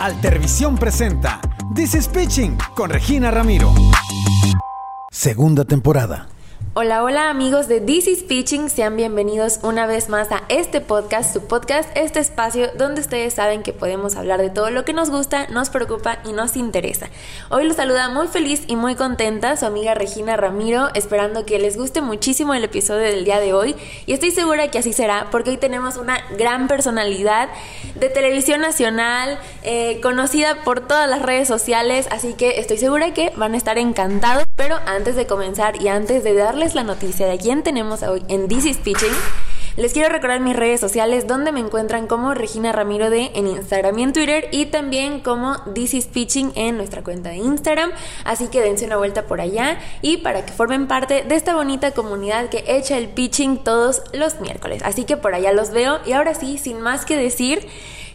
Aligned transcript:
Altervisión 0.00 0.78
presenta 0.78 1.42
This 1.74 1.94
is 1.94 2.08
Pitching 2.08 2.56
con 2.74 2.88
Regina 2.88 3.30
Ramiro. 3.30 3.74
Segunda 5.10 5.66
temporada. 5.66 6.26
Hola, 6.72 7.02
hola 7.02 7.30
amigos 7.30 7.66
de 7.66 7.80
This 7.80 8.06
is 8.06 8.22
Pitching, 8.22 8.70
sean 8.70 8.96
bienvenidos 8.96 9.58
una 9.64 9.88
vez 9.88 10.08
más 10.08 10.30
a 10.30 10.44
este 10.48 10.80
podcast, 10.80 11.32
su 11.32 11.48
podcast, 11.48 11.90
este 11.96 12.20
espacio 12.20 12.68
donde 12.78 13.00
ustedes 13.00 13.34
saben 13.34 13.64
que 13.64 13.72
podemos 13.72 14.14
hablar 14.14 14.40
de 14.40 14.50
todo 14.50 14.70
lo 14.70 14.84
que 14.84 14.92
nos 14.92 15.10
gusta, 15.10 15.48
nos 15.48 15.68
preocupa 15.68 16.20
y 16.24 16.32
nos 16.32 16.54
interesa. 16.54 17.08
Hoy 17.48 17.64
los 17.64 17.74
saluda 17.74 18.08
muy 18.08 18.28
feliz 18.28 18.62
y 18.68 18.76
muy 18.76 18.94
contenta 18.94 19.56
su 19.56 19.66
amiga 19.66 19.94
Regina 19.94 20.36
Ramiro, 20.36 20.90
esperando 20.94 21.44
que 21.44 21.58
les 21.58 21.76
guste 21.76 22.02
muchísimo 22.02 22.54
el 22.54 22.62
episodio 22.62 23.02
del 23.02 23.24
día 23.24 23.40
de 23.40 23.52
hoy. 23.52 23.74
Y 24.06 24.12
estoy 24.12 24.30
segura 24.30 24.68
que 24.68 24.78
así 24.78 24.92
será 24.92 25.26
porque 25.32 25.50
hoy 25.50 25.56
tenemos 25.56 25.96
una 25.96 26.20
gran 26.38 26.68
personalidad 26.68 27.48
de 27.96 28.08
televisión 28.10 28.60
nacional, 28.60 29.40
eh, 29.64 29.98
conocida 30.00 30.62
por 30.62 30.86
todas 30.86 31.10
las 31.10 31.20
redes 31.20 31.48
sociales, 31.48 32.06
así 32.12 32.34
que 32.34 32.60
estoy 32.60 32.78
segura 32.78 33.12
que 33.12 33.32
van 33.34 33.54
a 33.54 33.56
estar 33.56 33.76
encantados, 33.76 34.44
pero 34.54 34.78
antes 34.86 35.16
de 35.16 35.26
comenzar 35.26 35.82
y 35.82 35.88
antes 35.88 36.22
de 36.22 36.34
darle 36.50 36.68
la 36.74 36.82
noticia 36.82 37.28
de 37.28 37.38
quién 37.38 37.62
tenemos 37.62 38.02
hoy 38.02 38.24
en 38.26 38.48
This 38.48 38.64
is 38.66 38.78
les 39.76 39.92
quiero 39.92 40.08
recordar 40.08 40.40
mis 40.40 40.56
redes 40.56 40.80
sociales 40.80 41.28
donde 41.28 41.52
me 41.52 41.60
encuentran 41.60 42.08
como 42.08 42.34
Regina 42.34 42.72
Ramiro 42.72 43.08
de 43.08 43.30
en 43.36 43.46
Instagram 43.46 43.96
y 44.00 44.02
en 44.02 44.12
Twitter 44.12 44.48
y 44.50 44.66
también 44.66 45.20
como 45.20 45.62
This 45.74 45.94
is 45.94 46.06
Pitching 46.06 46.50
en 46.56 46.76
nuestra 46.76 47.04
cuenta 47.04 47.28
de 47.30 47.36
Instagram. 47.36 47.92
Así 48.24 48.48
que 48.48 48.62
dense 48.62 48.84
una 48.84 48.96
vuelta 48.96 49.28
por 49.28 49.40
allá 49.40 49.78
y 50.02 50.16
para 50.16 50.44
que 50.44 50.52
formen 50.52 50.88
parte 50.88 51.22
de 51.22 51.36
esta 51.36 51.54
bonita 51.54 51.92
comunidad 51.92 52.48
que 52.48 52.64
echa 52.66 52.98
el 52.98 53.10
pitching 53.10 53.58
todos 53.62 54.02
los 54.12 54.40
miércoles. 54.40 54.82
Así 54.84 55.04
que 55.04 55.16
por 55.16 55.36
allá 55.36 55.52
los 55.52 55.70
veo 55.70 56.00
y 56.04 56.14
ahora 56.14 56.34
sí, 56.34 56.58
sin 56.58 56.80
más 56.80 57.04
que 57.04 57.16
decir, 57.16 57.64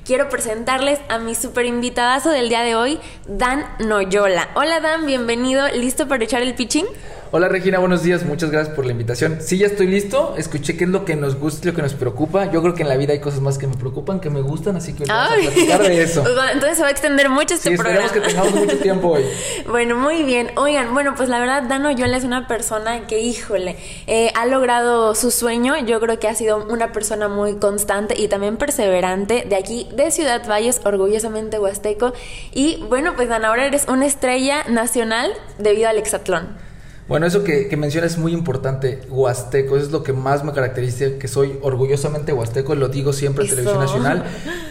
quiero 0.03 0.27
presentarles 0.27 0.99
a 1.07 1.19
mi 1.19 1.35
super 1.35 1.65
invitadazo 1.65 2.31
del 2.31 2.49
día 2.49 2.63
de 2.63 2.75
hoy, 2.75 2.99
Dan 3.27 3.65
Noyola. 3.79 4.49
Hola 4.55 4.81
Dan, 4.81 5.05
bienvenido, 5.05 5.69
¿listo 5.69 6.09
para 6.09 6.25
echar 6.25 6.41
el 6.41 6.53
pitching? 6.53 6.85
Hola 7.31 7.49
Regina, 7.49 7.79
buenos 7.79 8.03
días, 8.03 8.23
muchas 8.23 8.51
gracias 8.51 8.75
por 8.75 8.85
la 8.85 8.91
invitación. 8.91 9.39
Sí, 9.41 9.57
ya 9.57 9.65
estoy 9.65 9.87
listo, 9.87 10.35
escuché 10.37 10.77
qué 10.77 10.83
es 10.83 10.89
lo 10.89 11.05
que 11.05 11.15
nos 11.15 11.35
gusta 11.35 11.67
y 11.67 11.71
lo 11.71 11.75
que 11.75 11.81
nos 11.81 11.95
preocupa. 11.95 12.51
Yo 12.51 12.61
creo 12.61 12.75
que 12.75 12.83
en 12.83 12.87
la 12.87 12.97
vida 12.97 13.13
hay 13.13 13.19
cosas 13.19 13.41
más 13.41 13.57
que 13.57 13.65
me 13.65 13.75
preocupan, 13.75 14.19
que 14.19 14.29
me 14.29 14.41
gustan, 14.41 14.75
así 14.75 14.93
que 14.93 15.05
vamos 15.05 15.31
a 15.31 15.41
platicar 15.41 15.81
de 15.81 16.03
eso. 16.03 16.23
Entonces 16.53 16.77
se 16.77 16.83
va 16.83 16.89
a 16.89 16.91
extender 16.91 17.29
mucho 17.29 17.55
este 17.55 17.71
sí, 17.71 17.75
programa. 17.75 18.05
Esperemos 18.05 18.27
que 18.27 18.35
tengamos 18.35 18.65
mucho 18.65 18.77
tiempo 18.77 19.07
hoy. 19.09 19.23
bueno, 19.69 19.97
muy 19.97 20.23
bien. 20.23 20.51
Oigan, 20.55 20.93
bueno, 20.93 21.15
pues 21.15 21.27
la 21.27 21.39
verdad, 21.39 21.63
Dano 21.63 21.91
Yola 21.91 22.15
es 22.15 22.23
una 22.23 22.47
persona 22.47 23.07
que, 23.07 23.19
híjole, 23.19 23.75
eh, 24.05 24.31
ha 24.35 24.45
logrado 24.45 25.15
su 25.15 25.31
sueño. 25.31 25.75
Yo 25.85 25.99
creo 25.99 26.19
que 26.19 26.27
ha 26.27 26.35
sido 26.35 26.63
una 26.69 26.91
persona 26.91 27.27
muy 27.27 27.55
constante 27.55 28.13
y 28.17 28.27
también 28.27 28.57
perseverante 28.57 29.45
de 29.49 29.55
aquí, 29.55 29.89
de 29.93 30.11
Ciudad 30.11 30.47
Valles, 30.47 30.79
orgullosamente 30.85 31.57
huasteco. 31.57 32.13
Y 32.53 32.83
bueno, 32.87 33.15
pues 33.15 33.29
Dan, 33.29 33.45
ahora 33.45 33.65
eres 33.65 33.87
una 33.87 34.05
estrella 34.05 34.63
nacional 34.69 35.33
debido 35.57 35.89
al 35.89 35.97
hexatlón. 35.97 36.64
Bueno, 37.07 37.27
eso 37.27 37.43
que, 37.43 37.67
que, 37.67 37.77
mencionas 37.77 38.13
es 38.13 38.17
muy 38.17 38.33
importante, 38.33 38.99
huasteco, 39.09 39.77
eso 39.77 39.85
es 39.85 39.91
lo 39.91 40.01
que 40.01 40.11
más 40.11 40.43
me 40.43 40.53
caracteriza, 40.53 41.19
que 41.19 41.27
soy 41.27 41.59
orgullosamente 41.61 42.33
huasteco, 42.33 42.73
lo 42.73 42.87
digo 42.87 43.13
siempre 43.13 43.43
en 43.43 43.51
Televisión 43.51 43.79
Nacional. 43.79 44.23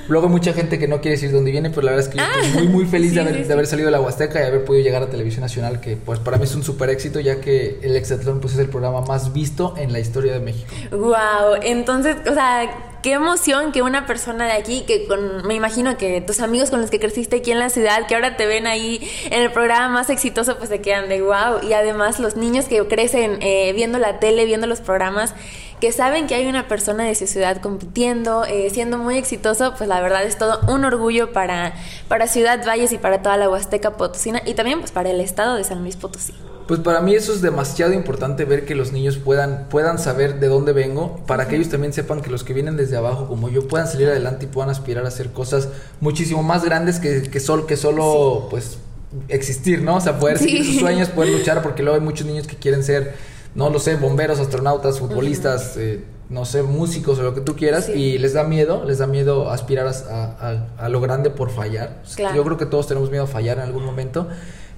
Luego 0.08 0.28
mucha 0.28 0.52
gente 0.52 0.80
que 0.80 0.88
no 0.88 1.00
quiere 1.00 1.12
decir 1.12 1.30
dónde 1.30 1.52
viene, 1.52 1.70
pero 1.70 1.82
la 1.82 1.92
verdad 1.92 2.08
es 2.08 2.12
que 2.12 2.18
yo 2.18 2.24
estoy 2.24 2.64
muy, 2.64 2.72
muy 2.72 2.86
feliz 2.86 3.10
sí, 3.10 3.14
de, 3.14 3.20
haber, 3.20 3.34
sí, 3.34 3.42
sí. 3.42 3.46
de, 3.46 3.54
haber, 3.54 3.66
salido 3.68 3.86
de 3.86 3.92
la 3.92 4.00
Huasteca 4.00 4.40
y 4.42 4.46
haber 4.46 4.64
podido 4.64 4.82
llegar 4.82 5.02
a 5.04 5.06
Televisión 5.06 5.42
Nacional, 5.42 5.80
que 5.80 5.96
pues 5.96 6.18
para 6.18 6.36
mí 6.36 6.44
es 6.44 6.54
un 6.56 6.64
súper 6.64 6.90
éxito, 6.90 7.20
ya 7.20 7.40
que 7.40 7.78
el 7.82 7.94
Hexatlón 7.94 8.40
pues 8.40 8.54
es 8.54 8.58
el 8.58 8.68
programa 8.68 9.02
más 9.02 9.32
visto 9.32 9.74
en 9.78 9.92
la 9.92 10.00
historia 10.00 10.32
de 10.32 10.40
México. 10.40 10.68
Wow, 10.90 11.60
entonces, 11.62 12.16
o 12.28 12.34
sea, 12.34 12.93
qué 13.04 13.12
emoción 13.12 13.70
que 13.70 13.82
una 13.82 14.06
persona 14.06 14.46
de 14.46 14.52
aquí, 14.52 14.82
que 14.86 15.06
con, 15.06 15.46
me 15.46 15.52
imagino 15.52 15.98
que 15.98 16.22
tus 16.22 16.40
amigos 16.40 16.70
con 16.70 16.80
los 16.80 16.88
que 16.88 16.98
creciste 16.98 17.36
aquí 17.36 17.50
en 17.50 17.58
la 17.58 17.68
ciudad, 17.68 18.06
que 18.06 18.14
ahora 18.14 18.38
te 18.38 18.46
ven 18.46 18.66
ahí 18.66 19.06
en 19.26 19.42
el 19.42 19.52
programa 19.52 19.90
más 19.90 20.08
exitoso, 20.08 20.56
pues 20.56 20.70
se 20.70 20.80
quedan 20.80 21.10
de 21.10 21.20
wow. 21.20 21.68
Y 21.68 21.74
además 21.74 22.18
los 22.18 22.36
niños 22.36 22.64
que 22.64 22.82
crecen 22.86 23.36
eh, 23.42 23.74
viendo 23.74 23.98
la 23.98 24.20
tele, 24.20 24.46
viendo 24.46 24.66
los 24.66 24.80
programas, 24.80 25.34
que 25.82 25.92
saben 25.92 26.26
que 26.26 26.34
hay 26.34 26.46
una 26.46 26.66
persona 26.66 27.04
de 27.04 27.14
su 27.14 27.26
ciudad 27.26 27.60
compitiendo, 27.60 28.46
eh, 28.46 28.70
siendo 28.70 28.96
muy 28.96 29.18
exitoso, 29.18 29.74
pues 29.76 29.86
la 29.86 30.00
verdad 30.00 30.24
es 30.24 30.38
todo 30.38 30.60
un 30.72 30.86
orgullo 30.86 31.30
para, 31.30 31.74
para 32.08 32.26
Ciudad 32.26 32.64
Valles 32.66 32.90
y 32.92 32.96
para 32.96 33.20
toda 33.20 33.36
la 33.36 33.50
Huasteca 33.50 33.98
Potosina 33.98 34.40
y 34.46 34.54
también 34.54 34.80
pues 34.80 34.92
para 34.92 35.10
el 35.10 35.20
estado 35.20 35.56
de 35.56 35.64
San 35.64 35.82
Luis 35.82 35.96
Potosí. 35.96 36.32
Pues 36.66 36.80
para 36.80 37.00
mí 37.00 37.14
eso 37.14 37.32
es 37.32 37.42
demasiado 37.42 37.92
importante 37.92 38.46
ver 38.46 38.64
que 38.64 38.74
los 38.74 38.92
niños 38.92 39.18
puedan, 39.18 39.66
puedan 39.68 39.98
saber 39.98 40.40
de 40.40 40.48
dónde 40.48 40.72
vengo, 40.72 41.20
para 41.26 41.46
que 41.46 41.56
ellos 41.56 41.68
también 41.68 41.92
sepan 41.92 42.22
que 42.22 42.30
los 42.30 42.42
que 42.42 42.54
vienen 42.54 42.76
desde 42.76 42.96
abajo 42.96 43.28
como 43.28 43.50
yo 43.50 43.68
puedan 43.68 43.86
salir 43.86 44.08
adelante 44.08 44.46
y 44.46 44.48
puedan 44.48 44.70
aspirar 44.70 45.04
a 45.04 45.08
hacer 45.08 45.30
cosas 45.30 45.68
muchísimo 46.00 46.42
más 46.42 46.64
grandes 46.64 47.00
que, 47.00 47.22
que, 47.22 47.40
sol, 47.40 47.66
que 47.66 47.76
solo 47.76 48.40
sí. 48.42 48.46
pues 48.50 48.78
existir, 49.28 49.82
¿no? 49.82 49.96
O 49.96 50.00
sea, 50.00 50.18
poder 50.18 50.38
sí. 50.38 50.44
seguir 50.44 50.64
sus 50.64 50.80
sueños, 50.80 51.08
poder 51.10 51.32
luchar, 51.38 51.62
porque 51.62 51.82
luego 51.82 51.98
hay 51.98 52.04
muchos 52.04 52.26
niños 52.26 52.46
que 52.46 52.56
quieren 52.56 52.82
ser, 52.82 53.14
no 53.54 53.68
lo 53.68 53.78
sé, 53.78 53.96
bomberos, 53.96 54.40
astronautas, 54.40 54.98
futbolistas, 54.98 55.74
uh 55.76 55.78
-huh. 55.78 55.82
eh, 55.82 56.04
no 56.30 56.46
sé, 56.46 56.62
músicos 56.62 57.18
o 57.18 57.22
lo 57.22 57.34
que 57.34 57.42
tú 57.42 57.56
quieras, 57.56 57.86
sí. 57.86 57.92
y 57.92 58.18
les 58.18 58.32
da 58.32 58.44
miedo, 58.44 58.84
les 58.86 58.98
da 58.98 59.06
miedo 59.06 59.50
aspirar 59.50 59.86
a, 59.86 59.90
a, 59.90 60.84
a 60.86 60.88
lo 60.88 61.02
grande 61.02 61.28
por 61.28 61.50
fallar. 61.50 62.02
Claro. 62.16 62.36
Yo 62.36 62.44
creo 62.44 62.56
que 62.56 62.66
todos 62.66 62.86
tenemos 62.86 63.10
miedo 63.10 63.24
a 63.24 63.26
fallar 63.26 63.58
en 63.58 63.64
algún 63.64 63.84
momento. 63.84 64.28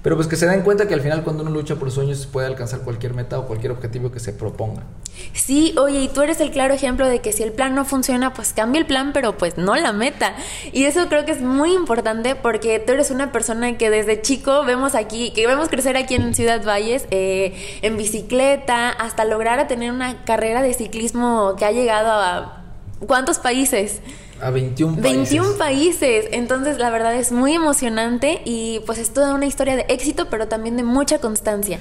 Pero 0.03 0.17
pues 0.17 0.29
que 0.29 0.37
se 0.37 0.47
den 0.47 0.63
cuenta 0.63 0.87
que 0.87 0.95
al 0.95 1.01
final 1.01 1.25
cuando 1.25 1.43
uno 1.43 1.51
lucha 1.51 1.77
por 1.77 1.91
sueños 1.91 2.27
puede 2.27 2.47
alcanzar 2.47 2.81
cualquier 2.81 3.15
meta 3.15 3.39
o 3.39 3.47
cualquier 3.47 3.73
objetivo 3.73 4.13
que 4.13 4.21
se 4.21 4.33
proponga. 4.33 4.85
Sí, 5.33 5.75
oye, 5.79 6.01
y 6.01 6.09
tú 6.09 6.23
eres 6.23 6.41
el 6.41 6.51
claro 6.51 6.75
ejemplo 6.75 7.09
de 7.09 7.21
que 7.21 7.33
si 7.33 7.43
el 7.43 7.53
plan 7.53 7.75
no 7.75 7.85
funciona, 7.85 8.33
pues 8.33 8.53
cambia 8.53 8.81
el 8.81 8.87
plan, 8.87 9.13
pero 9.13 9.37
pues 9.37 9.57
no 9.57 9.75
la 9.75 9.93
meta. 9.93 10.35
Y 10.73 10.85
eso 10.85 11.09
creo 11.09 11.25
que 11.25 11.33
es 11.33 11.41
muy 11.41 11.73
importante 11.73 12.37
porque 12.37 12.79
tú 12.79 12.93
eres 12.93 13.11
una 13.11 13.33
persona 13.33 13.77
que 13.79 13.91
desde 13.91 14.21
chico 14.21 14.65
vemos 14.65 14.95
aquí, 14.95 15.33
que 15.33 15.47
vemos 15.47 15.69
crecer 15.69 15.97
aquí 15.97 16.15
en 16.15 16.35
Ciudad 16.35 16.65
Valles, 16.65 17.07
eh, 17.11 17.55
en 17.83 17.97
bicicleta, 17.97 18.91
hasta 18.91 19.25
lograr 19.25 19.59
a 19.59 19.67
tener 19.67 19.91
una 19.91 20.25
carrera 20.25 20.63
de 20.63 20.75
ciclismo 20.75 21.55
que 21.59 21.65
ha 21.65 21.73
llegado 21.73 22.13
a 22.13 22.65
¿cuántos 23.07 23.39
países? 23.39 24.01
A 24.41 24.51
21 24.51 24.97
países. 24.97 25.31
21 25.31 25.59
países. 25.59 26.27
Entonces, 26.33 26.79
la 26.79 26.91
verdad 26.91 27.15
es 27.15 27.33
muy 27.33 27.55
emocionante 27.55 28.43
y 28.45 28.81
pues 28.87 28.99
es 28.99 29.13
toda 29.13 29.35
una 29.35 29.47
historia 29.47 29.77
de 29.77 29.87
éxito, 29.89 30.29
pero 30.31 30.49
también 30.49 30.77
de 30.77 30.83
mucha 30.83 31.19
constancia. 31.19 31.79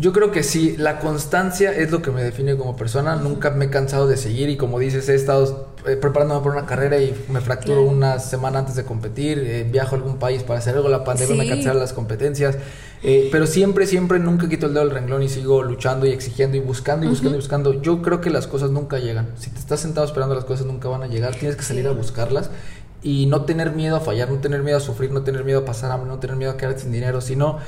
Yo 0.00 0.14
creo 0.14 0.32
que 0.32 0.42
sí, 0.42 0.76
la 0.78 0.98
constancia 0.98 1.76
es 1.76 1.90
lo 1.90 2.00
que 2.00 2.10
me 2.10 2.22
define 2.22 2.56
como 2.56 2.74
persona. 2.74 3.16
Nunca 3.16 3.50
me 3.50 3.66
he 3.66 3.70
cansado 3.70 4.08
de 4.08 4.16
seguir 4.16 4.48
y 4.48 4.56
como 4.56 4.78
dices, 4.78 5.06
he 5.10 5.14
estado 5.14 5.74
eh, 5.86 5.96
preparándome 5.96 6.40
por 6.40 6.52
una 6.52 6.64
carrera 6.64 6.96
y 6.96 7.14
me 7.28 7.42
fracturo 7.42 7.82
claro. 7.82 7.96
una 7.96 8.18
semana 8.18 8.60
antes 8.60 8.76
de 8.76 8.84
competir, 8.84 9.38
eh, 9.38 9.68
viajo 9.70 9.94
a 9.94 9.98
algún 9.98 10.16
país 10.18 10.42
para 10.42 10.58
hacer 10.58 10.74
algo, 10.74 10.88
la 10.88 11.04
pandemia 11.04 11.34
sí. 11.34 11.38
me 11.38 11.46
cancela 11.46 11.74
las 11.74 11.92
competencias. 11.92 12.56
Eh, 13.02 13.28
pero 13.30 13.46
siempre, 13.46 13.86
siempre 13.86 14.18
nunca 14.18 14.48
quito 14.48 14.66
el 14.66 14.72
dedo 14.72 14.84
del 14.86 14.94
renglón 14.94 15.22
y 15.22 15.28
sigo 15.28 15.62
luchando 15.62 16.06
y 16.06 16.12
exigiendo 16.12 16.56
y 16.56 16.60
buscando 16.60 17.04
y 17.04 17.10
buscando 17.10 17.28
uh 17.28 17.32
-huh. 17.32 17.34
y 17.34 17.40
buscando. 17.42 17.82
Yo 17.82 18.00
creo 18.00 18.22
que 18.22 18.30
las 18.30 18.46
cosas 18.46 18.70
nunca 18.70 18.98
llegan. 18.98 19.28
Si 19.38 19.50
te 19.50 19.58
estás 19.58 19.80
sentado 19.80 20.06
esperando 20.06 20.34
las 20.34 20.46
cosas 20.46 20.64
nunca 20.64 20.88
van 20.88 21.02
a 21.02 21.08
llegar. 21.08 21.34
Tienes 21.34 21.56
que 21.56 21.62
salir 21.62 21.86
a 21.86 21.92
buscarlas 21.92 22.48
y 23.02 23.26
no 23.26 23.44
tener 23.44 23.72
miedo 23.72 23.96
a 23.96 24.00
fallar, 24.00 24.30
no 24.30 24.38
tener 24.38 24.62
miedo 24.62 24.78
a 24.78 24.80
sufrir, 24.80 25.10
no 25.10 25.22
tener 25.22 25.44
miedo 25.44 25.60
a 25.60 25.64
pasar 25.64 25.90
hambre, 25.90 26.08
no 26.08 26.18
tener 26.18 26.36
miedo 26.36 26.52
a 26.52 26.56
quedarte 26.56 26.82
sin 26.82 26.92
dinero, 26.92 27.20
sino 27.20 27.58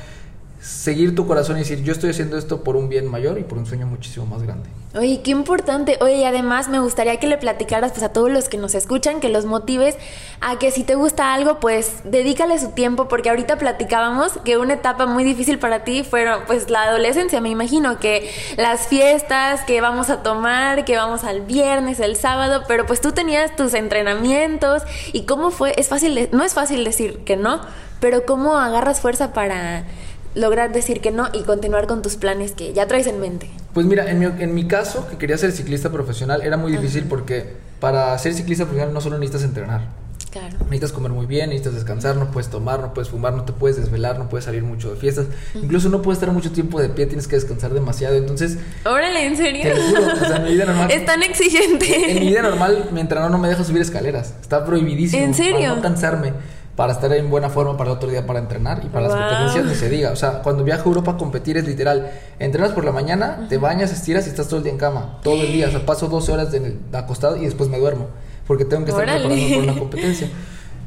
seguir 0.62 1.16
tu 1.16 1.26
corazón 1.26 1.56
y 1.56 1.60
decir 1.60 1.82
yo 1.82 1.92
estoy 1.92 2.10
haciendo 2.10 2.38
esto 2.38 2.62
por 2.62 2.76
un 2.76 2.88
bien 2.88 3.08
mayor 3.08 3.36
y 3.36 3.42
por 3.42 3.58
un 3.58 3.66
sueño 3.66 3.86
muchísimo 3.86 4.26
más 4.26 4.42
grande. 4.44 4.68
Oye, 4.94 5.22
qué 5.24 5.30
importante. 5.30 5.98
Oye, 6.02 6.18
y 6.18 6.24
además 6.24 6.68
me 6.68 6.78
gustaría 6.78 7.18
que 7.18 7.26
le 7.26 7.36
platicaras 7.38 7.92
pues 7.92 8.04
a 8.04 8.12
todos 8.12 8.30
los 8.30 8.48
que 8.48 8.58
nos 8.58 8.74
escuchan, 8.74 9.20
que 9.20 9.28
los 9.28 9.44
motives 9.44 9.96
a 10.40 10.58
que 10.58 10.70
si 10.70 10.84
te 10.84 10.94
gusta 10.94 11.34
algo, 11.34 11.58
pues 11.58 12.02
dedícale 12.04 12.58
su 12.58 12.72
tiempo, 12.72 13.08
porque 13.08 13.30
ahorita 13.30 13.56
platicábamos 13.58 14.32
que 14.44 14.58
una 14.58 14.74
etapa 14.74 15.06
muy 15.06 15.24
difícil 15.24 15.58
para 15.58 15.82
ti 15.82 16.04
fueron 16.04 16.42
pues 16.46 16.70
la 16.70 16.82
adolescencia, 16.82 17.40
me 17.40 17.48
imagino, 17.48 17.98
que 17.98 18.30
las 18.56 18.86
fiestas, 18.86 19.62
que 19.62 19.80
vamos 19.80 20.10
a 20.10 20.22
tomar, 20.22 20.84
que 20.84 20.96
vamos 20.96 21.24
al 21.24 21.40
viernes, 21.40 21.98
el 21.98 22.14
sábado, 22.14 22.62
pero 22.68 22.86
pues 22.86 23.00
tú 23.00 23.12
tenías 23.12 23.56
tus 23.56 23.74
entrenamientos 23.74 24.82
y 25.12 25.24
cómo 25.24 25.50
fue, 25.50 25.72
es 25.76 25.88
fácil, 25.88 26.14
de, 26.14 26.28
no 26.32 26.44
es 26.44 26.54
fácil 26.54 26.84
decir 26.84 27.24
que 27.24 27.36
no, 27.36 27.62
pero 27.98 28.26
cómo 28.26 28.58
agarras 28.58 29.00
fuerza 29.00 29.32
para 29.32 29.86
lograr 30.34 30.72
decir 30.72 31.00
que 31.00 31.10
no 31.10 31.28
y 31.32 31.42
continuar 31.42 31.86
con 31.86 32.02
tus 32.02 32.16
planes 32.16 32.52
que 32.52 32.72
ya 32.72 32.86
traes 32.86 33.06
en 33.06 33.20
mente? 33.20 33.50
Pues 33.74 33.86
mira, 33.86 34.10
en 34.10 34.18
mi, 34.18 34.26
en 34.26 34.54
mi 34.54 34.66
caso, 34.66 35.08
que 35.08 35.16
quería 35.16 35.38
ser 35.38 35.52
ciclista 35.52 35.90
profesional, 35.90 36.42
era 36.42 36.56
muy 36.56 36.72
difícil 36.72 37.04
porque 37.08 37.54
para 37.80 38.16
ser 38.18 38.34
ciclista 38.34 38.64
profesional 38.64 38.94
no 38.94 39.00
solo 39.00 39.18
necesitas 39.18 39.44
entrenar. 39.44 40.02
Claro. 40.32 40.56
Necesitas 40.60 40.92
comer 40.92 41.12
muy 41.12 41.26
bien, 41.26 41.50
necesitas 41.50 41.74
descansar, 41.74 42.16
no 42.16 42.30
puedes 42.30 42.48
tomar, 42.48 42.80
no 42.80 42.94
puedes 42.94 43.10
fumar, 43.10 43.34
no 43.34 43.44
te 43.44 43.52
puedes 43.52 43.76
desvelar, 43.76 44.18
no 44.18 44.30
puedes 44.30 44.46
salir 44.46 44.62
mucho 44.62 44.90
de 44.90 44.96
fiestas. 44.96 45.26
Uh 45.26 45.58
-huh. 45.58 45.64
Incluso 45.64 45.90
no 45.90 46.00
puedes 46.00 46.18
estar 46.18 46.32
mucho 46.32 46.52
tiempo 46.52 46.80
de 46.80 46.88
pie, 46.88 47.04
tienes 47.04 47.28
que 47.28 47.36
descansar 47.36 47.74
demasiado. 47.74 48.16
Entonces. 48.16 48.56
Órale, 48.86 49.26
¿en 49.26 49.36
serio? 49.36 49.62
Te 49.62 49.74
juro, 49.74 50.12
o 50.14 50.16
sea, 50.16 50.36
en 50.36 50.44
mi 50.44 50.52
vida 50.52 50.64
normal. 50.64 50.90
Es 50.92 51.04
tan 51.04 51.22
exigente. 51.22 52.12
En 52.12 52.20
mi 52.20 52.28
vida 52.28 52.40
normal, 52.40 52.88
mi 52.92 53.00
entrenador 53.00 53.30
no 53.30 53.36
me 53.36 53.48
deja 53.48 53.62
subir 53.62 53.82
escaleras. 53.82 54.34
Está 54.40 54.64
prohibidísimo. 54.64 55.22
¿En 55.22 55.34
serio? 55.34 55.60
Para 55.60 55.74
no 55.74 55.82
cansarme 55.82 56.32
para 56.76 56.94
estar 56.94 57.12
en 57.12 57.28
buena 57.28 57.50
forma 57.50 57.76
para 57.76 57.90
el 57.90 57.96
otro 57.96 58.08
día 58.08 58.26
para 58.26 58.38
entrenar 58.38 58.82
y 58.84 58.88
para 58.88 59.06
wow. 59.06 59.16
las 59.16 59.28
competencias 59.28 59.66
ni 59.66 59.74
se 59.74 59.88
diga. 59.90 60.10
O 60.10 60.16
sea, 60.16 60.42
cuando 60.42 60.64
viajo 60.64 60.84
a 60.84 60.86
Europa 60.86 61.12
a 61.12 61.16
competir 61.16 61.56
es 61.58 61.66
literal. 61.66 62.10
Entrenas 62.38 62.72
por 62.72 62.84
la 62.84 62.92
mañana, 62.92 63.36
uh 63.38 63.42
-huh. 63.42 63.48
te 63.48 63.58
bañas, 63.58 63.92
estiras 63.92 64.26
y 64.26 64.30
estás 64.30 64.48
todo 64.48 64.58
el 64.58 64.64
día 64.64 64.72
en 64.72 64.78
cama. 64.78 65.18
Todo 65.22 65.42
el 65.42 65.52
día. 65.52 65.68
O 65.68 65.70
sea, 65.70 65.84
paso 65.84 66.08
12 66.08 66.32
horas 66.32 66.50
de, 66.50 66.78
acostado 66.92 67.36
y 67.36 67.44
después 67.44 67.68
me 67.68 67.78
duermo. 67.78 68.06
Porque 68.46 68.64
tengo 68.64 68.84
que 68.84 68.90
estar 68.90 69.04
Órale. 69.04 69.20
preparando 69.20 69.54
por 69.54 69.64
una 69.64 69.78
competencia. 69.78 70.28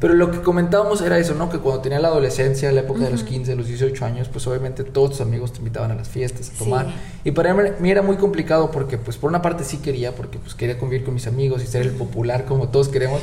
Pero 0.05 0.13
lo 0.13 0.29
que 0.29 0.41
comentábamos 0.41 1.01
era 1.01 1.17
eso, 1.17 1.33
¿no? 1.33 1.49
Que 1.49 1.57
cuando 1.57 1.81
tenía 1.81 1.97
la 1.97 2.09
adolescencia, 2.09 2.71
la 2.71 2.81
época 2.81 3.05
de 3.05 3.09
los 3.09 3.23
15, 3.23 3.55
los 3.55 3.65
18 3.65 4.05
años, 4.05 4.29
pues 4.29 4.45
obviamente 4.45 4.83
todos 4.83 5.09
tus 5.09 5.21
amigos 5.21 5.51
te 5.51 5.57
invitaban 5.57 5.89
a 5.89 5.95
las 5.95 6.09
fiestas 6.09 6.51
a 6.51 6.59
tomar. 6.59 6.93
Y 7.23 7.31
para 7.31 7.55
mí 7.55 7.89
era 7.89 8.03
muy 8.03 8.17
complicado 8.17 8.69
porque, 8.69 8.99
pues 8.99 9.17
por 9.17 9.31
una 9.31 9.41
parte 9.41 9.63
sí 9.63 9.77
quería, 9.77 10.13
porque 10.13 10.37
pues 10.37 10.53
quería 10.53 10.77
convivir 10.77 11.03
con 11.03 11.15
mis 11.15 11.25
amigos 11.25 11.63
y 11.63 11.65
ser 11.65 11.81
el 11.81 11.93
popular 11.93 12.45
como 12.45 12.69
todos 12.69 12.89
queremos, 12.89 13.19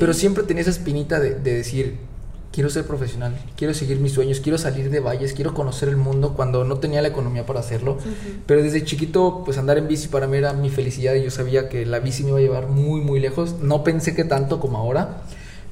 pero 0.00 0.12
siempre 0.12 0.42
tenía 0.42 0.62
esa 0.62 0.72
espinita 0.72 1.20
de, 1.20 1.36
de 1.36 1.54
decir, 1.54 1.98
quiero 2.50 2.68
ser 2.68 2.84
profesional, 2.84 3.32
quiero 3.56 3.72
seguir 3.72 4.00
mis 4.00 4.10
sueños, 4.10 4.40
quiero 4.40 4.58
salir 4.58 4.90
de 4.90 4.98
valles, 4.98 5.34
quiero 5.34 5.54
conocer 5.54 5.88
el 5.88 5.96
mundo 5.96 6.34
cuando 6.34 6.64
no 6.64 6.78
tenía 6.78 7.00
la 7.00 7.06
economía 7.06 7.46
para 7.46 7.60
hacerlo. 7.60 7.96
Pero 8.46 8.60
desde 8.60 8.84
chiquito, 8.84 9.42
pues 9.44 9.56
andar 9.56 9.78
en 9.78 9.86
bici 9.86 10.08
para 10.08 10.26
mí 10.26 10.36
era 10.38 10.52
mi 10.52 10.68
felicidad 10.68 11.14
y 11.14 11.22
yo 11.22 11.30
sabía 11.30 11.68
que 11.68 11.86
la 11.86 12.00
bici 12.00 12.24
me 12.24 12.30
iba 12.30 12.38
a 12.38 12.42
llevar 12.42 12.66
muy, 12.66 13.02
muy 13.02 13.20
lejos. 13.20 13.60
No 13.60 13.84
pensé 13.84 14.16
que 14.16 14.24
tanto 14.24 14.58
como 14.58 14.78
ahora, 14.78 15.22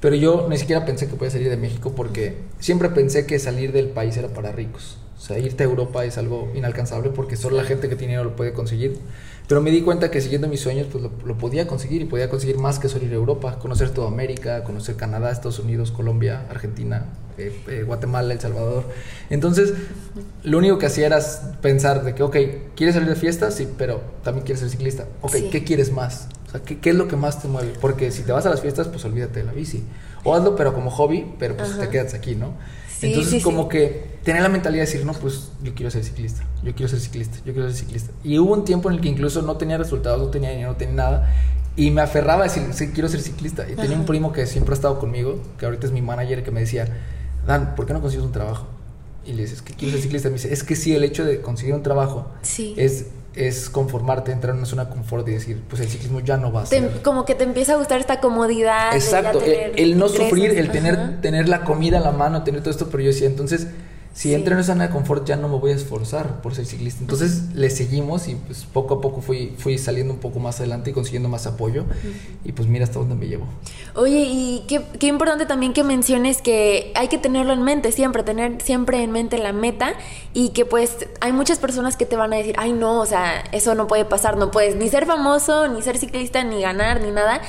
pero 0.03 0.17
yo 0.17 0.49
ni 0.51 0.59
siquiera 0.59 0.85
pensé 0.85 1.07
que 1.07 1.15
podía 1.15 1.31
salir 1.31 1.49
de 1.49 1.57
México 1.57 1.93
porque 1.95 2.35
siempre 2.59 2.89
pensé 2.89 3.25
que 3.25 3.39
salir 3.39 3.71
del 3.71 3.87
país 3.87 4.17
era 4.17 4.27
para 4.27 4.51
ricos. 4.51 4.99
O 5.17 5.21
sea, 5.21 5.39
irte 5.39 5.63
a 5.63 5.67
Europa 5.67 6.05
es 6.05 6.19
algo 6.19 6.51
inalcanzable 6.57 7.11
porque 7.11 7.37
solo 7.37 7.57
la 7.57 7.63
gente 7.63 7.89
que 7.89 7.95
tiene 7.95 8.15
dinero 8.15 8.29
lo 8.29 8.35
puede 8.35 8.53
conseguir. 8.53 8.99
Pero 9.47 9.61
me 9.61 9.71
di 9.71 9.81
cuenta 9.83 10.11
que 10.11 10.21
siguiendo 10.21 10.49
mis 10.49 10.59
sueños, 10.59 10.89
pues 10.91 11.05
lo, 11.05 11.39
podía 11.39 11.69
conseguir 11.69 12.03
y 12.03 12.07
podía 12.07 12.29
conseguir 12.29 12.59
más 12.59 12.81
que 12.81 12.89
solo 12.89 13.05
ir 13.05 13.13
a 13.13 13.15
Europa, 13.15 13.61
conocer 13.61 13.91
toda 13.91 14.09
América, 14.09 14.65
conocer 14.65 14.97
Canadá, 14.97 15.31
Estados 15.31 15.61
Unidos, 15.61 15.93
Colombia, 15.93 16.47
Argentina, 16.51 17.07
eh, 17.39 17.57
eh, 17.69 17.85
Guatemala, 17.87 18.35
El 18.35 18.41
Salvador. 18.41 18.83
Entonces, 19.31 19.73
lo 20.43 20.59
único 20.59 20.79
que 20.79 20.87
hacía 20.87 21.07
era 21.07 21.21
pensar 21.61 22.03
de 22.03 22.17
que, 22.17 22.25
ok, 22.25 22.37
¿quieres 22.75 22.97
salir 22.97 23.09
de 23.09 23.15
fiesta? 23.15 23.53
Sí, 23.53 23.69
pero 23.79 24.01
también 24.25 24.45
quieres 24.45 24.59
ser 24.59 24.71
ciclista. 24.71 25.07
Ok, 25.21 25.37
¿qué 25.53 25.63
quieres 25.63 25.93
más? 25.93 26.27
O 26.53 26.59
sea, 26.59 26.63
¿qué, 26.63 26.79
¿qué, 26.79 26.91
es 26.91 26.97
lo 26.97 27.09
que 27.09 27.17
más 27.17 27.41
te 27.41 27.49
mueve? 27.49 27.73
Porque 27.81 28.11
si 28.11 28.25
te 28.25 28.33
vas 28.33 28.45
a 28.45 28.51
las 28.51 28.61
fiestas, 28.61 28.89
pues 28.89 29.03
olvídate 29.07 29.41
de 29.41 29.47
la 29.47 29.53
bici. 29.53 29.83
O 30.23 30.35
hazlo, 30.35 30.55
pero 30.55 30.75
como 30.75 30.91
hobby, 30.91 31.35
pero 31.39 31.57
pues 31.57 31.79
te 31.79 31.89
quedas 31.89 32.13
aquí, 32.13 32.35
¿no? 32.35 32.55
Entonces, 33.01 33.43
como 33.43 33.69
que 33.69 34.13
tener 34.23 34.43
la 34.43 34.49
mentalidad 34.49 34.85
de 34.85 34.91
decir, 34.91 35.05
no, 35.05 35.13
pues 35.15 35.51
yo 35.63 35.75
quiero 35.75 35.91
ser 35.91 36.05
ciclista, 36.05 36.45
yo 36.63 36.75
quiero 36.75 36.89
ser 36.89 37.01
ciclista, 37.01 37.39
yo 37.45 37.53
quiero 37.53 37.69
ser 37.69 37.79
ciclista. 37.79 38.13
Y 38.23 38.39
hubo 38.39 38.53
un 38.53 38.65
tiempo 38.65 38.91
en 38.91 38.97
el 38.97 39.01
que 39.01 39.09
incluso 39.09 39.43
no 39.43 39.57
tenía 39.57 39.79
resultados, 39.79 40.21
no 40.21 40.29
tenía 40.29 40.51
dinero, 40.51 40.73
no 40.73 40.77
tenía 40.77 40.95
nada. 40.95 41.35
Y 41.75 41.91
me 41.91 42.03
aferraba 42.03 42.43
a 42.43 42.45
decir, 42.45 42.63
sí, 42.73 42.91
quiero 42.91 43.09
ser 43.09 43.23
ciclista. 43.23 43.67
Y 43.69 43.75
tenía 43.75 43.97
un 43.97 44.05
primo 44.05 44.33
que 44.33 44.47
siempre 44.47 44.75
ha 44.75 44.77
estado 44.77 44.99
conmigo, 44.99 45.41
que 45.59 45.65
ahorita 45.65 45.87
es 45.87 45.93
mi 45.93 46.03
manager, 46.03 46.45
que 46.45 46.51
me 46.51 46.61
decía, 46.61 46.87
Dan, 47.47 47.75
¿por 47.75 47.87
qué 47.87 47.93
no 47.93 48.01
consigues 48.01 48.25
un 48.25 48.33
trabajo? 48.33 48.69
Y 49.25 49.33
le 49.33 49.43
dices, 49.43 49.63
que 49.63 49.75
quiero 49.75 49.93
ser 49.93 50.03
ciclista. 50.03 50.29
Y 50.29 50.33
me 50.33 50.37
dice, 50.37 50.53
es 50.53 50.63
que 50.63 50.77
sí, 50.77 50.95
el 50.95 51.03
hecho 51.03 51.25
de 51.25 51.41
conseguir 51.41 51.75
un 51.75 51.83
trabajo 51.83 52.31
es 52.77 53.07
es 53.35 53.71
conformarte, 53.71 54.33
entrar 54.33 54.53
en 54.53 54.59
una 54.59 54.67
zona 54.67 54.85
de 54.87 54.91
confort 54.91 55.27
y 55.29 55.33
decir, 55.33 55.63
pues 55.69 55.81
el 55.81 55.89
ciclismo 55.89 56.21
ya 56.21 56.37
no 56.37 56.53
va 56.53 56.63
a 56.63 56.67
ser. 56.67 57.03
como 57.03 57.25
que 57.25 57.35
te 57.35 57.45
empieza 57.45 57.75
a 57.75 57.77
gustar 57.77 58.01
esta 58.01 58.21
comodidad. 58.21 58.95
Exacto, 58.95 59.41
el, 59.43 59.99
no 59.99 60.09
sufrir, 60.09 60.59
el 60.59 60.71
tener, 60.71 61.21
tener 61.21 61.49
la 61.49 61.65
comida 61.65 61.99
a 61.99 62.01
la 62.01 62.13
mano, 62.13 62.43
tener 62.45 62.61
todo 62.61 62.71
esto, 62.71 62.89
pero 62.91 63.03
yo 63.03 63.09
decía, 63.09 63.27
entonces 63.27 63.69
si 64.15 64.35
entro 64.35 64.55
en 64.55 64.61
esa 64.61 64.73
zona 64.73 64.89
de 64.89 64.93
confort 64.93 65.27
ya 65.27 65.37
no 65.37 65.49
me 65.49 65.59
voy 65.59 65.73
a 65.73 65.75
esforzar 65.75 66.43
por 66.43 66.55
ser 66.55 66.67
ciclista. 66.67 67.01
Entonces 67.01 67.55
le 67.55 67.71
seguimos 67.71 68.29
y 68.29 68.35
pues 68.35 68.65
poco 68.65 68.95
a 68.95 69.01
poco 69.01 69.23
fui, 69.23 69.55
fui 69.57 69.79
saliendo 69.79 70.13
un 70.13 70.21
poco 70.21 70.39
más 70.39 70.61
adelante 70.61 70.91
y 70.91 70.93
consiguiendo 70.93 71.29
más 71.29 71.47
apoyo. 71.47 71.85
Y 72.45 72.53
pues 72.53 72.69
mira 72.69 72.85
hasta 72.85 72.99
dónde 72.99 73.15
me 73.15 73.27
llevo. 73.27 73.47
Oye, 73.95 74.25
y 74.27 74.65
qué, 74.69 74.83
qué, 74.99 75.07
importante 75.07 75.47
también 75.47 75.73
que 75.73 75.85
menciones 75.85 76.43
que 76.43 76.93
hay 76.95 77.09
que 77.09 77.19
tenerlo 77.19 77.53
en 77.53 77.63
mente 77.63 77.93
siempre, 77.93 78.23
tener 78.23 78.61
siempre 78.63 79.03
en 79.03 79.13
mente 79.13 79.39
la 79.39 79.53
meta 79.53 79.95
y 80.35 80.51
que 80.51 80.65
pues 80.65 81.09
hay 81.21 81.33
muchas 81.33 81.59
personas 81.59 81.97
que 81.97 82.07
te 82.07 82.17
van 82.17 82.33
a 82.33 82.37
decir, 82.37 82.55
ay 82.59 82.73
no, 82.73 83.01
o 83.01 83.07
sea, 83.07 83.45
eso 83.53 83.75
no 83.75 83.87
puede 83.87 84.05
pasar, 84.05 84.37
no 84.37 84.51
puedes 84.51 84.77
ni 84.77 84.89
ser 84.89 85.07
famoso, 85.07 85.69
ni 85.69 85.83
ser 85.83 85.99
ciclista, 85.99 86.45
ni 86.45 86.61
ganar, 86.61 87.01
ni 87.01 87.11
nada, 87.11 87.41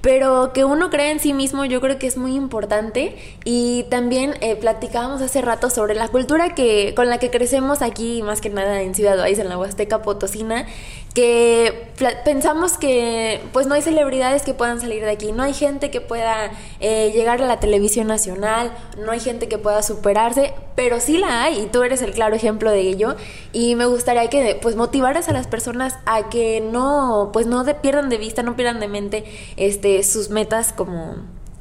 pero 0.00 0.52
que 0.52 0.64
uno 0.64 0.90
crea 0.90 1.10
en 1.10 1.20
sí 1.20 1.34
mismo 1.34 1.64
yo 1.64 1.80
creo 1.80 1.98
que 1.98 2.06
es 2.06 2.16
muy 2.16 2.34
importante. 2.34 3.16
Y 3.44 3.84
también 3.90 4.34
eh, 4.40 4.56
platicábamos 4.56 5.20
hace 5.20 5.42
rato 5.42 5.70
sobre 5.70 5.94
la 5.94 6.08
cultura 6.10 6.54
que 6.54 6.94
con 6.94 7.08
la 7.08 7.18
que 7.18 7.30
crecemos 7.30 7.82
aquí 7.82 8.22
más 8.22 8.40
que 8.40 8.50
nada 8.50 8.82
en 8.82 8.94
Ciudad 8.94 9.16
Valles 9.18 9.38
en 9.38 9.48
la 9.48 9.58
Huasteca 9.58 10.02
Potosina 10.02 10.66
que 11.14 11.88
pensamos 12.24 12.78
que 12.78 13.40
pues 13.52 13.66
no 13.66 13.74
hay 13.74 13.82
celebridades 13.82 14.42
que 14.42 14.54
puedan 14.54 14.80
salir 14.80 15.02
de 15.02 15.10
aquí, 15.10 15.32
no 15.32 15.42
hay 15.42 15.54
gente 15.54 15.90
que 15.90 16.00
pueda 16.00 16.52
eh, 16.78 17.10
llegar 17.12 17.42
a 17.42 17.46
la 17.46 17.58
televisión 17.58 18.06
nacional, 18.06 18.72
no 18.96 19.10
hay 19.10 19.18
gente 19.18 19.48
que 19.48 19.58
pueda 19.58 19.82
superarse, 19.82 20.54
pero 20.76 21.00
sí 21.00 21.18
la 21.18 21.42
hay 21.42 21.62
y 21.62 21.66
tú 21.66 21.82
eres 21.82 22.02
el 22.02 22.12
claro 22.12 22.36
ejemplo 22.36 22.70
de 22.70 22.80
ello. 22.80 23.16
Y 23.52 23.74
me 23.74 23.86
gustaría 23.86 24.28
que 24.28 24.58
pues 24.62 24.76
motivaras 24.76 25.28
a 25.28 25.32
las 25.32 25.48
personas 25.48 25.98
a 26.06 26.28
que 26.28 26.60
no 26.60 27.30
pues 27.32 27.46
no 27.46 27.64
de, 27.64 27.74
pierdan 27.74 28.08
de 28.08 28.18
vista, 28.18 28.42
no 28.42 28.54
pierdan 28.54 28.78
de 28.78 28.88
mente 28.88 29.24
este 29.56 30.02
sus 30.04 30.30
metas 30.30 30.72
como 30.72 31.16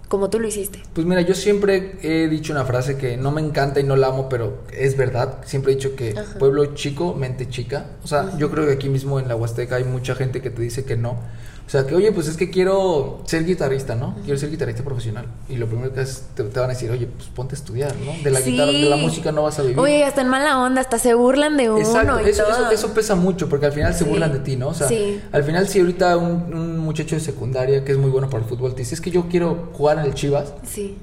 como 0.10 0.30
tú 0.30 0.40
lo 0.40 0.48
hiciste? 0.48 0.82
Pues 0.94 1.08
mira, 1.08 1.22
yo 1.22 1.36
siempre 1.36 1.98
he 2.02 2.28
dicho 2.28 2.52
una 2.52 2.66
frase 2.66 2.98
que 2.98 3.16
no 3.16 3.32
me 3.32 3.42
encanta 3.42 3.80
y 3.80 3.84
no 3.84 3.96
la 3.96 4.08
amo, 4.08 4.28
pero 4.28 4.64
es 4.74 4.98
verdad. 4.98 5.38
Siempre 5.46 5.72
he 5.72 5.76
dicho 5.76 5.96
que 5.96 6.16
pueblo 6.40 6.74
chico, 6.74 7.14
mente 7.14 7.48
chica. 7.48 7.86
O 8.04 8.08
sea, 8.08 8.36
yo 8.38 8.50
creo 8.50 8.66
que 8.66 8.74
aquí 8.74 8.90
mismo 8.90 9.20
en 9.20 9.28
la 9.28 9.36
Huasteca 9.36 9.76
hay 9.76 9.84
mucha 9.84 10.16
gente 10.16 10.42
que 10.42 10.50
te 10.50 10.62
dice 10.64 10.84
que 10.84 10.98
no. 10.98 11.20
O 11.69 11.71
sea, 11.71 11.86
que 11.86 11.94
oye, 11.94 12.12
pues 12.12 12.27
es 12.27 12.36
que 12.36 12.50
quiero 12.50 13.21
ser 13.25 13.45
guitarrista, 13.45 13.94
¿no? 13.94 14.16
Quiero 14.24 14.39
ser 14.39 14.50
guitarrista 14.50 14.83
profesional. 14.83 15.27
Y 15.48 15.57
lo 15.57 15.68
primero 15.68 15.94
que 15.94 16.01
es, 16.01 16.24
te, 16.33 16.42
van 16.42 16.63
a 16.63 16.74
decir, 16.74 16.89
oye, 16.89 17.06
pues 17.06 17.30
ponte 17.30 17.54
a 17.54 17.60
estudiar, 17.60 17.95
¿no? 17.98 18.12
De 18.24 18.31
la 18.31 18.42
guitarra, 18.42 18.71
de 18.71 18.89
la 18.89 18.95
música 18.95 19.31
no 19.31 19.44
vas 19.44 19.60
a 19.60 19.62
vivir. 19.62 19.77
Oye, 19.77 20.04
hasta 20.04 20.21
en 20.21 20.30
mala 20.30 20.63
onda, 20.63 20.81
hasta 20.81 20.98
se 20.98 21.13
burlan 21.13 21.57
de 21.57 21.69
uno. 21.69 21.77
Exacto, 21.77 22.18
eso, 22.21 22.71
Eso, 22.71 22.92
pesa 22.95 23.13
mucho, 23.13 23.48
porque 23.50 23.68
al 23.68 23.71
final 23.71 23.94
se 23.94 24.04
burlan 24.04 24.33
de 24.33 24.39
ti, 24.39 24.56
¿no? 24.56 24.69
O 24.69 24.74
sea, 24.74 24.88
al 25.31 25.44
final, 25.44 25.68
si 25.68 25.80
ahorita 25.80 26.18
un, 26.18 26.80
muchacho 26.80 27.13
de 27.13 27.21
secundaria 27.21 27.86
que 27.86 27.92
es 27.92 28.00
muy 28.00 28.10
bueno 28.10 28.31
para 28.31 28.42
el 28.42 28.50
fútbol 28.50 28.74
te 28.74 28.80
dice, 28.80 28.95
es 28.95 29.01
que 29.01 29.12
yo 29.12 29.27
quiero 29.30 29.69
jugar 29.74 30.00
en 30.00 30.06
el 30.06 30.15
Chivas, 30.15 30.56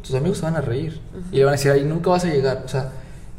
tus 0.03 0.17
amigos 0.17 0.39
se 0.39 0.47
van 0.47 0.57
a 0.57 0.63
reír. 0.63 1.01
Y 1.31 1.37
le 1.37 1.45
van 1.45 1.55
a 1.55 1.57
decir, 1.59 1.71
ay, 1.71 1.85
nunca 1.85 2.11
vas 2.11 2.25
a 2.25 2.29
llegar. 2.29 2.65
O 2.65 2.69
sea, 2.69 2.91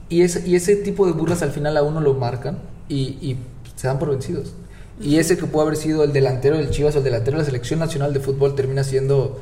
y 0.07 0.21
ese, 0.21 0.47
y 0.47 0.55
ese 0.55 0.77
tipo 0.77 1.05
de 1.05 1.11
burlas 1.11 1.41
al 1.41 1.51
final 1.51 1.75
a 1.75 1.83
uno 1.83 1.99
lo 1.99 2.13
marcan 2.13 2.59
y, 2.87 3.17
y 3.19 3.37
se 3.75 3.87
dan 3.87 3.99
por 3.99 4.11
vencidos. 4.11 4.53
Y 4.99 5.17
ese 5.17 5.37
que 5.37 5.45
puede 5.45 5.67
haber 5.67 5.77
sido 5.77 6.03
el 6.03 6.13
delantero 6.13 6.57
del 6.57 6.71
Chivas 6.71 6.95
o 6.95 6.99
el 6.99 7.03
delantero 7.03 7.37
de 7.37 7.43
la 7.43 7.45
selección 7.45 7.79
nacional 7.79 8.13
de 8.13 8.19
fútbol 8.19 8.55
termina 8.55 8.83
siendo 8.83 9.39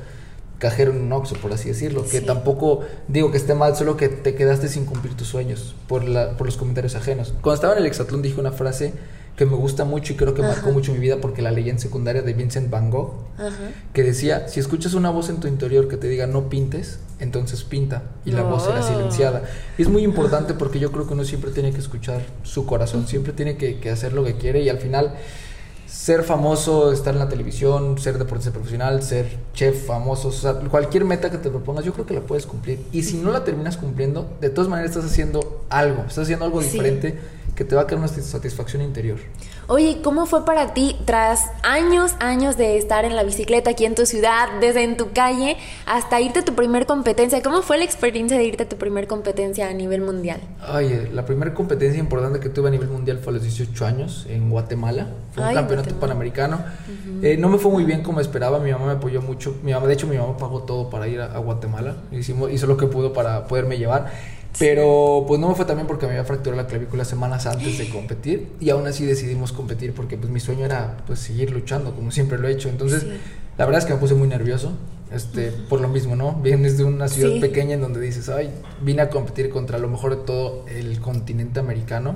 cajero 0.59 0.91
en 0.91 1.01
un 1.01 1.13
Oxxo, 1.13 1.35
por 1.35 1.53
así 1.53 1.69
decirlo. 1.69 2.05
Que 2.05 2.21
tampoco 2.21 2.81
digo 3.07 3.31
que 3.31 3.37
esté 3.37 3.55
mal, 3.55 3.75
solo 3.75 3.97
que 3.97 4.09
te 4.09 4.35
quedaste 4.35 4.67
sin 4.67 4.85
cumplir 4.85 5.15
tus 5.15 5.27
sueños 5.27 5.75
por, 5.87 6.03
la, 6.03 6.37
por 6.37 6.47
los 6.47 6.57
comentarios 6.57 6.95
ajenos. 6.95 7.33
Cuando 7.41 7.55
estaba 7.55 7.73
en 7.73 7.79
el 7.79 7.85
Exatlón 7.85 8.21
dije 8.21 8.39
una 8.39 8.51
frase 8.51 8.93
que 9.35 9.45
me 9.45 9.55
gusta 9.55 9.83
mucho 9.83 10.13
y 10.13 10.15
creo 10.15 10.33
que 10.33 10.41
marcó 10.41 10.71
mucho 10.71 10.93
mi 10.93 10.99
vida 10.99 11.17
porque 11.21 11.41
la 11.41 11.51
leí 11.51 11.69
en 11.69 11.79
secundaria 11.79 12.21
de 12.21 12.33
Vincent 12.33 12.69
Van 12.69 12.89
Gogh, 12.89 13.13
que 13.93 14.03
decía, 14.03 14.47
si 14.47 14.59
escuchas 14.59 14.93
una 14.93 15.09
voz 15.09 15.29
en 15.29 15.39
tu 15.39 15.47
interior 15.47 15.87
que 15.87 15.97
te 15.97 16.07
diga 16.07 16.25
no 16.25 16.49
pintes, 16.49 16.99
entonces 17.19 17.63
pinta 17.63 18.03
y 18.23 18.31
la 18.31 18.43
voz 18.43 18.63
será 18.63 18.81
silenciada. 18.81 19.43
Y 19.77 19.81
es 19.81 19.89
muy 19.89 20.03
importante 20.03 20.53
porque 20.53 20.79
yo 20.79 20.91
creo 20.91 21.05
que 21.05 21.13
uno 21.13 21.25
siempre 21.25 21.51
tiene 21.51 21.71
que 21.71 21.79
escuchar 21.79 22.21
su 22.43 22.65
corazón, 22.65 23.07
siempre 23.07 23.33
tiene 23.33 23.57
que, 23.57 23.79
que 23.79 23.89
hacer 23.89 24.13
lo 24.13 24.23
que 24.23 24.35
quiere 24.35 24.61
y 24.61 24.69
al 24.69 24.77
final 24.77 25.15
ser 25.85 26.23
famoso, 26.23 26.91
estar 26.91 27.13
en 27.13 27.19
la 27.19 27.29
televisión, 27.29 27.97
ser 27.97 28.17
deportista 28.17 28.51
profesional, 28.51 29.01
ser 29.03 29.37
chef 29.53 29.85
famoso, 29.85 30.29
o 30.29 30.31
sea, 30.31 30.53
cualquier 30.53 31.05
meta 31.05 31.29
que 31.29 31.37
te 31.37 31.49
propongas, 31.49 31.83
yo 31.85 31.93
creo 31.93 32.05
que 32.05 32.13
la 32.13 32.21
puedes 32.21 32.45
cumplir. 32.45 32.79
Y 32.91 33.03
si 33.03 33.17
no 33.17 33.31
la 33.31 33.43
terminas 33.43 33.77
cumpliendo, 33.77 34.29
de 34.39 34.49
todas 34.49 34.69
maneras 34.69 34.91
estás 34.91 35.11
haciendo 35.11 35.65
algo, 35.69 36.01
estás 36.01 36.19
haciendo 36.19 36.45
algo 36.45 36.61
diferente 36.61 37.17
que 37.55 37.63
te 37.63 37.75
va 37.75 37.83
a 37.83 37.87
crear 37.87 37.99
una 37.99 38.07
satisfacción 38.07 38.81
interior. 38.81 39.17
Oye, 39.67 40.01
¿cómo 40.03 40.25
fue 40.25 40.45
para 40.45 40.73
ti 40.73 40.95
tras 41.05 41.49
años, 41.63 42.13
años 42.19 42.57
de 42.57 42.77
estar 42.77 43.05
en 43.05 43.15
la 43.15 43.23
bicicleta 43.23 43.71
aquí 43.71 43.85
en 43.85 43.95
tu 43.95 44.05
ciudad, 44.05 44.47
desde 44.61 44.83
en 44.83 44.97
tu 44.97 45.11
calle, 45.11 45.57
hasta 45.85 46.21
irte 46.21 46.39
a 46.39 46.45
tu 46.45 46.53
primer 46.53 46.85
competencia? 46.85 47.41
¿Cómo 47.41 47.61
fue 47.61 47.77
la 47.77 47.85
experiencia 47.85 48.37
de 48.37 48.43
irte 48.43 48.63
a 48.63 48.69
tu 48.69 48.75
primer 48.75 49.07
competencia 49.07 49.67
a 49.69 49.73
nivel 49.73 50.01
mundial? 50.01 50.39
Oye, 50.73 51.09
la 51.11 51.25
primera 51.25 51.53
competencia 51.53 51.99
importante 51.99 52.39
que 52.39 52.49
tuve 52.49 52.67
a 52.67 52.71
nivel 52.71 52.89
mundial 52.89 53.17
fue 53.17 53.31
a 53.31 53.35
los 53.35 53.43
18 53.43 53.85
años 53.85 54.27
en 54.29 54.49
Guatemala. 54.49 55.07
Fue 55.33 55.43
un 55.43 55.53
campeonato 55.53 55.95
panamericano. 55.95 56.59
Eh, 57.23 57.37
no 57.37 57.49
me 57.49 57.57
fue 57.57 57.71
muy 57.71 57.85
bien 57.85 58.03
como 58.03 58.19
esperaba. 58.19 58.59
Mi 58.59 58.71
mamá 58.71 58.85
me 58.87 58.91
apoyó 58.93 59.21
mucho. 59.21 59.55
Mi 59.63 59.71
mamá, 59.71 59.87
de 59.87 59.93
hecho, 59.93 60.05
mi 60.05 60.17
mamá 60.17 60.37
pagó 60.37 60.63
todo 60.63 60.89
para 60.89 61.07
ir 61.07 61.21
a, 61.21 61.25
a 61.25 61.39
Guatemala. 61.39 61.95
Hicimos, 62.11 62.51
hizo 62.51 62.67
lo 62.67 62.77
que 62.77 62.85
pudo 62.85 63.13
para 63.13 63.47
poderme 63.47 63.77
llevar. 63.77 64.11
Pero 64.57 65.25
pues 65.27 65.39
no 65.39 65.49
me 65.49 65.55
fue 65.55 65.65
también 65.65 65.87
porque 65.87 66.05
me 66.05 66.13
había 66.13 66.23
fracturado 66.23 66.61
la 66.61 66.67
clavícula 66.67 67.03
semanas 67.03 67.45
antes 67.45 67.77
de 67.77 67.89
competir 67.93 68.53
y 68.59 68.69
aún 68.69 68.87
así 68.87 69.05
decidimos 69.05 69.51
competir 69.51 69.93
porque 69.93 70.17
pues 70.17 70.31
mi 70.31 70.39
sueño 70.39 70.65
era 70.65 70.97
pues 71.05 71.19
seguir 71.19 71.51
luchando 71.51 71.93
como 71.93 72.11
siempre 72.11 72.37
lo 72.37 72.47
he 72.47 72.51
hecho. 72.51 72.69
Entonces, 72.69 73.05
la 73.57 73.65
verdad 73.65 73.79
es 73.79 73.85
que 73.85 73.93
me 73.93 73.99
puse 73.99 74.13
muy 74.15 74.27
nervioso, 74.27 74.73
este, 75.11 75.51
por 75.51 75.81
lo 75.81 75.87
mismo, 75.87 76.15
¿no? 76.15 76.33
Vienes 76.33 76.77
de 76.77 76.83
una 76.83 77.07
ciudad 77.07 77.39
pequeña 77.39 77.75
en 77.75 77.81
donde 77.81 77.99
dices, 77.99 78.29
"Ay, 78.29 78.49
vine 78.81 79.01
a 79.01 79.09
competir 79.09 79.49
contra 79.49 79.77
lo 79.77 79.87
mejor 79.89 80.17
de 80.17 80.23
todo 80.23 80.65
el 80.67 80.99
continente 80.99 81.59
americano." 81.59 82.15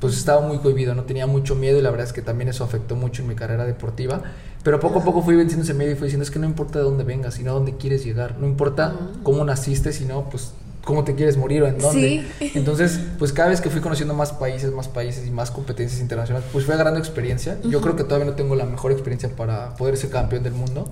Pues 0.00 0.16
estaba 0.16 0.40
muy 0.40 0.58
cohibido, 0.58 0.94
no 0.94 1.04
tenía 1.04 1.26
mucho 1.26 1.54
miedo 1.54 1.78
y 1.78 1.82
la 1.82 1.90
verdad 1.90 2.06
es 2.06 2.14
que 2.14 2.22
también 2.22 2.48
eso 2.48 2.64
afectó 2.64 2.96
mucho 2.96 3.20
en 3.20 3.28
mi 3.28 3.34
carrera 3.34 3.66
deportiva. 3.66 4.22
Pero 4.62 4.80
poco 4.80 5.00
a 5.00 5.04
poco 5.04 5.20
fui 5.22 5.36
venciendo 5.36 5.64
ese 5.64 5.74
miedo 5.74 5.90
y 5.92 5.94
fui 5.94 6.06
diciendo, 6.06 6.24
es 6.24 6.30
que 6.30 6.38
no 6.38 6.46
importa 6.46 6.78
de 6.78 6.86
dónde 6.86 7.04
vengas, 7.04 7.34
sino 7.34 7.50
a 7.50 7.54
dónde 7.54 7.76
quieres 7.76 8.02
llegar. 8.02 8.36
No 8.38 8.46
importa 8.46 8.94
cómo 9.22 9.44
naciste, 9.44 9.92
sino 9.92 10.30
pues 10.30 10.52
cómo 10.84 11.04
te 11.04 11.14
quieres 11.14 11.36
morir 11.36 11.62
o 11.62 11.66
en 11.66 11.78
dónde. 11.78 12.26
Sí. 12.38 12.52
Entonces, 12.54 13.00
pues 13.18 13.32
cada 13.32 13.50
vez 13.50 13.60
que 13.60 13.70
fui 13.70 13.80
conociendo 13.80 14.14
más 14.14 14.32
países, 14.32 14.72
más 14.72 14.88
países 14.88 15.26
y 15.26 15.30
más 15.30 15.50
competencias 15.50 16.00
internacionales, 16.00 16.48
pues 16.52 16.64
fui 16.64 16.74
agarrando 16.74 16.98
experiencia. 16.98 17.58
Yo 17.64 17.80
creo 17.80 17.96
que 17.96 18.04
todavía 18.04 18.26
no 18.26 18.34
tengo 18.34 18.54
la 18.56 18.64
mejor 18.64 18.92
experiencia 18.92 19.28
para 19.28 19.74
poder 19.76 19.96
ser 19.96 20.10
campeón 20.10 20.42
del 20.42 20.54
mundo, 20.54 20.88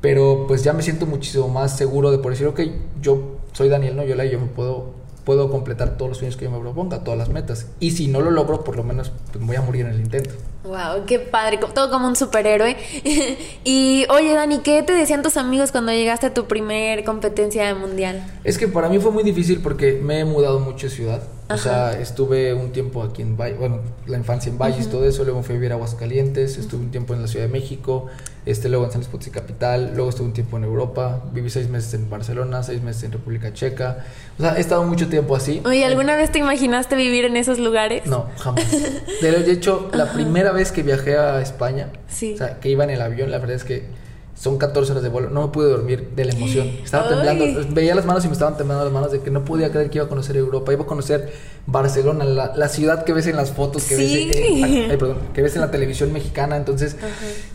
pero 0.00 0.46
pues 0.46 0.64
ya 0.64 0.72
me 0.72 0.82
siento 0.82 1.06
muchísimo 1.06 1.48
más 1.48 1.76
seguro 1.76 2.10
de 2.10 2.18
por 2.18 2.32
decir, 2.32 2.46
ok, 2.46 2.60
yo 3.00 3.38
soy 3.52 3.68
Daniel 3.68 3.96
Noyola 3.96 4.24
y 4.24 4.30
yo 4.30 4.40
me 4.40 4.46
puedo 4.46 4.99
puedo 5.30 5.48
completar 5.48 5.96
todos 5.96 6.08
los 6.08 6.18
sueños 6.18 6.36
que 6.36 6.46
yo 6.46 6.50
me 6.50 6.58
proponga, 6.58 7.04
todas 7.04 7.16
las 7.16 7.28
metas. 7.28 7.68
Y 7.78 7.92
si 7.92 8.08
no 8.08 8.20
lo 8.20 8.32
logro, 8.32 8.64
por 8.64 8.74
lo 8.74 8.82
menos 8.82 9.12
pues, 9.30 9.46
voy 9.46 9.54
a 9.54 9.62
morir 9.62 9.86
en 9.86 9.92
el 9.92 10.00
intento. 10.00 10.30
Wow, 10.64 11.06
qué 11.06 11.20
padre, 11.20 11.60
todo 11.72 11.88
como 11.88 12.08
un 12.08 12.16
superhéroe. 12.16 12.76
y 13.64 14.06
oye, 14.10 14.34
Dani, 14.34 14.58
¿qué 14.58 14.82
te 14.82 14.92
decían 14.92 15.22
tus 15.22 15.36
amigos 15.36 15.70
cuando 15.70 15.92
llegaste 15.92 16.26
a 16.26 16.34
tu 16.34 16.48
primer 16.48 17.04
competencia 17.04 17.72
mundial? 17.76 18.26
Es 18.42 18.58
que 18.58 18.66
para 18.66 18.88
mí 18.88 18.98
fue 18.98 19.12
muy 19.12 19.22
difícil 19.22 19.60
porque 19.62 20.00
me 20.02 20.18
he 20.18 20.24
mudado 20.24 20.58
mucho 20.58 20.88
de 20.88 20.92
ciudad. 20.96 21.22
O 21.50 21.58
sea, 21.58 21.98
estuve 21.98 22.54
un 22.54 22.70
tiempo 22.70 23.02
aquí 23.02 23.22
en 23.22 23.36
Valle, 23.36 23.54
bueno, 23.54 23.80
la 24.06 24.16
infancia 24.16 24.50
en 24.50 24.58
Valles, 24.58 24.88
todo 24.88 25.04
eso, 25.04 25.24
luego 25.24 25.42
fui 25.42 25.54
a 25.54 25.58
vivir 25.58 25.72
a 25.72 25.74
Aguascalientes, 25.74 26.58
estuve 26.58 26.82
un 26.82 26.90
tiempo 26.90 27.14
en 27.14 27.22
la 27.22 27.28
Ciudad 27.28 27.46
de 27.46 27.52
México, 27.52 28.06
este, 28.46 28.68
luego 28.68 28.84
en 28.84 28.92
San 28.92 29.00
Luis 29.00 29.08
Potosí 29.08 29.30
capital, 29.30 29.92
luego 29.94 30.10
estuve 30.10 30.26
un 30.28 30.32
tiempo 30.32 30.56
en 30.58 30.64
Europa, 30.64 31.24
viví 31.32 31.50
seis 31.50 31.68
meses 31.68 31.94
en 31.94 32.08
Barcelona, 32.08 32.62
seis 32.62 32.82
meses 32.82 33.04
en 33.04 33.12
República 33.12 33.52
Checa, 33.52 34.04
o 34.38 34.42
sea, 34.42 34.56
he 34.56 34.60
estado 34.60 34.84
mucho 34.84 35.08
tiempo 35.08 35.34
así. 35.34 35.60
Oye, 35.64 35.84
¿alguna 35.84 36.16
vez 36.16 36.30
te 36.30 36.38
imaginaste 36.38 36.96
vivir 36.96 37.24
en 37.24 37.36
esos 37.36 37.58
lugares? 37.58 38.06
No, 38.06 38.26
jamás. 38.38 38.70
De 39.20 39.52
hecho, 39.52 39.90
la 39.92 40.12
primera 40.12 40.52
vez 40.52 40.72
que 40.72 40.82
viajé 40.82 41.16
a 41.16 41.40
España, 41.40 41.90
o 42.06 42.36
sea, 42.36 42.60
que 42.60 42.68
iba 42.68 42.84
en 42.84 42.90
el 42.90 43.02
avión, 43.02 43.30
la 43.30 43.38
verdad 43.38 43.56
es 43.56 43.64
que 43.64 43.99
son 44.40 44.56
14 44.56 44.92
horas 44.92 45.02
de 45.02 45.10
vuelo. 45.10 45.28
No 45.28 45.42
me 45.42 45.52
pude 45.52 45.68
dormir 45.68 46.12
de 46.16 46.24
la 46.24 46.32
emoción. 46.32 46.66
Estaba 46.82 47.10
temblando. 47.10 47.44
Veía 47.74 47.94
las 47.94 48.06
manos 48.06 48.24
y 48.24 48.28
me 48.28 48.32
estaban 48.32 48.56
temblando 48.56 48.84
las 48.84 48.92
manos 48.92 49.12
de 49.12 49.20
que 49.20 49.30
no 49.30 49.44
podía 49.44 49.70
creer 49.70 49.90
que 49.90 49.98
iba 49.98 50.06
a 50.06 50.08
conocer 50.08 50.34
Europa. 50.38 50.72
Iba 50.72 50.84
a 50.84 50.86
conocer 50.86 51.30
Barcelona, 51.66 52.24
la, 52.24 52.68
ciudad 52.70 53.04
que 53.04 53.12
ves 53.12 53.26
en 53.26 53.36
las 53.36 53.52
fotos, 53.52 53.84
que, 53.84 53.96
ves, 53.96 54.12
en, 54.12 54.98
que 55.34 55.42
ves 55.42 55.54
en 55.56 55.60
la 55.60 55.70
televisión 55.70 56.10
mexicana. 56.10 56.56
Entonces 56.56 56.96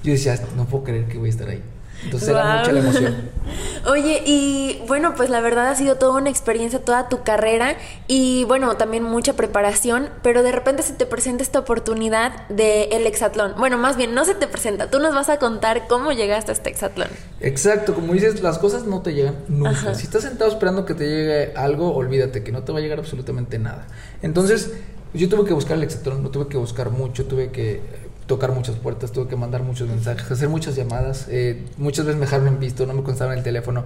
yo 0.04 0.12
decía, 0.12 0.40
no 0.56 0.66
puedo 0.66 0.84
creer 0.84 1.06
que 1.08 1.18
voy 1.18 1.30
a 1.30 1.32
estar 1.32 1.50
ahí. 1.50 1.64
Entonces 2.04 2.30
era 2.30 2.58
mucha 2.58 2.72
la 2.72 2.80
emoción. 2.80 3.16
Oye, 3.88 4.24
y 4.26 4.82
bueno, 4.88 5.14
pues 5.16 5.30
la 5.30 5.42
verdad 5.42 5.68
ha 5.68 5.76
sido 5.76 5.96
toda 5.96 6.20
una 6.20 6.30
experiencia, 6.30 6.80
toda 6.80 7.08
tu 7.08 7.24
carrera 7.24 7.78
y 8.08 8.44
bueno, 8.46 8.76
también 8.78 9.04
mucha 9.04 9.34
preparación, 9.34 10.10
pero 10.24 10.44
de 10.44 10.52
repente 10.52 10.84
se 10.84 10.94
te 10.94 11.06
presenta 11.06 11.44
esta 11.44 11.60
oportunidad 11.60 12.48
del 12.50 12.92
el 12.92 13.06
hexatlón. 13.06 13.54
Bueno, 13.58 13.78
más 13.78 13.98
bien, 13.98 14.14
no 14.16 14.26
se 14.26 14.34
te 14.34 14.48
presenta, 14.48 14.90
tú 14.90 15.00
nos 15.00 15.14
vas 15.14 15.30
a 15.30 15.38
contar 15.38 15.88
cómo 15.88 16.12
llegaste 16.12 16.52
a 16.52 16.54
este 16.54 16.70
hexatlón. 16.72 17.08
Exacto, 17.40 17.94
como 17.94 18.14
dices, 18.14 18.42
las 18.42 18.58
cosas 18.58 18.86
no 18.86 19.02
te 19.02 19.14
llegan 19.14 19.36
nunca. 19.48 19.94
Si 19.94 20.06
estás 20.06 20.24
sentado 20.24 20.50
esperando 20.50 20.86
que 20.86 20.94
te 20.94 21.06
llegue 21.06 21.54
algo, 21.56 21.94
olvídate 21.94 22.44
que 22.44 22.52
no 22.52 22.64
te 22.64 22.72
va 22.72 22.80
a 22.80 22.82
llegar 22.82 23.00
absolutamente 23.00 23.60
nada. 23.60 23.88
Entonces, 24.22 24.72
yo 25.14 25.30
tuve 25.30 25.46
que 25.46 25.54
buscar 25.54 25.78
el 25.78 25.84
hexatlón, 25.84 26.24
no 26.24 26.30
tuve 26.30 26.48
que 26.48 26.58
buscar 26.58 26.90
mucho, 26.90 27.26
tuve 27.26 27.52
que 27.52 27.82
tocar 28.28 28.52
muchas 28.52 28.76
puertas, 28.78 29.12
tuve 29.12 29.28
que 29.28 29.36
mandar 29.36 29.64
muchos 29.64 29.88
mensajes, 29.88 30.30
hacer 30.32 30.50
muchas 30.50 30.76
llamadas. 30.76 31.28
Eh, 31.30 31.66
muchas 31.78 32.06
veces 32.06 32.20
me 32.20 32.26
dejaron 32.26 32.48
en 32.48 32.60
visto, 32.60 32.86
no 32.86 32.94
me 32.94 33.04
constaba 33.04 33.34
en 33.34 33.40
el 33.40 33.44
teléfono. 33.44 33.86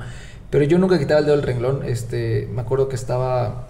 Pero 0.50 0.64
yo 0.66 0.78
nunca 0.78 0.98
quitaba 0.98 1.20
el 1.20 1.26
dedo 1.26 1.36
del 1.36 1.46
renglón. 1.46 1.84
Este, 1.86 2.48
me 2.54 2.62
acuerdo 2.62 2.90
que 2.90 2.96
estaba 2.96 3.68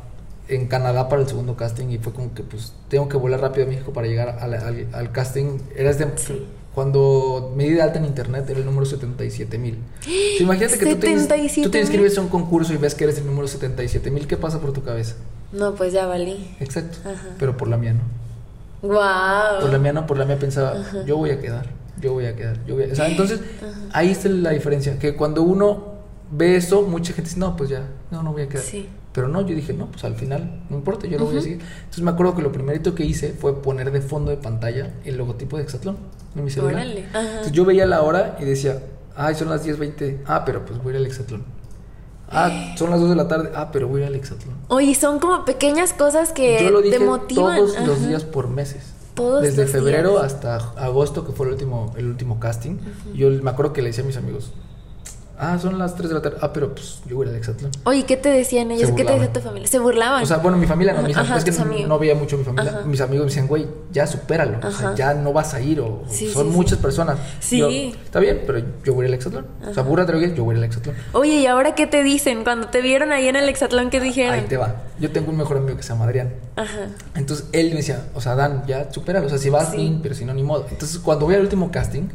en 0.47 0.67
Canadá 0.67 1.09
para 1.09 1.21
el 1.21 1.27
segundo 1.27 1.55
casting 1.55 1.89
y 1.89 1.97
fue 1.99 2.11
como 2.11 2.33
que 2.33 2.43
pues 2.43 2.73
tengo 2.87 3.07
que 3.07 3.17
volar 3.17 3.39
rápido 3.39 3.65
a 3.65 3.69
México 3.69 3.93
para 3.93 4.07
llegar 4.07 4.39
al, 4.39 5.11
casting. 5.11 5.59
Era 5.75 5.93
desde, 5.93 6.07
cuando 6.73 7.53
me 7.55 7.65
di 7.65 7.71
de 7.71 7.81
alta 7.81 7.99
en 7.99 8.05
internet 8.05 8.49
era 8.49 8.59
el 8.59 8.65
número 8.65 8.85
77 8.85 9.57
mil. 9.57 9.79
imagínate 10.39 10.77
que 10.77 10.95
tú 10.95 11.69
te 11.69 11.79
inscribes 11.79 12.17
a 12.17 12.21
un 12.21 12.29
concurso 12.29 12.73
y 12.73 12.77
ves 12.77 12.95
que 12.95 13.03
eres 13.03 13.17
el 13.17 13.25
número 13.25 13.47
77 13.47 14.11
mil. 14.11 14.27
¿Qué 14.27 14.37
pasa 14.37 14.59
por 14.59 14.71
tu 14.71 14.83
cabeza? 14.83 15.15
No, 15.51 15.75
pues 15.75 15.93
ya 15.93 16.05
valí. 16.05 16.55
Exacto. 16.59 16.97
Pero 17.37 17.57
por 17.57 17.67
la 17.67 17.77
mía 17.77 17.93
no. 17.93 18.28
Wow. 18.81 19.61
Por 19.61 19.71
la 19.71 19.77
mía 19.77 19.93
no, 19.93 20.05
por 20.05 20.17
la 20.17 20.25
mía 20.25 20.37
pensaba, 20.39 20.75
yo 21.05 21.17
voy 21.17 21.31
a 21.31 21.39
quedar, 21.39 21.67
yo 21.99 22.13
voy 22.13 22.25
a 22.25 22.35
quedar, 22.35 22.65
yo 22.65 22.75
voy 22.75 22.85
a... 22.85 22.93
O 22.93 22.95
sea, 22.95 23.07
entonces 23.07 23.41
ahí 23.91 24.09
está 24.09 24.29
la 24.29 24.51
diferencia, 24.51 24.97
que 24.97 25.15
cuando 25.15 25.43
uno 25.43 25.95
ve 26.31 26.55
eso, 26.55 26.83
mucha 26.83 27.13
gente 27.13 27.29
dice, 27.29 27.39
no, 27.39 27.55
pues 27.55 27.69
ya, 27.69 27.83
no, 28.11 28.23
no 28.23 28.31
voy 28.31 28.43
a 28.43 28.49
quedar. 28.49 28.63
Sí. 28.63 28.87
Pero 29.11 29.27
no, 29.27 29.41
yo 29.41 29.55
dije, 29.55 29.73
no, 29.73 29.87
pues 29.87 30.03
al 30.03 30.15
final, 30.15 30.61
no 30.69 30.77
importa, 30.77 31.07
yo 31.07 31.17
lo 31.17 31.25
voy 31.25 31.37
a 31.37 31.41
seguir. 31.41 31.59
Entonces 31.79 32.03
me 32.03 32.11
acuerdo 32.11 32.35
que 32.35 32.41
lo 32.41 32.51
primerito 32.51 32.93
que 32.93 33.03
hice 33.03 33.33
fue 33.33 33.61
poner 33.61 33.91
de 33.91 34.01
fondo 34.01 34.29
de 34.29 34.37
pantalla 34.37 34.93
el 35.03 35.17
logotipo 35.17 35.57
de 35.57 35.63
Exatlón 35.63 35.97
en 36.35 36.43
mi 36.43 36.51
celular. 36.51 36.85
Entonces 36.85 37.51
yo 37.51 37.65
veía 37.65 37.85
la 37.87 38.03
hora 38.03 38.37
y 38.39 38.45
decía, 38.45 38.79
ay, 39.15 39.33
son 39.33 39.49
las 39.49 39.65
10.20, 39.65 40.19
ah, 40.27 40.45
pero 40.45 40.63
pues 40.63 40.81
voy 40.81 40.93
a 40.93 40.95
ir 40.95 41.01
al 41.01 41.07
Exatlón. 41.07 41.43
Ah, 42.31 42.75
son 42.77 42.89
las 42.91 42.99
2 42.99 43.09
de 43.09 43.15
la 43.15 43.27
tarde. 43.27 43.51
Ah, 43.55 43.69
pero 43.71 43.87
voy 43.87 44.03
al 44.03 44.15
hexatlón. 44.15 44.55
Oye, 44.67 44.93
son 44.95 45.19
como 45.19 45.45
pequeñas 45.45 45.93
cosas 45.93 46.31
que 46.31 46.63
Yo 46.63 46.69
lo 46.69 46.81
dije 46.81 46.97
te 46.97 47.03
motivan. 47.03 47.57
Todos 47.57 47.79
los 47.87 48.07
días 48.07 48.23
por 48.23 48.47
meses. 48.49 48.93
Todos 49.15 49.41
Desde 49.41 49.65
febrero 49.65 50.19
hasta 50.19 50.55
agosto, 50.77 51.25
que 51.25 51.33
fue 51.33 51.47
el 51.47 51.53
último, 51.53 51.93
el 51.97 52.07
último 52.07 52.39
casting. 52.39 52.77
Yo 53.13 53.29
me 53.29 53.49
acuerdo 53.49 53.73
que 53.73 53.81
le 53.81 53.89
decía 53.89 54.03
a 54.03 54.07
mis 54.07 54.15
amigos, 54.17 54.53
Ah, 55.41 55.57
son 55.57 55.79
las 55.79 55.95
3 55.95 56.09
de 56.09 56.15
la 56.15 56.21
tarde. 56.21 56.37
Ah, 56.41 56.51
pero 56.51 56.75
pues 56.75 56.99
yo 57.07 57.15
voy 57.15 57.29
al 57.29 57.35
Exatlón. 57.35 57.71
Oye, 57.85 58.03
¿qué 58.03 58.17
te 58.17 58.27
decían 58.27 58.71
ellos? 58.71 58.91
¿Qué 58.91 59.05
te 59.05 59.13
decía 59.13 59.31
tu 59.31 59.39
familia? 59.39 59.69
¿Se 59.69 59.79
burlaban? 59.79 60.21
O 60.21 60.25
sea, 60.25 60.37
bueno, 60.37 60.57
mi 60.57 60.67
familia 60.67 60.93
no. 60.93 61.01
Mis 61.01 61.15
Ajá, 61.15 61.37
es 61.37 61.45
que 61.45 61.51
no, 61.87 61.97
veía 61.97 62.13
mucho 62.13 62.37
mi 62.37 62.43
familia. 62.43 62.81
Mis 62.85 62.99
amigos 62.99 63.25
me 63.25 63.29
decían, 63.29 63.47
güey, 63.47 63.65
ya 63.89 64.05
supéralo. 64.05 64.59
O 64.67 64.71
sea, 64.71 64.93
ya 64.95 65.13
no 65.13 65.31
vas 65.31 65.53
a 65.53 65.61
ir. 65.61 65.79
O, 65.79 66.03
son 66.33 66.51
muchas 66.51 66.77
personas. 66.77 67.17
Sí. 67.39 67.95
está 68.03 68.19
bien, 68.19 68.43
pero 68.45 68.59
yo 68.83 68.93
voy 68.93 69.05
al 69.05 69.13
Exatlón. 69.13 69.47
O 69.65 69.73
sea, 69.73 69.83
burra 69.83 70.03
drogues, 70.03 70.35
yo 70.35 70.43
voy 70.43 70.57
al 70.57 70.63
Exatlón. 70.65 70.95
Oye, 71.13 71.35
¿y 71.35 71.45
ahora 71.45 71.73
qué 71.73 71.87
te 71.87 72.03
dicen? 72.03 72.43
Cuando 72.43 72.67
te 72.67 72.81
vieron 72.81 73.13
ahí 73.13 73.29
en 73.29 73.37
el 73.37 73.47
Exatlón, 73.47 73.89
¿qué 73.89 74.01
dijeron? 74.01 74.33
Ahí 74.33 74.41
te 74.41 74.57
va. 74.57 74.75
Yo 74.99 75.09
tengo 75.11 75.31
un 75.31 75.37
mejor 75.37 75.55
amigo 75.55 75.77
que 75.77 75.83
se 75.83 75.89
llama 75.89 76.03
Adrián. 76.03 76.33
Ajá. 76.57 76.89
Entonces 77.15 77.47
él 77.53 77.69
me 77.69 77.77
decía, 77.77 78.07
o 78.13 78.19
sea, 78.19 78.35
Dan, 78.35 78.63
ya 78.67 78.91
supéralo. 78.91 79.27
O 79.27 79.29
sea, 79.29 79.37
si 79.37 79.49
vas 79.49 79.71
bien, 79.71 80.01
pero 80.03 80.15
si 80.15 80.25
no, 80.25 80.33
ni 80.33 80.43
modo. 80.43 80.65
Entonces, 80.69 80.99
cuando 80.99 81.25
voy 81.25 81.35
al 81.35 81.41
último 81.41 81.71
casting, 81.71 82.09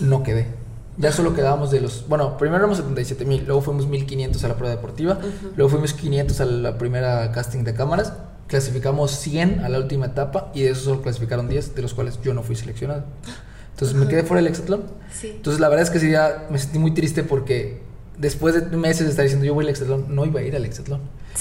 no 0.00 0.22
quedé 0.22 0.59
ya 1.00 1.12
solo 1.12 1.34
quedábamos 1.34 1.70
de 1.70 1.80
los. 1.80 2.06
Bueno, 2.08 2.36
primero 2.36 2.58
éramos 2.58 2.76
77 2.76 3.24
mil, 3.24 3.44
luego 3.46 3.62
fuimos 3.62 3.86
1500 3.86 4.44
a 4.44 4.48
la 4.48 4.56
prueba 4.56 4.74
deportiva, 4.74 5.18
luego 5.56 5.70
fuimos 5.70 5.94
500 5.94 6.40
a 6.40 6.44
la 6.44 6.78
primera 6.78 7.32
casting 7.32 7.64
de 7.64 7.72
cámaras, 7.72 8.12
clasificamos 8.46 9.10
100 9.12 9.60
a 9.60 9.68
la 9.70 9.78
última 9.78 10.06
etapa 10.06 10.52
y 10.54 10.62
de 10.62 10.70
esos 10.70 10.84
solo 10.84 11.02
clasificaron 11.02 11.48
10, 11.48 11.74
de 11.74 11.82
los 11.82 11.94
cuales 11.94 12.20
yo 12.22 12.34
no 12.34 12.42
fui 12.42 12.54
seleccionado. 12.54 13.04
Entonces 13.72 13.96
me 13.96 14.08
quedé 14.08 14.24
fuera 14.24 14.42
del 14.42 14.52
hexatlón. 14.52 14.84
Entonces 15.22 15.58
la 15.58 15.70
verdad 15.70 15.84
es 15.84 15.90
que 15.90 15.96
ese 15.96 16.08
día 16.08 16.46
me 16.50 16.58
sentí 16.58 16.78
muy 16.78 16.92
triste 16.92 17.22
porque 17.22 17.80
después 18.18 18.54
de 18.54 18.76
meses 18.76 19.04
de 19.04 19.10
estar 19.10 19.22
diciendo 19.22 19.46
yo 19.46 19.54
voy 19.54 19.64
al 19.64 19.70
hexatlón, 19.70 20.14
no 20.14 20.26
iba 20.26 20.40
a 20.40 20.42
ir 20.42 20.54
al 20.54 20.66
hexatlón. 20.66 21.00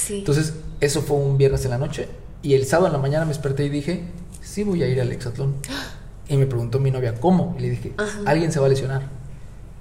Entonces 0.09 0.53
eso 0.79 1.01
fue 1.01 1.17
un 1.17 1.37
viernes 1.37 1.65
en 1.65 1.71
la 1.71 1.77
noche 1.77 2.07
y 2.41 2.53
el 2.53 2.65
sábado 2.65 2.87
en 2.87 2.93
la 2.93 2.99
mañana 2.99 3.25
me 3.25 3.31
desperté 3.31 3.65
y 3.65 3.69
dije, 3.69 4.05
sí 4.41 4.63
voy 4.63 4.83
a 4.83 4.87
ir 4.87 5.01
al 5.01 5.11
hexatlón. 5.11 5.55
Y 6.31 6.37
me 6.37 6.45
preguntó 6.45 6.79
mi 6.79 6.91
novia, 6.91 7.15
¿cómo? 7.15 7.55
Y 7.57 7.63
le 7.63 7.71
dije, 7.71 7.93
alguien 8.23 8.51
se 8.51 8.59
va 8.59 8.67
a 8.67 8.69
lesionar 8.69 9.18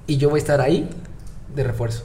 y 0.08 0.16
yo 0.16 0.30
voy 0.30 0.38
a 0.38 0.42
estar 0.42 0.60
ahí 0.60 0.90
de 1.54 1.62
refuerzo. 1.62 2.02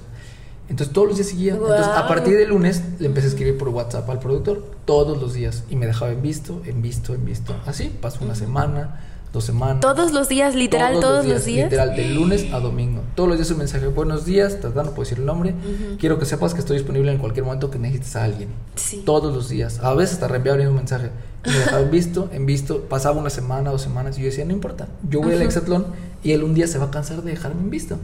Entonces 0.69 0.93
todos 0.93 1.07
los 1.07 1.17
días 1.17 1.29
seguía. 1.29 1.53
Entonces 1.53 1.87
a 1.87 2.07
partir 2.07 2.37
del 2.37 2.49
lunes 2.49 2.83
le 2.99 3.07
empecé 3.07 3.27
a 3.27 3.29
escribir 3.29 3.57
por 3.57 3.69
WhatsApp 3.69 4.07
al 4.09 4.19
productor 4.19 4.63
todos 4.85 5.19
los 5.19 5.33
días 5.33 5.63
y 5.69 5.75
me 5.75 5.87
dejaba 5.87 6.11
en 6.11 6.21
visto, 6.21 6.61
en 6.65 6.81
visto, 6.81 7.15
en 7.15 7.25
visto. 7.25 7.55
Así 7.65 7.89
pasó 8.01 8.23
una 8.23 8.35
semana, 8.35 8.99
dos 9.33 9.43
semanas. 9.43 9.79
Todos 9.79 10.13
los 10.13 10.29
días, 10.29 10.53
literal, 10.53 10.99
todos, 10.99 11.25
los, 11.25 11.43
días, 11.43 11.71
Literal, 11.71 11.95
de 11.95 12.07
lunes 12.09 12.53
a 12.53 12.59
domingo. 12.59 13.01
Todos 13.15 13.27
los 13.27 13.39
días 13.39 13.49
un 13.49 13.57
mensaje, 13.57 13.87
buenos 13.87 14.25
días, 14.25 14.59
tratando, 14.61 14.91
puedo 14.91 15.03
decir 15.03 15.17
el 15.17 15.25
nombre. 15.25 15.55
Quiero 15.99 16.19
que 16.19 16.25
sepas 16.25 16.53
que 16.53 16.59
estoy 16.59 16.77
disponible 16.77 17.11
en 17.11 17.17
cualquier 17.17 17.43
momento 17.43 17.71
que 17.71 17.79
necesites 17.79 18.15
a 18.15 18.25
alguien. 18.25 18.49
Sí. 18.75 19.01
Todos 19.03 19.33
los 19.33 19.49
días. 19.49 19.79
A 19.79 19.93
veces 19.95 20.13
hasta 20.13 20.27
reenviaba 20.27 20.61
un 20.69 20.75
mensaje. 20.75 21.09
me 21.43 21.85
visto, 21.85 22.29
en 22.31 22.45
visto. 22.45 22.81
Pasaba 22.81 23.19
una 23.19 23.31
semana, 23.31 23.71
dos 23.71 23.81
semanas 23.81 24.17
y 24.19 24.21
yo 24.21 24.27
decía, 24.27 24.45
no 24.45 24.53
importa, 24.53 24.87
yo 25.09 25.19
voy 25.19 25.33
al 25.33 25.41
hexatlón 25.41 25.87
y 26.23 26.31
él 26.31 26.43
un 26.43 26.53
día 26.53 26.67
se 26.67 26.77
va 26.77 26.85
a 26.85 26.91
cansar 26.91 27.23
de 27.23 27.31
dejarme 27.31 27.61
en 27.61 27.71
visto. 27.71 27.97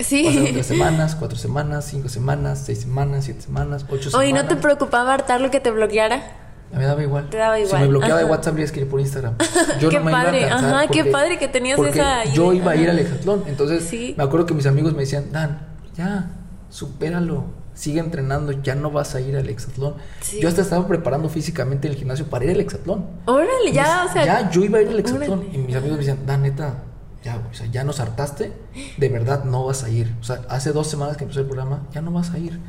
Sí. 0.00 0.24
Pasaron 0.24 0.52
tres 0.52 0.66
semanas, 0.74 1.14
cuatro 1.14 1.38
semanas, 1.38 1.86
cinco 1.88 2.08
semanas, 2.08 2.62
seis 2.66 2.80
semanas, 2.80 3.26
siete 3.26 3.42
semanas, 3.42 3.86
ocho 3.88 4.10
semanas. 4.10 4.14
Oye, 4.16 4.32
¿no 4.32 4.48
te 4.48 4.56
preocupaba 4.56 5.14
hartar 5.14 5.40
lo 5.40 5.52
que 5.52 5.60
te 5.60 5.70
bloqueara? 5.70 6.43
Me 6.72 6.84
daba 6.84 7.02
igual. 7.02 7.30
Te 7.30 7.36
daba 7.36 7.58
igual. 7.58 7.76
Si 7.76 7.82
me 7.82 7.88
bloqueaba 7.88 8.18
de 8.18 8.24
WhatsApp, 8.24 8.56
le 8.56 8.62
escribir 8.64 8.90
por 8.90 9.00
Instagram. 9.00 9.36
Yo 9.80 9.90
qué 9.90 9.98
no 9.98 10.04
me 10.04 10.12
padre. 10.12 10.40
iba 10.42 10.50
a 10.50 10.58
Ajá, 10.58 10.88
qué 10.88 11.04
padre 11.04 11.38
que 11.38 11.48
tenías 11.48 11.78
esa 11.78 12.24
Yo 12.24 12.52
iba 12.52 12.72
a 12.72 12.76
ir 12.76 12.90
al 12.90 12.98
hexatlón. 12.98 13.44
Entonces, 13.46 13.90
me 14.16 14.22
acuerdo 14.24 14.46
que 14.46 14.54
mis 14.54 14.66
amigos 14.66 14.92
me 14.92 15.00
decían, 15.00 15.30
Dan, 15.30 15.66
ya, 15.96 16.30
supéralo. 16.70 17.44
Sigue 17.74 17.98
entrenando, 17.98 18.52
ya 18.52 18.76
no 18.76 18.92
vas 18.92 19.16
a 19.16 19.20
ir 19.20 19.36
al 19.36 19.48
hexatlón. 19.48 19.94
Yo 20.40 20.48
hasta 20.48 20.62
estaba 20.62 20.86
preparando 20.86 21.28
físicamente 21.28 21.88
en 21.88 21.94
el 21.94 21.98
gimnasio 21.98 22.26
para 22.26 22.44
ir 22.44 22.52
al 22.52 22.60
hexatlón. 22.60 23.04
Órale, 23.26 23.72
ya, 23.72 24.06
o 24.08 24.12
sea. 24.12 24.24
Ya, 24.24 24.50
yo 24.50 24.64
iba 24.64 24.78
a 24.78 24.82
ir 24.82 24.88
al 24.88 24.98
hexatlón. 25.00 25.44
Y 25.52 25.58
mis 25.58 25.74
amigos 25.74 25.98
me 25.98 26.04
decían, 26.04 26.24
Dan, 26.24 26.42
neta, 26.42 26.84
ya, 27.24 27.42
o 27.50 27.54
sea, 27.54 27.66
ya 27.66 27.82
nos 27.84 27.98
hartaste, 28.00 28.52
de 28.96 29.08
verdad 29.08 29.44
no 29.44 29.64
vas 29.64 29.82
a 29.82 29.88
ir. 29.88 30.14
O 30.20 30.24
sea, 30.24 30.42
hace 30.48 30.72
dos 30.72 30.86
semanas 30.88 31.16
que 31.16 31.24
empezó 31.24 31.40
el 31.40 31.46
programa, 31.46 31.82
ya 31.92 32.00
no 32.00 32.12
vas 32.12 32.30
a 32.30 32.38
ir. 32.38 32.60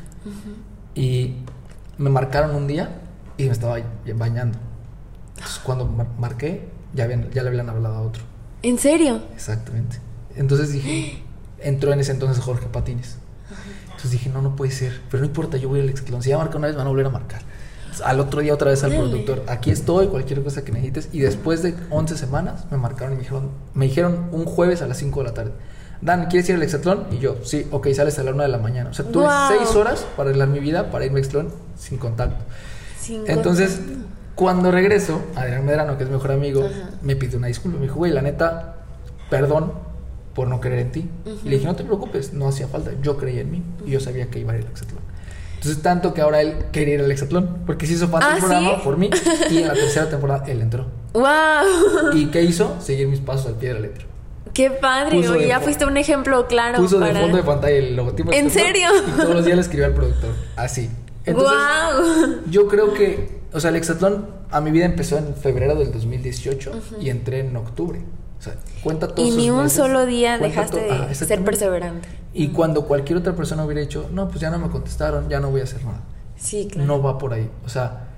Y 0.95 1.35
me 1.97 2.09
marcaron 2.09 2.55
un 2.55 2.65
día 2.65 3.01
y 3.37 3.45
me 3.45 3.51
estaba 3.51 3.77
bañando. 4.15 4.57
Entonces, 5.35 5.59
cuando 5.63 5.85
marqué, 6.17 6.69
ya, 6.93 7.07
ya 7.07 7.43
le 7.43 7.49
habían 7.49 7.69
hablado 7.69 7.95
a 7.95 8.01
otro. 8.01 8.23
¿En 8.61 8.79
serio? 8.79 9.21
Exactamente. 9.33 9.99
Entonces 10.35 10.71
dije, 10.71 11.23
entró 11.59 11.93
en 11.93 11.99
ese 11.99 12.11
entonces 12.11 12.43
Jorge 12.43 12.67
Patines. 12.67 13.17
Entonces 13.83 14.11
dije, 14.11 14.29
no, 14.29 14.41
no 14.41 14.55
puede 14.55 14.71
ser. 14.71 15.01
Pero 15.09 15.21
no 15.21 15.27
importa, 15.27 15.57
yo 15.57 15.69
voy 15.69 15.79
al 15.79 15.89
hexatlón. 15.89 16.21
Si 16.21 16.29
ya 16.29 16.37
marca 16.37 16.57
una 16.57 16.67
vez, 16.67 16.75
van 16.75 16.87
a 16.87 16.89
volver 16.89 17.05
a 17.05 17.09
marcar. 17.09 17.41
Entonces, 17.79 18.05
al 18.05 18.19
otro 18.19 18.41
día 18.41 18.53
otra 18.53 18.71
vez 18.71 18.83
al 18.83 18.91
Órale. 18.91 19.09
productor, 19.09 19.43
aquí 19.47 19.71
estoy, 19.71 20.07
cualquier 20.07 20.43
cosa 20.43 20.63
que 20.63 20.71
necesites. 20.71 21.09
Y 21.11 21.19
después 21.19 21.63
de 21.63 21.75
11 21.89 22.17
semanas 22.17 22.65
me 22.71 22.77
marcaron 22.77 23.13
y 23.13 23.15
me 23.17 23.21
dijeron, 23.21 23.51
me 23.73 23.85
dijeron 23.85 24.29
un 24.31 24.45
jueves 24.45 24.81
a 24.81 24.87
las 24.87 24.97
5 24.97 25.19
de 25.21 25.25
la 25.25 25.33
tarde. 25.33 25.51
Dan, 26.01 26.25
¿quieres 26.25 26.49
ir 26.49 26.55
al 26.55 26.63
hexatlón? 26.63 27.07
Y 27.11 27.19
yo, 27.19 27.37
sí, 27.43 27.67
ok, 27.71 27.87
sales 27.93 28.19
a 28.19 28.23
la 28.23 28.31
1 28.31 28.43
de 28.43 28.49
la 28.49 28.57
mañana. 28.57 28.89
O 28.89 28.93
sea, 28.93 29.05
tuve 29.05 29.23
Guau. 29.23 29.53
6 29.59 29.75
horas 29.75 30.05
para 30.17 30.29
arreglar 30.29 30.49
mi 30.49 30.59
vida, 30.59 30.91
para 30.91 31.05
irme 31.05 31.19
al 31.19 31.25
hexatlón 31.25 31.53
sin 31.77 31.97
contacto. 31.97 32.43
Entonces, 33.09 33.81
cuando 34.35 34.71
regreso, 34.71 35.21
Adrián 35.35 35.65
Medrano, 35.65 35.97
que 35.97 36.03
es 36.03 36.09
mi 36.09 36.15
mejor 36.15 36.31
amigo, 36.31 36.65
Ajá. 36.65 36.89
me 37.01 37.15
pide 37.15 37.37
una 37.37 37.47
disculpa. 37.47 37.77
Me 37.77 37.85
dijo, 37.85 37.95
güey, 37.95 38.11
la 38.11 38.21
neta, 38.21 38.75
perdón 39.29 39.71
por 40.33 40.47
no 40.47 40.59
creer 40.59 40.79
en 40.79 40.91
ti. 40.91 41.09
Y 41.43 41.49
le 41.49 41.55
dije, 41.55 41.65
no 41.65 41.75
te 41.75 41.83
preocupes, 41.83 42.33
no 42.33 42.47
hacía 42.47 42.67
falta. 42.67 42.91
Yo 43.01 43.17
creía 43.17 43.41
en 43.41 43.51
mí 43.51 43.63
y 43.85 43.91
yo 43.91 43.99
sabía 43.99 44.27
que 44.29 44.39
iba 44.39 44.53
a 44.53 44.57
ir 44.57 44.63
al 44.65 44.71
hexatlón. 44.71 45.01
Entonces, 45.55 45.81
tanto 45.81 46.13
que 46.13 46.21
ahora 46.21 46.41
él 46.41 46.57
quería 46.71 46.95
ir 46.95 47.01
al 47.01 47.09
hexatlón, 47.11 47.59
porque 47.65 47.87
se 47.87 47.93
hizo 47.93 48.09
fan 48.09 48.21
¿Ah, 48.21 48.31
del 48.31 48.39
programa 48.39 48.75
sí? 48.75 48.81
por 48.83 48.97
mí. 48.97 49.09
Y 49.49 49.59
en 49.59 49.67
la 49.69 49.73
tercera 49.73 50.09
temporada 50.09 50.43
él 50.47 50.61
entró. 50.61 50.85
¡Wow! 51.13 52.13
¿Y 52.13 52.27
qué 52.27 52.43
hizo? 52.43 52.75
Seguir 52.81 53.07
mis 53.07 53.21
pasos 53.21 53.47
al 53.47 53.53
pie 53.55 53.69
de 53.69 53.75
la 53.75 53.79
letra. 53.81 54.05
¡Qué 54.53 54.69
padre! 54.69 55.17
Puso 55.17 55.33
Oye, 55.33 55.43
de 55.43 55.47
ya 55.47 55.59
fuiste 55.59 55.85
un 55.85 55.97
ejemplo 55.97 56.47
claro. 56.47 56.77
Puso 56.77 56.99
de 56.99 57.07
para... 57.07 57.21
fondo 57.21 57.37
de 57.37 57.43
pantalla 57.43 57.75
el 57.75 57.95
logotipo. 57.95 58.31
¿En 58.31 58.49
serio? 58.49 58.89
Y 59.07 59.11
todos 59.11 59.33
los 59.33 59.45
días 59.45 59.55
le 59.55 59.61
escribía 59.61 59.87
al 59.87 59.93
productor. 59.93 60.31
Así. 60.55 60.89
Entonces, 61.25 61.57
¡Wow! 61.57 62.41
Yo 62.49 62.67
creo 62.67 62.93
que, 62.93 63.39
o 63.53 63.59
sea, 63.59 63.71
el 63.71 63.75
hexatlón 63.77 64.27
a 64.51 64.61
mi 64.61 64.71
vida 64.71 64.85
empezó 64.85 65.17
en 65.17 65.35
febrero 65.35 65.75
del 65.75 65.91
2018 65.91 66.71
y 67.01 67.09
entré 67.09 67.39
en 67.39 67.55
octubre. 67.55 68.01
O 68.37 68.41
sea, 68.41 68.55
cuenta 68.83 69.07
todos 69.07 69.27
Y 69.27 69.31
ni 69.35 69.49
un 69.49 69.63
meses, 69.63 69.77
solo 69.77 70.05
día 70.05 70.37
dejaste 70.37 70.81
de 70.81 70.89
ser 70.89 71.09
exactamente. 71.09 71.45
perseverante. 71.51 72.07
Y 72.33 72.49
cuando 72.49 72.85
cualquier 72.85 73.17
otra 73.17 73.35
persona 73.35 73.63
hubiera 73.65 73.81
dicho, 73.81 74.09
no, 74.11 74.27
pues 74.27 74.41
ya 74.41 74.49
no 74.49 74.59
me 74.59 74.69
contestaron, 74.69 75.29
ya 75.29 75.39
no 75.39 75.49
voy 75.51 75.61
a 75.61 75.63
hacer 75.63 75.83
nada. 75.83 76.01
Sí, 76.35 76.67
claro. 76.69 76.85
No 76.87 77.01
va 77.01 77.17
por 77.17 77.33
ahí. 77.33 77.49
O 77.65 77.69
sea, 77.69 78.09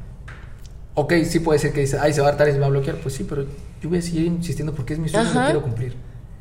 ok, 0.96 1.14
sí 1.24 1.40
puede 1.40 1.60
ser 1.60 1.72
que 1.72 1.82
dice, 1.82 1.98
ay, 2.00 2.14
se 2.14 2.22
va 2.22 2.28
a 2.28 2.32
hartar 2.32 2.50
y 2.50 2.52
se 2.52 2.60
va 2.60 2.66
a 2.66 2.70
bloquear. 2.70 2.98
Pues 2.98 3.14
sí, 3.14 3.26
pero 3.30 3.46
yo 3.82 3.90
voy 3.90 4.00
a 4.00 4.02
seguir 4.02 4.26
insistiendo 4.26 4.74
porque 4.74 4.94
es 4.94 5.00
mi 5.00 5.08
sueño 5.08 5.30
y 5.30 5.34
lo 5.34 5.44
quiero 5.46 5.62
cumplir. 5.62 5.96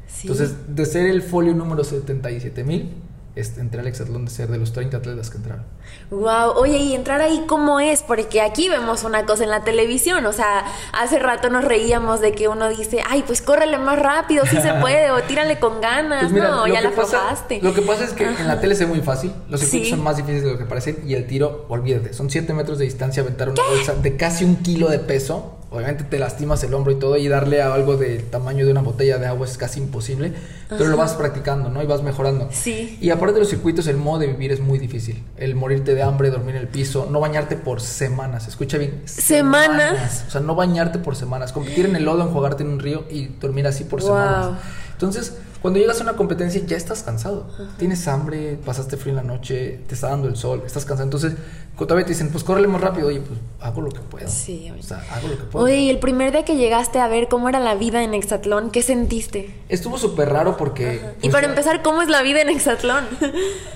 Sí. 0.08 0.26
Entonces, 0.28 0.56
de 0.74 0.86
ser 0.86 1.06
el 1.06 1.22
folio 1.22 1.54
número 1.54 1.84
77 1.84 2.64
mil, 2.64 2.94
entré 3.36 3.80
al 3.80 3.86
hexatlón 3.86 4.24
de 4.24 4.30
ser 4.30 4.48
de 4.48 4.58
los 4.58 4.72
30 4.72 4.96
atletas 4.96 5.30
que 5.30 5.36
entraron. 5.36 5.64
Wow, 6.10 6.52
oye, 6.56 6.78
y 6.78 6.94
entrar 6.94 7.20
ahí 7.20 7.44
cómo 7.46 7.80
es, 7.80 8.02
porque 8.02 8.40
aquí 8.40 8.68
vemos 8.68 9.04
una 9.04 9.26
cosa 9.26 9.44
en 9.44 9.50
la 9.50 9.62
televisión, 9.62 10.24
o 10.26 10.32
sea, 10.32 10.64
hace 10.92 11.18
rato 11.18 11.50
nos 11.50 11.64
reíamos 11.64 12.20
de 12.20 12.32
que 12.32 12.48
uno 12.48 12.68
dice, 12.68 13.02
ay, 13.08 13.22
pues 13.26 13.42
córrele 13.42 13.78
más 13.78 13.98
rápido, 13.98 14.46
si 14.46 14.56
se 14.60 14.72
puede, 14.80 15.10
o 15.10 15.22
tírale 15.22 15.58
con 15.58 15.80
ganas, 15.80 16.20
Pues 16.22 16.32
mira, 16.32 16.50
no, 16.50 16.66
ya 16.66 16.80
la 16.80 16.90
pasa-. 16.90 17.36
Lo 17.60 17.74
que 17.74 17.82
pasa 17.82 18.04
es 18.04 18.12
que 18.12 18.24
en 18.24 18.46
la 18.48 18.60
tele 18.60 18.74
ve 18.74 18.86
muy 18.86 19.00
fácil. 19.00 19.32
Los 19.48 19.60
circuitos 19.60 19.86
Sí. 19.88 19.90
son 19.90 20.02
más 20.02 20.16
difíciles 20.16 20.44
de 20.44 20.52
lo 20.52 20.58
que 20.58 20.64
parecen. 20.64 21.02
Y 21.06 21.14
el 21.14 21.26
tiro, 21.26 21.66
olvídate, 21.68 22.12
son 22.14 22.30
7 22.30 22.52
metros 22.54 22.78
de 22.78 22.84
distancia, 22.84 23.22
aventar 23.22 23.48
una 23.50 23.62
bolsa 23.62 23.94
de 23.94 24.16
casi 24.16 24.44
un 24.44 24.56
kilo 24.56 24.88
de 24.88 24.98
peso. 24.98 25.55
Obviamente 25.70 26.04
te 26.04 26.18
lastimas 26.18 26.62
el 26.64 26.72
hombro 26.74 26.92
y 26.92 26.98
todo. 26.98 27.16
Y 27.16 27.26
darle 27.28 27.60
a 27.60 27.74
algo 27.74 27.96
del 27.96 28.22
tamaño 28.24 28.64
de 28.64 28.70
una 28.72 28.82
botella 28.82 29.18
de 29.18 29.26
agua 29.26 29.46
es 29.46 29.58
casi 29.58 29.80
imposible. 29.80 30.32
Pero 30.68 30.86
lo 30.86 30.96
vas 30.96 31.14
practicando, 31.14 31.68
¿no? 31.70 31.82
Y 31.82 31.86
vas 31.86 32.02
mejorando. 32.02 32.48
Sí. 32.52 32.98
Y 33.00 33.10
aparte 33.10 33.34
de 33.34 33.40
los 33.40 33.48
circuitos, 33.48 33.86
el 33.86 33.96
modo 33.96 34.20
de 34.20 34.26
vivir 34.28 34.52
es 34.52 34.60
muy 34.60 34.78
difícil. 34.78 35.22
El 35.36 35.54
morirte 35.54 35.94
de 35.94 36.02
hambre, 36.02 36.30
dormir 36.30 36.56
en 36.56 36.62
el 36.62 36.68
piso, 36.68 37.08
no 37.10 37.20
bañarte 37.20 37.56
por 37.56 37.80
semanas. 37.80 38.48
Escucha 38.48 38.78
bien. 38.78 39.02
¿Semanas? 39.04 40.24
O 40.26 40.30
sea, 40.30 40.40
no 40.40 40.54
bañarte 40.54 40.98
por 40.98 41.16
semanas. 41.16 41.52
Competir 41.52 41.86
en 41.86 41.96
el 41.96 42.04
lodo, 42.04 42.22
enjuagarte 42.22 42.62
en 42.62 42.70
un 42.70 42.78
río 42.80 43.04
y 43.10 43.26
dormir 43.26 43.66
así 43.66 43.84
por 43.84 44.00
Wow. 44.00 44.08
semanas. 44.08 44.60
Entonces, 44.92 45.34
cuando 45.62 45.80
llegas 45.80 46.00
a 46.00 46.04
una 46.04 46.14
competencia 46.14 46.60
ya 46.66 46.76
estás 46.76 47.02
cansado. 47.02 47.46
Tienes 47.78 48.06
hambre, 48.08 48.58
pasaste 48.64 48.96
frío 48.96 49.12
en 49.12 49.16
la 49.16 49.22
noche, 49.34 49.80
te 49.88 49.94
está 49.94 50.08
dando 50.10 50.28
el 50.28 50.36
sol, 50.36 50.62
estás 50.66 50.84
cansado. 50.84 51.04
Entonces, 51.04 51.34
todavía 51.78 52.04
te 52.04 52.10
dicen, 52.12 52.30
pues 52.30 52.44
córrele 52.44 52.68
más 52.68 52.80
rápido. 52.80 53.08
Oye, 53.08 53.20
pues 53.20 53.38
hago 53.60 53.80
lo 53.80 53.90
que 53.90 54.00
puedo. 54.00 54.28
Sí, 54.28 54.68
oye. 54.70 54.80
O 54.80 54.82
sea, 54.82 55.04
hago 55.12 55.28
lo 55.28 55.36
que 55.36 55.44
puedo. 55.44 55.64
Oye, 55.64 55.76
y 55.78 55.90
el 55.90 55.98
primer 55.98 56.32
día 56.32 56.44
que 56.44 56.56
llegaste 56.56 56.98
a 57.00 57.08
ver 57.08 57.28
cómo 57.28 57.48
era 57.48 57.58
la 57.60 57.74
vida 57.74 58.02
en 58.02 58.14
Exatlón, 58.14 58.70
¿qué 58.70 58.82
sentiste? 58.82 59.54
Estuvo 59.68 59.98
súper 59.98 60.28
raro 60.30 60.56
porque... 60.56 61.00
y 61.18 61.20
pues, 61.22 61.32
para 61.32 61.46
empezar, 61.48 61.82
¿cómo 61.82 62.02
es 62.02 62.08
la 62.08 62.22
vida 62.22 62.40
en 62.42 62.48
Exatlón? 62.50 63.04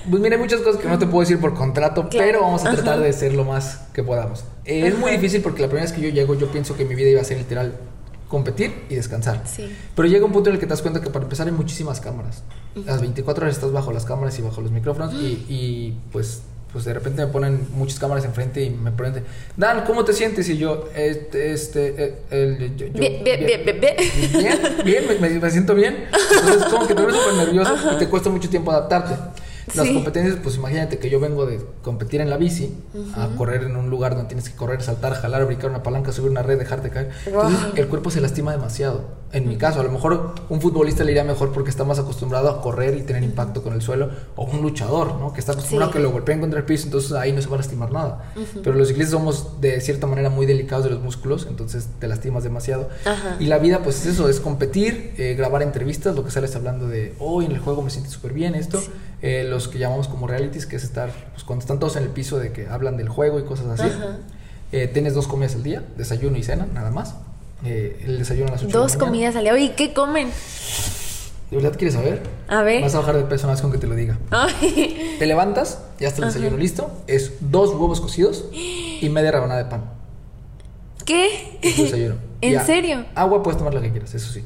Pues 0.09 0.21
mira, 0.21 0.35
hay 0.35 0.41
muchas 0.41 0.61
cosas 0.61 0.81
que 0.81 0.87
no 0.87 0.97
te 0.97 1.05
puedo 1.05 1.19
decir 1.21 1.39
por 1.39 1.53
contrato, 1.53 2.09
Claro. 2.09 2.25
pero 2.27 2.41
vamos 2.41 2.65
a 2.65 2.71
tratar 2.71 2.95
Ajá. 2.95 3.03
de 3.03 3.13
ser 3.13 3.33
lo 3.33 3.43
más 3.45 3.81
que 3.93 4.01
podamos. 4.03 4.43
Eh, 4.65 4.87
es 4.87 4.97
muy 4.97 5.11
difícil 5.11 5.41
porque 5.41 5.61
la 5.61 5.67
primera 5.67 5.85
vez 5.85 5.93
que 5.93 6.01
yo 6.01 6.09
llego, 6.09 6.33
yo 6.35 6.47
pienso 6.51 6.75
que 6.75 6.85
mi 6.85 6.95
vida 6.95 7.09
iba 7.09 7.21
a 7.21 7.23
ser 7.23 7.37
literal 7.37 7.73
competir 8.31 8.85
y 8.89 8.95
descansar. 8.95 9.43
Sí. 9.45 9.69
Pero 9.93 10.07
llega 10.07 10.25
un 10.25 10.31
punto 10.31 10.49
en 10.49 10.55
el 10.55 10.59
que 10.59 10.65
te 10.65 10.69
das 10.69 10.81
cuenta 10.81 11.01
que 11.01 11.09
para 11.09 11.23
empezar 11.23 11.47
hay 11.47 11.53
muchísimas 11.53 11.99
cámaras. 11.99 12.43
Las 12.85 13.01
24 13.01 13.43
horas 13.43 13.55
estás 13.57 13.73
bajo 13.73 13.91
las 13.91 14.05
cámaras 14.05 14.39
y 14.39 14.41
bajo 14.41 14.61
los 14.61 14.71
micrófonos 14.71 15.13
y, 15.13 15.45
y, 15.49 15.97
pues 16.13 16.43
pues 16.71 16.85
de 16.85 16.93
repente 16.93 17.25
me 17.25 17.29
ponen 17.29 17.67
muchas 17.73 17.99
cámaras 17.99 18.23
enfrente 18.23 18.63
y 18.63 18.69
me 18.69 18.91
preguntan, 18.93 19.25
Dan, 19.57 19.83
¿cómo 19.85 20.05
te 20.05 20.13
sientes? 20.13 20.47
Y 20.47 20.57
yo, 20.57 20.87
este, 20.95 21.51
este, 21.51 22.01
eh, 22.01 22.15
el, 22.31 22.77
yo- 22.77 22.85
Bien, 22.93 23.21
bien, 23.25 23.45
bien, 23.45 23.61
bien, 23.65 23.81
bien. 23.81 23.95
bien, 24.31 24.59
bien, 24.85 25.03
me, 25.21 25.29
me- 25.41 25.51
siento 25.51 25.75
bien. 25.75 26.05
Entonces, 26.39 26.63
como 26.71 26.87
que 26.87 26.95
te 26.95 27.01
ves 27.05 27.13
súper 27.13 27.33
nervioso 27.45 27.75
y 27.93 27.97
te 27.97 28.07
cuesta 28.07 28.29
mucho 28.29 28.49
tiempo 28.49 28.71
adaptarte. 28.71 29.40
Las 29.75 29.87
Sí. 29.87 29.93
competencias, 29.93 30.37
pues 30.41 30.55
imagínate 30.57 30.97
que 30.97 31.09
yo 31.09 31.19
vengo 31.19 31.45
de 31.45 31.59
competir 31.81 32.21
en 32.21 32.29
la 32.29 32.37
bici, 32.37 32.73
a 33.15 33.27
correr 33.37 33.63
en 33.63 33.75
un 33.75 33.89
lugar 33.89 34.13
donde 34.15 34.27
tienes 34.27 34.49
que 34.49 34.55
correr, 34.55 34.81
saltar, 34.81 35.13
jalar, 35.13 35.45
brincar 35.45 35.69
una 35.69 35.83
palanca, 35.83 36.11
subir 36.11 36.31
una 36.31 36.41
red, 36.43 36.57
dejarte 36.57 36.89
caer. 36.89 37.09
Entonces, 37.25 37.59
el 37.75 37.87
cuerpo 37.87 38.09
se 38.11 38.21
lastima 38.21 38.51
demasiado. 38.51 39.21
En 39.33 39.47
mi 39.47 39.55
caso, 39.55 39.79
a 39.79 39.83
lo 39.83 39.91
mejor 39.91 40.35
un 40.49 40.59
futbolista 40.59 41.05
le 41.05 41.11
iría 41.11 41.23
mejor 41.23 41.53
porque 41.53 41.69
está 41.69 41.85
más 41.85 41.99
acostumbrado 41.99 42.49
a 42.49 42.61
correr 42.61 42.97
y 42.97 43.03
tener 43.03 43.23
impacto 43.23 43.63
con 43.63 43.71
el 43.73 43.81
suelo, 43.81 44.09
o 44.35 44.43
un 44.43 44.61
luchador, 44.61 45.15
¿no? 45.19 45.31
Que 45.31 45.39
está 45.39 45.53
acostumbrado 45.53 45.89
Sí. 45.91 45.97
a 45.97 46.01
que 46.01 46.03
lo 46.03 46.11
golpeen 46.11 46.41
contra 46.41 46.59
el 46.59 46.65
piso, 46.65 46.85
entonces 46.87 47.13
ahí 47.13 47.31
no 47.31 47.41
se 47.41 47.47
va 47.47 47.55
a 47.55 47.59
lastimar 47.59 47.91
nada. 47.93 48.33
Pero 48.61 48.75
los 48.75 48.89
ciclistas 48.89 49.11
somos 49.13 49.61
de 49.61 49.79
cierta 49.79 50.05
manera 50.05 50.29
muy 50.29 50.45
delicados 50.45 50.83
de 50.83 50.91
los 50.91 50.99
músculos, 51.01 51.45
entonces 51.49 51.87
te 51.99 52.07
lastimas 52.09 52.43
demasiado. 52.43 52.89
Y 53.39 53.45
la 53.45 53.57
vida, 53.59 53.79
pues 53.83 54.01
es 54.01 54.15
eso, 54.15 54.27
es 54.27 54.41
competir, 54.41 55.13
eh, 55.17 55.33
grabar 55.37 55.61
entrevistas, 55.61 56.13
lo 56.13 56.25
que 56.25 56.31
sales 56.31 56.53
hablando 56.57 56.87
de, 56.89 57.15
hoy 57.19 57.45
en 57.45 57.51
el 57.53 57.59
juego 57.59 57.81
me 57.81 57.89
siento 57.89 58.09
súper 58.11 58.33
bien 58.33 58.53
esto, 58.55 58.81
Eh, 59.21 59.43
los 59.47 59.67
que 59.67 59.77
llamamos 59.77 60.07
como 60.07 60.25
realities, 60.27 60.65
que 60.65 60.75
es 60.77 60.83
estar, 60.83 61.11
pues 61.33 61.43
cuando 61.43 61.61
están 61.61 61.79
todos 61.79 61.95
en 61.95 62.03
el 62.03 62.09
piso 62.09 62.39
de 62.39 62.51
que 62.51 62.67
hablan 62.67 62.97
del 62.97 63.07
juego 63.09 63.39
y 63.39 63.43
cosas 63.43 63.67
así. 63.79 63.87
Ajá. 63.93 64.17
Eh, 64.71 64.87
tienes 64.87 65.13
dos 65.13 65.27
comidas 65.27 65.53
al 65.55 65.63
día, 65.63 65.83
desayuno 65.97 66.37
y 66.37 66.43
cena, 66.43 66.65
nada 66.73 66.89
más. 66.91 67.15
Eh, 67.63 68.01
el 68.05 68.17
desayuno 68.17 68.47
a 68.47 68.51
las 68.53 68.61
8 68.63 68.67
de 68.67 68.73
la 68.73 68.79
Dos 68.79 68.95
comidas 68.97 69.35
al 69.35 69.43
día. 69.43 69.53
Oye, 69.53 69.73
¿qué 69.75 69.93
comen? 69.93 70.29
¿De 71.51 71.57
verdad 71.57 71.73
quieres 71.77 71.93
saber? 71.93 72.23
A 72.47 72.63
ver. 72.63 72.81
Vas 72.81 72.95
a 72.95 72.99
bajar 72.99 73.17
de 73.17 73.23
peso 73.23 73.43
nada 73.43 73.53
más 73.55 73.61
con 73.61 73.71
que 73.71 73.77
te 73.77 73.85
lo 73.85 73.93
diga. 73.93 74.17
Ay. 74.31 75.17
Te 75.19 75.25
levantas, 75.27 75.79
ya 75.99 76.07
está 76.07 76.19
el 76.21 76.29
Ajá. 76.29 76.33
desayuno 76.33 76.57
listo, 76.57 76.89
es 77.07 77.33
dos 77.41 77.71
huevos 77.71 77.99
cocidos 78.01 78.45
y 78.53 79.07
media 79.11 79.31
rebanada 79.31 79.61
de 79.63 79.69
pan. 79.69 79.83
¿Qué? 81.05 81.59
Es 81.61 81.77
desayuno. 81.77 82.15
¿En 82.39 82.53
Ya. 82.53 82.65
serio? 82.65 83.05
Agua 83.13 83.43
puedes 83.43 83.57
tomar 83.57 83.73
la 83.73 83.81
que 83.81 83.91
quieras, 83.91 84.15
eso 84.15 84.31
sí. 84.31 84.43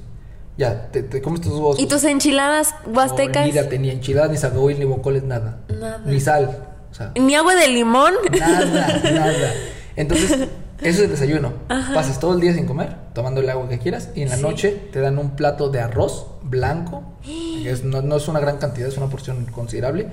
Ya, 0.57 0.89
te, 0.91 1.03
te 1.03 1.21
comes 1.21 1.41
tus 1.41 1.51
huevos. 1.53 1.79
¿Y 1.79 1.87
tus 1.87 2.03
enchiladas 2.05 2.73
huastecas? 2.85 3.43
Olvídate, 3.45 3.77
ni 3.77 3.89
enchiladas, 3.89 4.31
ni 4.31 4.37
ni 4.79 4.85
bocoles, 4.85 5.23
nada. 5.23 5.59
Nada. 5.67 6.01
Ni 6.05 6.19
sal. 6.19 6.57
O 6.91 6.93
sea, 6.95 7.11
¿Ni 7.19 7.35
agua 7.35 7.55
de 7.55 7.67
limón? 7.67 8.13
nada, 8.39 8.65
nada. 9.11 9.53
Entonces, 9.97 10.31
eso 10.31 10.47
es 10.81 10.99
el 10.99 11.09
desayuno. 11.09 11.53
Pasas 11.67 12.19
todo 12.19 12.33
el 12.35 12.39
día 12.41 12.53
sin 12.53 12.65
comer, 12.65 12.95
tomando 13.13 13.41
el 13.41 13.49
agua 13.49 13.67
que 13.67 13.79
quieras, 13.79 14.09
y 14.15 14.21
en 14.21 14.29
la 14.29 14.37
Sí. 14.37 14.41
noche 14.41 14.71
te 14.93 14.99
dan 15.01 15.17
un 15.17 15.31
plato 15.35 15.69
de 15.69 15.79
arroz 15.81 16.27
blanco. 16.41 17.03
que 17.21 17.69
es- 17.71 17.83
no, 17.83 18.01
no 18.01 18.15
es 18.15 18.27
una 18.29 18.39
gran 18.39 18.57
cantidad, 18.57 18.87
es 18.87 18.97
una 18.97 19.07
porción 19.07 19.45
considerable. 19.47 20.07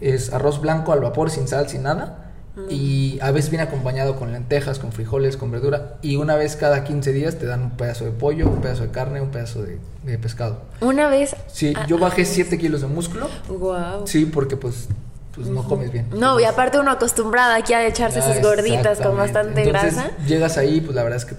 Es 0.00 0.32
arroz 0.32 0.60
blanco 0.60 0.92
al 0.92 1.00
vapor, 1.00 1.30
sin 1.30 1.48
sal, 1.48 1.68
sin 1.68 1.82
nada. 1.82 2.31
Y 2.68 3.18
a 3.22 3.30
veces 3.30 3.50
viene 3.50 3.62
acompañado 3.64 4.16
con 4.16 4.30
lentejas, 4.32 4.78
con 4.78 4.92
frijoles, 4.92 5.38
con 5.38 5.50
verdura. 5.50 5.94
Y 6.02 6.16
una 6.16 6.36
vez 6.36 6.56
cada 6.56 6.84
15 6.84 7.12
días 7.12 7.36
te 7.38 7.46
dan 7.46 7.62
un 7.62 7.70
pedazo 7.70 8.04
de 8.04 8.10
pollo, 8.10 8.46
un 8.48 8.60
pedazo 8.60 8.82
de 8.82 8.90
carne, 8.90 9.22
un 9.22 9.30
pedazo 9.30 9.62
de, 9.62 9.78
de 10.04 10.18
pescado. 10.18 10.60
Una 10.82 11.08
vez. 11.08 11.34
Sí, 11.50 11.72
yo 11.86 11.98
bajé 11.98 12.26
7 12.26 12.58
kilos 12.58 12.82
de 12.82 12.88
músculo. 12.88 13.28
Wow. 13.48 14.06
Sí, 14.06 14.26
porque 14.26 14.58
pues, 14.58 14.88
pues 15.34 15.46
no 15.48 15.64
comes 15.66 15.90
bien. 15.92 16.08
No, 16.12 16.38
y 16.40 16.44
aparte 16.44 16.78
uno 16.78 16.90
acostumbrado 16.90 17.54
aquí 17.54 17.72
a 17.72 17.86
echarse 17.86 18.18
Ah, 18.18 18.34
sus 18.34 18.42
gorditas 18.42 18.98
con 19.00 19.16
bastante 19.16 19.62
Entonces, 19.62 19.94
grasa. 19.94 20.10
Llegas 20.26 20.58
ahí, 20.58 20.82
pues 20.82 20.94
la 20.94 21.04
verdad 21.04 21.16
es 21.16 21.24
que 21.24 21.36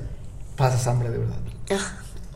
pasas 0.58 0.88
hambre 0.88 1.12
de 1.12 1.20
verdad. 1.20 1.36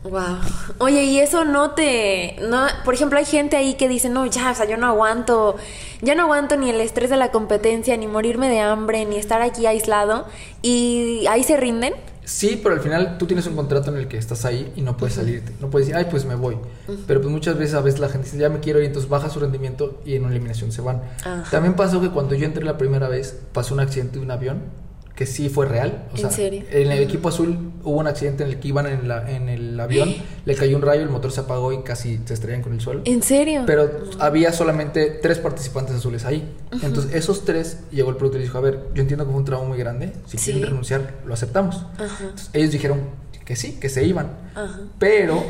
Wow. 0.04 0.38
Oye, 0.78 1.04
y 1.04 1.18
eso 1.18 1.44
no 1.44 1.72
te, 1.72 2.36
no, 2.48 2.66
por 2.84 2.94
ejemplo, 2.94 3.18
hay 3.18 3.24
gente 3.24 3.56
ahí 3.56 3.74
que 3.74 3.88
dice, 3.88 4.08
no, 4.08 4.26
ya, 4.26 4.52
o 4.52 4.54
sea, 4.54 4.66
yo 4.66 4.76
no 4.76 4.86
aguanto, 4.86 5.56
ya 6.02 6.14
no 6.14 6.22
aguanto 6.22 6.56
ni 6.56 6.70
el 6.70 6.80
estrés 6.80 7.10
de 7.10 7.16
la 7.16 7.30
competencia, 7.30 7.96
ni 7.96 8.06
morirme 8.06 8.48
de 8.48 8.60
hambre, 8.60 9.04
ni 9.04 9.16
estar 9.16 9.42
aquí 9.42 9.66
aislado, 9.66 10.26
y 10.62 11.26
ahí 11.28 11.42
se 11.42 11.56
rinden. 11.56 11.94
Sí, 12.24 12.60
pero 12.62 12.74
al 12.74 12.82
final 12.82 13.16
tú 13.16 13.26
tienes 13.26 13.46
un 13.46 13.56
contrato 13.56 13.90
en 13.90 13.96
el 13.96 14.06
que 14.06 14.18
estás 14.18 14.44
ahí 14.44 14.70
y 14.76 14.82
no 14.82 14.98
puedes 14.98 15.14
salirte. 15.14 15.54
No 15.60 15.70
puedes 15.70 15.88
decir, 15.88 15.98
ay, 15.98 16.08
pues 16.10 16.26
me 16.26 16.34
voy. 16.34 16.58
Pero 17.06 17.22
pues 17.22 17.32
muchas 17.32 17.56
veces 17.56 17.74
a 17.74 17.80
veces 17.80 18.00
la 18.00 18.10
gente 18.10 18.26
dice, 18.26 18.36
ya 18.36 18.50
me 18.50 18.60
quiero 18.60 18.80
ir, 18.80 18.84
entonces 18.84 19.08
baja 19.08 19.30
su 19.30 19.40
rendimiento 19.40 20.02
y 20.04 20.14
en 20.14 20.24
una 20.24 20.32
eliminación 20.32 20.70
se 20.70 20.82
van. 20.82 21.02
También 21.50 21.74
pasó 21.74 22.02
que 22.02 22.10
cuando 22.10 22.34
yo 22.34 22.44
entré 22.44 22.64
la 22.64 22.76
primera 22.76 23.08
vez, 23.08 23.40
pasó 23.54 23.72
un 23.72 23.80
accidente 23.80 24.18
de 24.18 24.26
un 24.26 24.30
avión 24.30 24.60
que 25.18 25.26
sí 25.26 25.48
fue 25.48 25.66
real. 25.66 26.04
O 26.12 26.14
¿En 26.14 26.20
sea, 26.20 26.30
serio? 26.30 26.62
En 26.70 26.92
el 26.92 27.02
equipo 27.02 27.28
azul 27.28 27.72
hubo 27.82 27.98
un 27.98 28.06
accidente 28.06 28.44
en 28.44 28.50
el 28.50 28.60
que 28.60 28.68
iban 28.68 28.86
en, 28.86 29.08
la- 29.08 29.28
en 29.28 29.48
el 29.48 29.78
avión, 29.80 30.14
le 30.44 30.54
cayó 30.54 30.76
un 30.76 30.82
rayo, 30.82 31.02
el 31.02 31.08
motor 31.08 31.32
se 31.32 31.40
apagó 31.40 31.72
y 31.72 31.82
casi 31.82 32.20
se 32.24 32.34
estrellan 32.34 32.62
con 32.62 32.72
el 32.72 32.80
suelo. 32.80 33.00
¿En 33.04 33.20
serio? 33.24 33.64
Pero 33.66 33.90
había 34.20 34.52
solamente 34.52 35.10
tres 35.20 35.38
participantes 35.40 35.96
azules 35.96 36.24
ahí. 36.24 36.48
Entonces, 36.84 37.12
esos 37.16 37.44
tres, 37.44 37.78
llegó 37.90 38.10
el 38.10 38.16
productor 38.16 38.40
y 38.40 38.44
dijo, 38.44 38.58
a 38.58 38.60
ver, 38.60 38.78
yo 38.94 39.02
entiendo 39.02 39.24
que 39.24 39.32
fue 39.32 39.40
un 39.40 39.44
trabajo 39.44 39.66
muy 39.68 39.76
grande, 39.78 40.12
si 40.26 40.38
Sí. 40.38 40.52
quieren 40.52 40.70
renunciar, 40.70 41.14
lo 41.26 41.34
aceptamos. 41.34 41.84
Ajá. 41.98 42.18
Entonces, 42.20 42.50
ellos 42.52 42.70
dijeron 42.70 43.00
que 43.44 43.56
sí, 43.56 43.72
que 43.80 43.88
se 43.88 44.04
iban. 44.04 44.28
Ajá. 44.54 44.78
Pero 45.00 45.42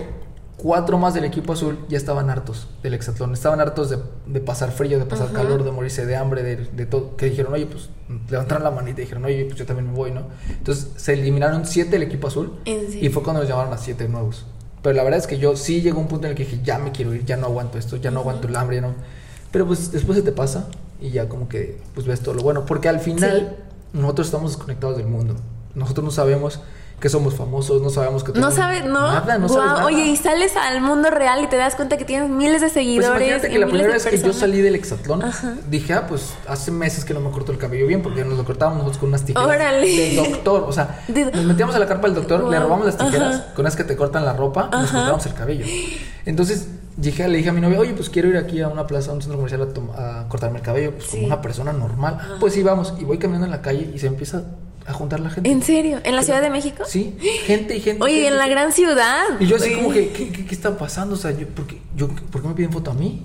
cuatro 0.59 0.99
más 0.99 1.15
del 1.15 1.25
equipo 1.25 1.55
azul 1.55 1.79
ya 1.89 1.97
estaban 1.97 2.29
hartos 2.29 2.69
del 2.83 2.93
hexatlón. 2.95 3.33
Estaban 3.33 3.61
hartos 3.61 3.89
de, 3.89 3.99
de 4.27 4.41
pasar 4.41 4.71
frío, 4.73 4.99
de 4.99 5.07
pasar 5.07 5.29
Ajá. 5.29 5.37
calor, 5.37 5.65
de 5.65 5.71
morirse 5.71 6.05
de 6.05 6.17
hambre, 6.17 6.43
de, 6.43 6.57
de 6.57 6.87
todo. 6.87 7.17
Que 7.17 7.27
dijeron, 7.31 7.55
oye, 7.55 7.67
pues 7.67 7.89
levantaron 8.29 8.65
la 8.65 8.71
manita 8.71 9.01
y 9.01 9.05
dijeron, 9.05 9.25
oye, 9.25 9.45
pues 9.47 9.57
yo 9.57 9.65
también 9.65 9.91
me 9.91 9.97
voy, 9.97 10.11
¿no? 10.11 10.23
Entonces 10.51 10.89
se 10.97 11.15
eliminaron 11.15 11.65
siete 11.65 11.93
del 11.93 12.03
equipo 12.03 12.29
azul 12.29 12.59
y 12.67 13.09
fue 13.09 13.23
cuando 13.23 13.41
nos 13.41 13.49
llamaron 13.49 13.73
a 13.73 13.79
siete 13.79 14.09
nuevos. 14.09 14.45
Pero 14.83 14.95
la 14.95 15.03
verdad 15.05 15.19
es 15.19 15.27
que 15.27 15.39
yo 15.39 15.57
sí 15.57 15.81
llegó 15.81 16.01
un 16.01 16.09
punto 16.09 16.27
en 16.27 16.33
el 16.33 16.37
que 16.37 16.45
dije, 16.45 16.61
ya 16.63 16.79
me 16.79 16.93
quiero 16.93 17.15
ir, 17.15 17.25
ya 17.25 17.37
no 17.37 17.47
aguanto 17.47 17.79
esto, 17.79 17.97
ya 17.97 18.11
no 18.11 18.21
aguanto 18.21 18.49
el 18.49 18.57
hambre, 18.57 18.77
ya 18.77 18.83
no. 18.83 18.95
Pero 19.51 19.67
pues 19.67 19.91
después 19.93 20.17
se 20.19 20.23
te 20.23 20.33
pasa 20.33 20.69
y 21.01 21.11
ya 21.11 21.29
como 21.29 21.49
que 21.49 21.81
pues 21.95 22.07
ves 22.07 22.21
todo 22.21 22.35
lo 22.35 22.43
bueno. 22.43 22.67
Porque 22.67 22.89
al 22.89 23.01
final 23.01 23.57
nosotros 23.93 24.27
estamos 24.29 24.53
desconectados 24.53 24.97
del 24.97 25.07
mundo. 25.07 25.37
Nosotros 25.75 26.05
no 26.05 26.11
sabemos 26.11 26.61
que 27.01 27.09
somos 27.09 27.35
famosos, 27.35 27.81
no 27.81 27.91
sabemos 27.91 28.25
que 28.25 28.29
No 28.31 28.35
tenemos 28.35 28.55
sabes, 28.57 28.85
no. 28.85 29.01
Nada, 29.13 29.39
no 29.39 29.47
Guau, 29.47 29.59
sabes 29.61 29.73
nada. 29.73 29.85
Oye, 29.87 30.07
y 30.07 30.17
sales 30.17 30.57
al 30.57 30.81
mundo 30.81 31.11
real 31.11 31.45
y 31.45 31.47
te 31.47 31.57
das 31.57 31.77
cuenta 31.77 31.97
que 31.97 32.05
tienes 32.05 32.29
miles 32.29 32.55
de 32.61 32.67
Pues 32.67 32.73
seguidores. 32.73 33.21
imagínate 33.21 33.49
y 33.49 33.51
que 33.53 33.59
la 33.61 33.67
primera 33.67 33.87
de 33.89 33.95
vez 33.95 34.07
que 34.07 34.19
yo 34.19 34.33
salí 34.33 34.61
del 34.61 34.75
hexatlón, 34.75 35.23
Ajá. 35.23 35.55
dije, 35.71 35.93
ah, 35.95 36.07
pues 36.09 36.35
hace 36.49 36.73
meses 36.73 37.05
que 37.05 37.15
no 37.15 37.21
me 37.21 37.31
corto 37.31 37.53
el 37.53 37.59
cabello 37.59 37.87
bien, 37.87 38.03
porque 38.03 38.25
nos 38.25 38.37
lo 38.37 38.45
cortábamos 38.45 38.79
nosotros 38.79 38.99
con 38.99 39.09
unas 39.11 39.25
tijeras 39.25 39.47
Órale. 39.49 39.87
del 39.87 40.17
doctor. 40.17 40.65
O 40.67 40.73
sea, 40.73 41.05
De- 41.07 41.27
nos 41.27 41.45
metíamos 41.45 41.75
a 41.77 41.79
la 41.79 41.87
carpa 41.87 42.09
del 42.09 42.17
doctor, 42.17 42.43
le 42.49 42.59
robamos 42.59 42.87
las 42.87 42.97
tijeras, 42.99 43.35
Ajá. 43.37 43.55
con 43.55 43.65
las 43.65 43.77
que 43.77 43.85
te 43.85 43.95
cortan 43.97 44.25
la 44.25 44.33
ropa, 44.33 44.69
y 44.73 44.77
nos 44.77 44.85
Ajá. 44.89 44.93
cortábamos 44.99 45.27
el 45.27 45.35
cabello. 45.35 45.67
Entonces, 46.27 46.69
dije, 46.97 47.29
le 47.29 47.39
dije 47.39 47.51
a 47.51 47.53
mi 47.53 47.61
novia, 47.61 47.79
oye, 47.79 47.93
pues 47.95 48.11
quiero 48.11 48.29
ir 48.29 48.37
aquí 48.37 48.61
a 48.61 48.67
una 48.69 48.89
plaza, 48.89 49.13
a 49.13 49.15
un 49.15 49.23
centro 49.23 49.39
comercial 49.39 49.69
a, 49.97 50.21
a 50.23 50.29
cortarme 50.29 50.59
el 50.59 50.65
cabello, 50.65 50.93
pues 50.95 51.05
Sí. 51.05 51.11
como 51.13 51.27
una 51.27 51.41
persona 51.41 51.73
normal. 51.73 52.19
Pues 52.41 52.55
sí, 52.55 52.63
vamos. 52.65 52.95
Y 52.99 53.05
voy 53.05 53.19
caminando 53.19 53.47
en 53.47 53.53
la 53.53 53.63
calle 53.63 53.89
y 53.95 53.99
se 54.01 54.09
empieza 54.09 54.43
a 54.89 54.93
juntar 54.95 55.21
la 55.21 55.31
gente. 55.31 55.51
¿En 55.51 55.63
serio? 55.63 56.01
¿En 56.05 56.17
la 56.17 56.23
Ciudad 56.23 56.41
de 56.41 56.51
México? 56.51 56.85
Sí, 56.87 57.17
gente 57.45 57.77
y 57.77 57.81
gente. 57.83 58.03
Oye, 58.03 58.15
gente, 58.15 58.29
en 58.29 58.39
la 58.39 58.49
gran 58.49 58.73
ciudad. 58.73 59.25
Y 59.39 59.47
yo 59.47 59.57
así 59.57 59.67
Oye. 59.67 59.77
como 59.77 59.93
que, 59.93 60.09
¿qué, 60.11 60.31
qué, 60.31 60.47
qué 60.47 60.55
está 60.55 60.77
pasando? 60.77 61.15
O 61.15 61.19
sea, 61.19 61.31
yo, 61.33 61.47
¿por 61.49 61.67
qué, 61.67 61.79
yo, 61.97 62.09
¿por 62.09 62.43
qué 62.43 62.49
me 62.49 62.55
piden 62.55 62.73
foto 62.73 62.91
a 62.91 62.95
mí? 62.95 63.23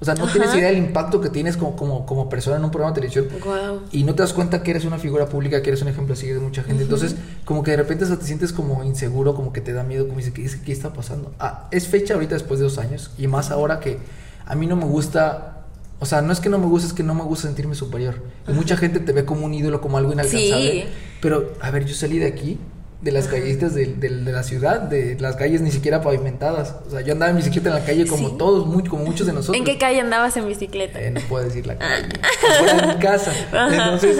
O 0.00 0.04
sea, 0.04 0.14
no 0.14 0.24
Ajá. 0.24 0.32
tienes 0.32 0.52
idea 0.56 0.66
del 0.66 0.78
impacto 0.78 1.20
que 1.20 1.30
tienes 1.30 1.56
como, 1.56 1.76
como, 1.76 2.06
como 2.06 2.28
persona 2.28 2.56
en 2.56 2.64
un 2.64 2.72
programa 2.72 2.92
de 2.92 3.02
televisión. 3.02 3.28
Guau. 3.40 3.82
Y 3.92 4.02
no 4.02 4.16
te 4.16 4.22
das 4.22 4.32
cuenta 4.32 4.62
que 4.64 4.72
eres 4.72 4.84
una 4.84 4.98
figura 4.98 5.26
pública, 5.26 5.62
que 5.62 5.70
eres 5.70 5.80
un 5.82 5.86
ejemplo 5.86 6.14
así 6.14 6.26
de 6.26 6.40
mucha 6.40 6.64
gente. 6.64 6.82
Entonces, 6.82 7.14
como 7.44 7.62
que 7.62 7.70
de 7.70 7.76
repente 7.76 8.04
te 8.04 8.24
sientes 8.24 8.52
como 8.52 8.82
inseguro, 8.82 9.36
como 9.36 9.52
que 9.52 9.60
te 9.60 9.72
da 9.72 9.84
miedo, 9.84 10.06
como 10.06 10.18
dices, 10.18 10.32
¿qué, 10.32 10.64
qué 10.64 10.72
está 10.72 10.92
pasando? 10.92 11.32
Ah, 11.38 11.68
es 11.70 11.86
fecha 11.86 12.14
ahorita 12.14 12.34
después 12.34 12.58
de 12.58 12.64
dos 12.64 12.78
años. 12.78 13.12
Y 13.16 13.28
más 13.28 13.52
ahora 13.52 13.78
que 13.78 13.98
a 14.44 14.54
mí 14.56 14.66
no 14.66 14.74
me 14.74 14.86
gusta... 14.86 15.61
O 16.02 16.06
sea, 16.06 16.20
no 16.20 16.32
es 16.32 16.40
que 16.40 16.48
no 16.48 16.58
me 16.58 16.66
guste, 16.66 16.88
es 16.88 16.92
que 16.92 17.04
no 17.04 17.14
me 17.14 17.22
gusta 17.22 17.46
sentirme 17.46 17.76
superior. 17.76 18.16
Y 18.48 18.52
mucha 18.52 18.76
gente 18.76 18.98
te 18.98 19.12
ve 19.12 19.24
como 19.24 19.46
un 19.46 19.54
ídolo, 19.54 19.80
como 19.80 19.98
algo 19.98 20.12
inalcanzable. 20.12 20.72
Sí. 20.72 20.84
Pero, 21.20 21.52
a 21.60 21.70
ver, 21.70 21.84
yo 21.86 21.94
salí 21.94 22.18
de 22.18 22.26
aquí, 22.26 22.58
de 23.02 23.12
las 23.12 23.28
callecitas 23.28 23.72
de, 23.74 23.86
de- 23.86 24.08
de 24.08 24.32
la 24.32 24.42
ciudad, 24.42 24.80
de 24.80 25.16
las 25.20 25.36
calles 25.36 25.60
ni 25.60 25.70
siquiera 25.70 26.02
pavimentadas. 26.02 26.74
O 26.88 26.90
sea, 26.90 27.02
yo 27.02 27.12
andaba 27.12 27.30
en 27.30 27.36
bicicleta 27.36 27.68
en 27.68 27.74
la 27.76 27.84
calle 27.84 28.04
como 28.08 28.30
Sí. 28.30 28.34
todos, 28.36 28.66
muy, 28.66 28.82
como 28.82 29.04
muchos 29.04 29.28
de 29.28 29.32
nosotros. 29.32 29.56
¿En 29.58 29.64
qué 29.64 29.78
calle 29.78 30.00
andabas 30.00 30.36
en 30.36 30.48
bicicleta? 30.48 31.00
Eh, 31.00 31.10
no 31.12 31.20
puedo 31.28 31.44
decir 31.44 31.66
la 31.68 31.78
calle. 31.78 32.08
Afuera 32.50 32.74
de 32.86 32.94
mi 32.94 33.00
casa. 33.00 33.32
Entonces, 33.70 34.16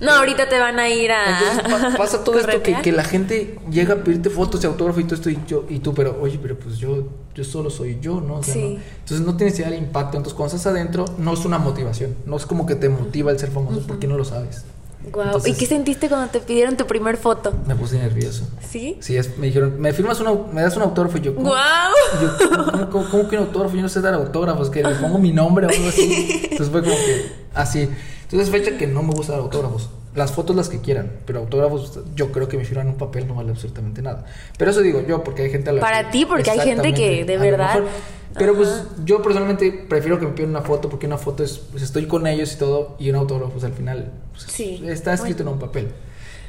no, 0.00 0.12
ahorita 0.12 0.48
te 0.48 0.58
van 0.58 0.78
a 0.78 0.88
ir 0.88 1.12
a. 1.12 1.38
entonces 1.38 1.90
pa- 1.90 1.96
pasa 1.98 2.24
todo 2.24 2.38
esto 2.38 2.62
que, 2.62 2.74
que 2.80 2.92
la 2.92 3.04
gente 3.04 3.58
llega 3.70 3.94
a 3.94 3.96
pedirte 3.98 4.30
fotos 4.30 4.62
y 4.62 4.66
autógrafo 4.66 5.00
y 5.00 5.04
todo 5.04 5.14
esto 5.16 5.30
y 5.30 5.38
yo 5.46 5.64
y 5.68 5.78
tú, 5.80 5.94
pero 5.94 6.18
oye, 6.20 6.38
pero 6.40 6.58
pues 6.58 6.78
yo 6.78 7.08
yo 7.34 7.44
solo 7.44 7.70
soy 7.70 7.98
yo, 8.00 8.20
¿no? 8.20 8.36
O 8.36 8.42
sea, 8.42 8.54
Sí. 8.54 8.60
no- 8.74 8.80
Entonces 9.00 9.26
no 9.26 9.36
tienes 9.36 9.56
idea 9.58 9.70
del 9.70 9.78
impacto. 9.78 10.16
Entonces 10.16 10.34
cuando 10.36 10.56
estás 10.56 10.72
adentro 10.72 11.04
no 11.18 11.32
es 11.34 11.44
una 11.44 11.58
motivación, 11.58 12.14
no 12.26 12.36
es 12.36 12.44
como 12.46 12.66
que 12.66 12.74
te 12.74 12.88
motiva 12.88 13.30
el 13.30 13.38
ser 13.38 13.50
famoso 13.50 13.82
porque 13.86 14.06
no 14.06 14.16
lo 14.16 14.24
sabes. 14.24 14.64
Entonces- 15.02 15.54
¿Y 15.54 15.58
qué 15.58 15.64
sentiste 15.66 16.08
cuando 16.10 16.28
te 16.30 16.40
pidieron 16.40 16.76
tu 16.76 16.86
primer 16.86 17.16
foto? 17.16 17.54
Me 17.66 17.74
puse 17.74 17.96
nervioso. 17.98 18.46
¿Sí? 18.68 18.98
Sí, 19.00 19.16
es- 19.16 19.38
me 19.38 19.46
dijeron, 19.46 19.80
¿me 19.80 19.92
firmas 19.94 20.20
un, 20.20 20.26
au- 20.26 20.46
me 20.52 20.60
das 20.60 20.76
un 20.76 20.82
autógrafo? 20.82 21.16
Y 21.18 21.20
yo, 21.22 21.34
¿cómo? 21.34 21.54
Y 21.54 22.22
yo, 22.22 22.48
¿cómo, 22.50 22.64
cómo, 22.72 22.90
cómo- 22.90 23.10
cómo 23.10 23.28
que 23.28 23.36
un 23.38 23.44
autógrafo? 23.44 23.76
Yo 23.76 23.82
no 23.82 23.88
sé 23.88 24.00
dar 24.02 24.12
autógrafos, 24.14 24.68
que 24.68 24.82
le 24.82 24.94
pongo 24.96 25.18
mi 25.18 25.32
nombre 25.32 25.66
o 25.66 25.70
algo 25.70 25.88
así. 25.88 26.28
Entonces 26.50 26.68
fue 26.68 26.82
como 26.82 26.94
que 26.96 27.32
así. 27.54 27.88
Entonces 28.32 28.50
fecha 28.50 28.76
que 28.78 28.86
no 28.86 29.02
me 29.02 29.12
gusta 29.12 29.32
dar 29.32 29.42
autógrafos. 29.42 29.90
Las 30.14 30.32
fotos 30.32 30.56
las 30.56 30.68
que 30.68 30.80
quieran, 30.80 31.10
pero 31.24 31.38
autógrafos 31.40 32.00
yo 32.16 32.32
creo 32.32 32.48
que 32.48 32.56
me 32.56 32.64
firman 32.64 32.88
un 32.88 32.96
papel 32.96 33.28
no 33.28 33.34
vale 33.36 33.50
absolutamente 33.50 34.02
nada. 34.02 34.24
Pero 34.58 34.70
eso 34.72 34.80
digo 34.80 35.00
yo, 35.06 35.22
porque 35.22 35.42
hay 35.42 35.50
gente 35.50 35.70
a 35.70 35.72
la 35.72 35.80
Para 35.80 36.06
que- 36.06 36.10
ti, 36.18 36.24
porque 36.26 36.50
hay 36.50 36.60
gente 36.60 36.92
que, 36.92 37.24
de 37.24 37.38
verdad- 37.38 37.74
mejor. 37.74 37.88
Pero 38.36 38.54
pues 38.54 38.84
yo 39.04 39.22
personalmente 39.22 39.72
prefiero 39.88 40.18
que 40.20 40.26
me 40.26 40.32
pidan 40.32 40.50
una 40.50 40.62
foto 40.62 40.88
porque 40.88 41.06
una 41.06 41.18
foto 41.18 41.42
es, 41.42 41.58
pues 41.58 41.82
estoy 41.82 42.06
con 42.06 42.26
ellos 42.28 42.52
y 42.54 42.58
todo, 42.58 42.96
y 42.98 43.10
un 43.10 43.16
autógrafo 43.16 43.50
pues 43.52 43.64
al 43.64 43.72
final 43.72 44.12
pues, 44.32 44.44
Sí. 44.44 44.80
está 44.86 45.12
escrito 45.14 45.42
en 45.42 45.48
un 45.48 45.58
papel. 45.58 45.88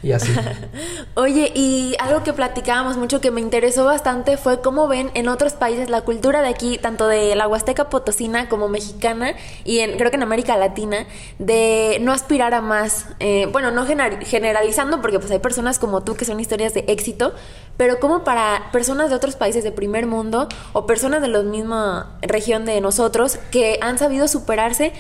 Y 0.04 0.14
así. 0.14 0.32
Oye, 1.16 1.52
y 1.54 1.96
algo 2.00 2.24
que 2.24 2.34
platicábamos 2.34 2.98
mucho 2.98 3.22
que 3.22 3.30
me 3.30 3.40
interesó 3.40 3.86
bastante 3.86 4.38
fue 4.38 4.60
cómo 4.62 4.88
ven 4.88 5.12
en 5.14 5.28
otros 5.28 5.54
países 5.54 5.90
la 5.90 6.02
cultura 6.02 6.42
de 6.42 6.48
aquí, 6.48 6.80
tanto 6.80 7.08
de 7.08 7.36
la 7.36 7.48
Huasteca 7.48 7.90
Potosina 7.90 8.50
como 8.50 8.68
mexicana, 8.68 9.34
y 9.64 9.80
en, 9.80 9.98
creo 9.98 10.10
que 10.10 10.16
en 10.16 10.24
América 10.24 10.58
Latina, 10.58 11.06
de 11.38 12.00
no 12.02 12.14
aspirar 12.14 12.54
a 12.56 12.62
más. 12.62 13.06
Eh, 13.20 13.48
bueno, 13.52 13.70
no 13.70 13.86
gener- 13.86 14.24
generalizando, 14.26 15.02
porque 15.02 15.20
pues 15.20 15.32
hay 15.32 15.40
personas 15.40 15.78
como 15.78 16.02
tú 16.02 16.16
que 16.16 16.26
son 16.26 16.40
historias 16.40 16.74
de 16.74 16.86
éxito, 16.88 17.34
pero 17.78 18.00
como 18.00 18.24
para 18.24 18.70
personas 18.72 19.10
de 19.12 19.16
otros 19.16 19.36
países 19.36 19.64
de 19.64 19.72
primer 19.72 20.08
mundo 20.08 20.48
o 20.74 20.88
personas 20.88 21.22
de 21.22 21.28
la 21.28 21.44
misma 21.44 22.18
región 22.22 22.66
de 22.66 22.82
nosotros 22.82 23.38
que 23.52 23.78
han 23.82 24.00
sabido 24.00 24.28
superarse, 24.28 24.94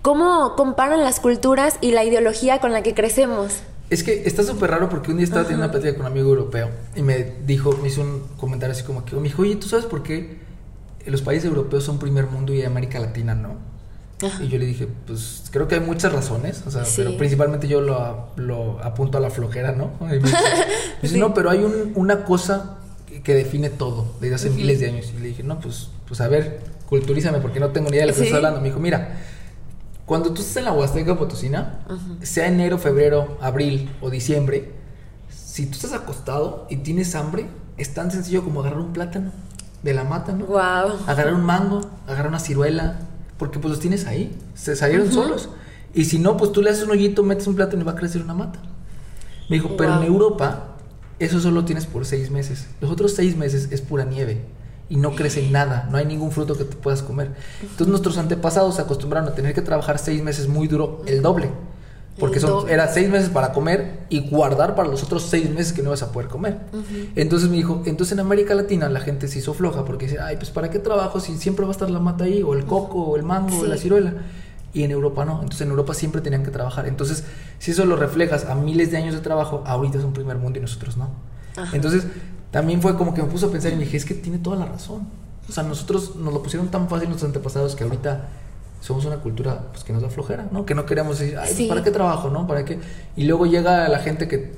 ¿cómo 0.00 0.54
comparan 0.56 1.04
las 1.04 1.20
culturas 1.20 1.76
y 1.82 1.90
la 1.90 2.04
ideología 2.04 2.58
con 2.58 2.72
la 2.72 2.82
que 2.82 2.94
crecemos? 2.94 3.52
Es 3.88 4.02
que 4.02 4.24
está 4.26 4.42
súper 4.42 4.70
raro 4.70 4.88
porque 4.88 5.10
un 5.12 5.18
día 5.18 5.24
estaba 5.24 5.42
teniendo 5.44 5.64
una 5.64 5.70
plática 5.72 5.92
con 5.94 6.06
un 6.06 6.12
amigo 6.12 6.28
europeo 6.30 6.70
y 6.96 7.02
me 7.02 7.34
dijo, 7.46 7.78
me 7.80 7.88
hizo 7.88 8.00
un 8.00 8.22
comentario 8.36 8.72
así 8.72 8.82
como 8.82 9.04
que, 9.04 9.14
me 9.16 9.22
dijo, 9.22 9.42
oye, 9.42 9.56
¿tú 9.56 9.68
sabes 9.68 9.86
por 9.86 10.02
qué 10.02 10.38
los 11.06 11.22
países 11.22 11.44
europeos 11.48 11.84
son 11.84 11.98
primer 12.00 12.26
mundo 12.26 12.52
y 12.52 12.62
América 12.64 12.98
Latina 12.98 13.34
no? 13.36 13.54
Ajá. 14.26 14.42
Y 14.42 14.48
yo 14.48 14.58
le 14.58 14.66
dije, 14.66 14.88
pues 15.06 15.44
creo 15.52 15.68
que 15.68 15.76
hay 15.76 15.80
muchas 15.82 16.12
razones, 16.12 16.64
o 16.66 16.70
sea, 16.70 16.84
Sí. 16.84 16.94
pero 16.96 17.16
principalmente 17.16 17.68
yo 17.68 17.80
lo, 17.80 18.28
lo 18.36 18.80
apunto 18.82 19.18
a 19.18 19.20
la 19.20 19.30
flojera, 19.30 19.72
¿no? 19.72 19.92
Y 20.00 20.04
me 20.04 20.18
dice, 20.18 20.36
Sí. 21.04 21.18
no, 21.20 21.32
pero 21.34 21.50
hay 21.50 21.58
un- 21.62 21.92
una 21.94 22.24
cosa 22.24 22.78
que, 23.06 23.22
que 23.22 23.34
define 23.34 23.70
todo 23.70 24.06
desde 24.20 24.34
hace 24.34 24.50
miles 24.50 24.80
de 24.80 24.86
años. 24.88 25.12
Y 25.16 25.20
le 25.20 25.28
dije, 25.28 25.42
no, 25.44 25.60
pues, 25.60 25.90
pues 26.08 26.20
a 26.20 26.28
ver, 26.28 26.60
culturízame 26.88 27.38
porque 27.40 27.60
no 27.60 27.68
tengo 27.68 27.88
ni 27.90 27.96
idea 27.98 28.06
de 28.06 28.12
lo 28.12 28.14
que 28.14 28.20
Sí. 28.22 28.26
estás 28.26 28.38
hablando. 28.38 28.60
Me 28.62 28.68
dijo, 28.68 28.80
mira, 28.80 29.16
cuando 30.06 30.32
tú 30.32 30.40
estás 30.40 30.56
en 30.58 30.64
la 30.64 30.72
Huasteca 30.72 31.18
Potosina, 31.18 31.80
sea 32.22 32.46
enero, 32.46 32.78
febrero, 32.78 33.36
abril 33.40 33.90
o 34.00 34.08
diciembre, 34.08 34.72
si 35.28 35.66
tú 35.66 35.72
estás 35.72 35.92
acostado 35.92 36.66
y 36.70 36.76
tienes 36.76 37.14
hambre, 37.16 37.48
es 37.76 37.92
tan 37.92 38.12
sencillo 38.12 38.44
como 38.44 38.60
agarrar 38.60 38.78
un 38.78 38.92
plátano 38.92 39.32
de 39.82 39.94
la 39.94 40.04
mata, 40.04 40.32
¿no? 40.32 40.46
Wow. 40.46 41.00
Agarrar 41.06 41.34
un 41.34 41.44
mango, 41.44 41.80
agarrar 42.06 42.28
una 42.28 42.38
ciruela, 42.38 43.00
porque 43.36 43.58
pues 43.58 43.70
los 43.70 43.80
tienes 43.80 44.06
ahí, 44.06 44.38
se 44.54 44.76
salieron 44.76 45.10
solos. 45.12 45.48
Y 45.92 46.04
si 46.04 46.20
no, 46.20 46.36
pues 46.36 46.52
tú 46.52 46.62
le 46.62 46.70
haces 46.70 46.84
un 46.84 46.90
hoyito, 46.90 47.24
metes 47.24 47.46
un 47.48 47.56
plátano 47.56 47.82
y 47.82 47.84
va 47.84 47.92
a 47.92 47.96
crecer 47.96 48.22
una 48.22 48.34
mata. 48.34 48.60
Me 49.48 49.56
dijo, 49.56 49.76
pero 49.76 49.96
en. 49.96 50.04
Europa 50.04 50.76
eso 51.18 51.40
solo 51.40 51.64
tienes 51.64 51.86
por 51.86 52.04
seis 52.04 52.30
meses. 52.30 52.66
Los 52.80 52.90
otros 52.90 53.12
seis 53.14 53.36
meses 53.36 53.68
es 53.72 53.80
pura 53.80 54.04
nieve 54.04 54.44
y 54.88 54.96
no 54.96 55.14
crece 55.14 55.48
nada, 55.50 55.88
no 55.90 55.96
hay 55.96 56.06
ningún 56.06 56.30
fruto 56.30 56.56
que 56.56 56.64
te 56.64 56.76
puedas 56.76 57.02
comer. 57.02 57.32
Entonces 57.60 57.88
nuestros 57.88 58.18
antepasados 58.18 58.76
se 58.76 58.82
acostumbraron 58.82 59.28
a 59.28 59.34
tener 59.34 59.54
que 59.54 59.62
trabajar 59.62 59.98
seis 59.98 60.22
meses 60.22 60.48
muy 60.48 60.68
duro, 60.68 61.02
el 61.06 61.22
doble. 61.22 61.50
Porque 62.18 62.40
son, 62.40 62.70
era 62.70 62.88
seis 62.88 63.10
meses 63.10 63.28
para 63.28 63.52
comer 63.52 64.06
y 64.08 64.30
guardar 64.30 64.74
para 64.74 64.88
los 64.88 65.02
otros 65.02 65.24
seis 65.24 65.50
meses 65.50 65.74
que 65.74 65.82
no 65.82 65.90
vas 65.90 66.02
a 66.02 66.12
poder 66.12 66.28
comer. 66.28 66.60
Entonces 67.14 67.50
me 67.50 67.56
dijo, 67.56 67.82
entonces 67.84 68.12
en 68.12 68.20
América 68.20 68.54
Latina 68.54 68.88
la 68.88 69.00
gente 69.00 69.28
se 69.28 69.40
hizo 69.40 69.52
floja 69.52 69.84
porque 69.84 70.06
dice, 70.06 70.18
ay, 70.20 70.36
pues 70.36 70.50
¿para 70.50 70.70
qué 70.70 70.78
trabajo 70.78 71.20
si 71.20 71.36
siempre 71.36 71.66
va 71.66 71.70
a 71.70 71.72
estar 71.72 71.90
la 71.90 72.00
mata 72.00 72.24
ahí? 72.24 72.42
O 72.42 72.54
el 72.54 72.64
coco, 72.64 73.02
o 73.02 73.16
el 73.16 73.22
mango, 73.22 73.58
o 73.58 73.66
la 73.66 73.76
ciruela. 73.76 74.14
Y 74.72 74.84
en 74.84 74.92
Europa 74.92 75.26
no. 75.26 75.34
Entonces 75.34 75.62
en 75.62 75.70
Europa 75.70 75.92
siempre 75.92 76.22
tenían 76.22 76.42
que 76.42 76.50
trabajar. 76.50 76.86
Entonces, 76.86 77.24
si 77.58 77.72
eso 77.72 77.84
lo 77.84 77.96
reflejas 77.96 78.46
a 78.46 78.54
miles 78.54 78.90
de 78.90 78.96
años 78.96 79.14
de 79.14 79.20
trabajo, 79.20 79.62
ahorita 79.66 79.98
es 79.98 80.04
un 80.04 80.12
primer 80.12 80.38
mundo 80.38 80.58
y 80.58 80.62
nosotros 80.62 80.96
no. 80.96 81.10
Ajá. 81.56 81.74
Entonces, 81.76 82.06
también 82.50 82.80
fue 82.82 82.96
como 82.96 83.12
que 83.14 83.22
me 83.22 83.28
puso 83.28 83.46
a 83.46 83.50
pensar 83.50 83.72
y 83.72 83.76
me 83.76 83.84
dije, 83.84 83.96
es 83.96 84.04
que 84.04 84.14
tiene 84.14 84.38
toda 84.38 84.56
la 84.56 84.66
razón. 84.66 85.06
O 85.48 85.52
sea, 85.52 85.62
nosotros 85.62 86.16
nos 86.16 86.32
lo 86.32 86.42
pusieron 86.42 86.68
tan 86.68 86.88
fácil 86.88 87.08
nuestros 87.08 87.28
antepasados 87.28 87.76
que 87.76 87.84
ahorita 87.84 88.28
somos 88.80 89.04
una 89.04 89.16
cultura 89.16 89.68
pues, 89.72 89.84
que 89.84 89.92
nos 89.92 90.02
da 90.02 90.08
flojera, 90.10 90.48
¿no? 90.50 90.64
Que 90.66 90.74
no 90.74 90.86
queremos 90.86 91.18
decir, 91.18 91.36
ay, 91.38 91.44
pues, 91.46 91.56
Sí. 91.56 91.66
¿para 91.66 91.82
qué 91.82 91.90
trabajo, 91.90 92.30
no? 92.30 92.46
¿Para 92.46 92.64
qué? 92.64 92.78
Y 93.16 93.24
luego 93.24 93.46
llega 93.46 93.88
la 93.88 93.98
gente 94.00 94.28
que, 94.28 94.54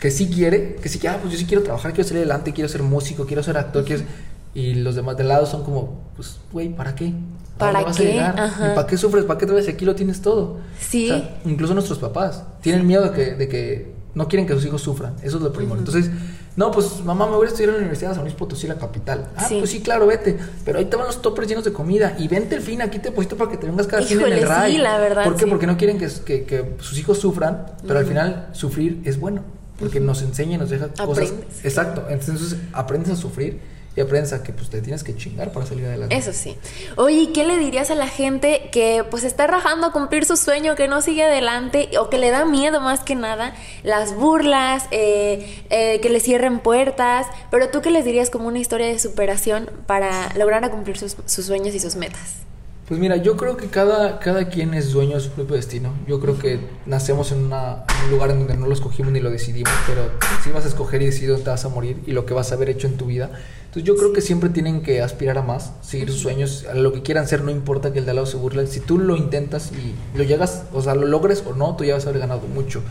que 0.00 0.10
sí 0.10 0.28
quiere, 0.28 0.76
que 0.76 0.88
sí 0.88 0.98
que, 0.98 1.08
ah, 1.08 1.18
pues 1.20 1.32
yo 1.32 1.38
sí 1.38 1.46
quiero 1.46 1.62
trabajar, 1.62 1.92
quiero 1.92 2.08
salir 2.08 2.22
adelante, 2.22 2.52
quiero 2.52 2.68
ser 2.68 2.82
músico, 2.82 3.26
quiero 3.26 3.42
ser 3.42 3.56
actor, 3.56 3.84
quiero 3.84 4.02
ser-". 4.02 4.08
Y 4.54 4.74
los 4.74 4.94
demás 4.94 5.16
de 5.16 5.24
lado 5.24 5.44
son 5.46 5.64
como, 5.64 6.00
pues, 6.16 6.38
güey, 6.52 6.74
¿para 6.74 6.94
qué? 6.94 7.12
¿Para 7.58 7.82
vas 7.82 7.96
qué? 7.96 8.20
A? 8.20 8.70
¿Y 8.72 8.74
para 8.74 8.86
qué 8.86 8.96
sufres? 8.98 9.24
¿Para 9.24 9.38
qué 9.38 9.46
te 9.46 9.52
ves? 9.52 9.68
Aquí 9.68 9.84
lo 9.84 9.94
tienes 9.94 10.20
todo. 10.22 10.58
Sí. 10.78 11.10
incluso 11.44 11.72
nuestros 11.74 11.98
papás 11.98 12.42
tienen 12.60 12.86
miedo 12.86 13.02
de 13.02 13.10
que, 13.12 13.34
de 13.34 13.48
que 13.48 13.94
no 14.14 14.28
quieren 14.28 14.46
que 14.46 14.54
sus 14.54 14.64
hijos 14.66 14.82
sufran. 14.82 15.14
Eso 15.22 15.36
es 15.38 15.42
lo 15.42 15.52
primero. 15.52 15.78
Entonces, 15.78 16.10
no, 16.56 16.70
pues 16.70 17.04
mamá, 17.04 17.26
me 17.26 17.36
voy 17.36 17.44
a 17.44 17.48
estudiar 17.48 17.68
en 17.68 17.74
la 17.74 17.78
Universidad 17.80 18.10
de 18.10 18.14
San 18.14 18.24
Luis 18.24 18.34
Potosí, 18.34 18.66
la 18.66 18.76
capital. 18.76 19.28
Ah, 19.36 19.46
pues 19.46 19.70
sí, 19.70 19.82
claro, 19.82 20.06
vete. 20.06 20.38
Pero 20.64 20.78
ahí 20.78 20.86
te 20.86 20.96
van 20.96 21.06
los 21.06 21.20
toppers 21.20 21.46
llenos 21.46 21.64
de 21.64 21.72
comida. 21.72 22.16
Y 22.18 22.28
vente 22.28 22.54
el 22.54 22.62
fin, 22.62 22.80
aquí 22.80 22.98
te 22.98 23.10
deposito 23.10 23.36
para 23.36 23.50
que 23.50 23.58
te 23.58 23.66
vengas 23.66 23.86
cada 23.86 24.02
fin 24.02 24.20
en 24.22 24.32
el 24.32 24.48
RAI. 24.48 24.72
Sí, 24.72 24.78
la 24.78 24.98
verdad. 24.98 25.24
¿Por 25.24 25.36
qué? 25.36 25.46
Porque 25.46 25.66
no 25.66 25.76
quieren 25.76 25.98
que, 25.98 26.44
que, 26.44 26.76
sus 26.80 26.98
hijos 26.98 27.18
sufran, 27.18 27.66
pero 27.86 27.98
al 27.98 28.06
final 28.06 28.48
sufrir 28.52 29.02
es 29.04 29.20
bueno. 29.20 29.42
Porque 29.78 30.00
nos 30.00 30.22
enseña 30.22 30.54
y 30.54 30.58
nos 30.58 30.70
deja 30.70 30.88
cosas. 30.88 31.34
Exacto. 31.62 32.06
Entonces 32.08 32.56
aprendes 32.72 33.10
a 33.10 33.16
sufrir 33.16 33.60
y 33.96 34.00
aprendes 34.02 34.34
a 34.34 34.42
que 34.42 34.52
pues 34.52 34.68
te 34.68 34.82
tienes 34.82 35.02
que 35.02 35.16
chingar 35.16 35.52
para 35.52 35.64
salir 35.66 35.86
adelante. 35.86 36.14
Eso 36.14 36.32
sí. 36.32 36.56
Oye, 36.96 37.32
¿qué 37.32 37.44
le 37.44 37.56
dirías 37.56 37.90
a 37.90 37.94
la 37.94 38.08
gente 38.08 38.68
que 38.70 39.04
pues 39.10 39.24
está 39.24 39.46
rajando 39.46 39.86
a 39.86 39.92
cumplir 39.92 40.26
su 40.26 40.36
sueño, 40.36 40.76
que 40.76 40.86
no 40.86 41.00
sigue 41.00 41.24
adelante 41.24 41.88
o 41.98 42.10
que 42.10 42.18
le 42.18 42.30
da 42.30 42.44
miedo 42.44 42.80
más 42.80 43.00
que 43.00 43.14
nada 43.14 43.54
las 43.82 44.14
burlas, 44.14 44.84
eh, 44.90 45.64
eh, 45.70 46.00
que 46.00 46.10
le 46.10 46.20
cierren 46.20 46.60
puertas? 46.60 47.26
Pero 47.50 47.70
tú 47.70 47.80
qué 47.80 47.90
les 47.90 48.04
dirías 48.04 48.28
como 48.28 48.48
una 48.48 48.58
historia 48.58 48.86
de 48.86 48.98
superación 48.98 49.70
para 49.86 50.32
lograr 50.36 50.62
a 50.64 50.70
cumplir 50.70 50.98
sus 50.98 51.46
sueños 51.46 51.74
y 51.74 51.80
sus 51.80 51.96
metas? 51.96 52.46
Pues 52.88 53.00
mira, 53.00 53.16
yo 53.16 53.36
creo 53.36 53.56
que 53.56 53.66
cada, 53.66 54.20
cada 54.20 54.48
quien 54.48 54.72
es 54.72 54.92
dueño 54.92 55.16
de 55.16 55.20
su 55.20 55.30
propio 55.30 55.56
destino. 55.56 55.92
Yo 56.06 56.20
creo 56.20 56.38
que 56.38 56.60
nacemos 56.86 57.32
en, 57.32 57.46
una, 57.46 57.84
un 58.04 58.10
lugar 58.12 58.30
en 58.30 58.38
donde 58.38 58.56
no 58.56 58.68
lo 58.68 58.72
escogimos 58.72 59.10
ni 59.10 59.18
lo 59.18 59.28
decidimos, 59.28 59.72
pero 59.88 60.02
sí 60.44 60.50
vas 60.50 60.64
a 60.64 60.68
escoger 60.68 61.02
y 61.02 61.06
decidir 61.06 61.30
dónde 61.30 61.42
te 61.42 61.50
vas 61.50 61.64
a 61.64 61.68
morir 61.68 62.00
y 62.06 62.12
lo 62.12 62.26
que 62.26 62.32
vas 62.32 62.52
a 62.52 62.54
haber 62.54 62.70
hecho 62.70 62.86
en 62.86 62.96
tu 62.96 63.06
vida. 63.06 63.32
Entonces 63.64 63.82
yo 63.82 63.96
creo 63.96 64.12
que 64.12 64.20
siempre 64.20 64.50
tienen 64.50 64.82
que 64.82 65.02
aspirar 65.02 65.36
a 65.36 65.42
más, 65.42 65.72
seguir 65.82 66.12
sus 66.12 66.20
sueños, 66.20 66.64
a 66.70 66.74
lo 66.74 66.92
que 66.92 67.02
quieran 67.02 67.26
ser, 67.26 67.42
no 67.42 67.50
importa 67.50 67.92
que 67.92 67.98
el 67.98 68.04
de 68.04 68.12
al 68.12 68.16
lado 68.16 68.26
se 68.26 68.36
burle. 68.36 68.64
Si 68.68 68.78
tú 68.78 68.98
lo 68.98 69.16
intentas 69.16 69.72
y 69.72 70.16
lo 70.16 70.22
llegas, 70.22 70.62
o 70.72 70.80
sea, 70.80 70.94
lo 70.94 71.08
logres 71.08 71.42
o 71.44 71.54
no, 71.54 71.74
tú 71.74 71.82
ya 71.82 71.94
vas 71.94 72.06
a 72.06 72.10
haber 72.10 72.20
ganado 72.20 72.46
mucho. 72.46 72.82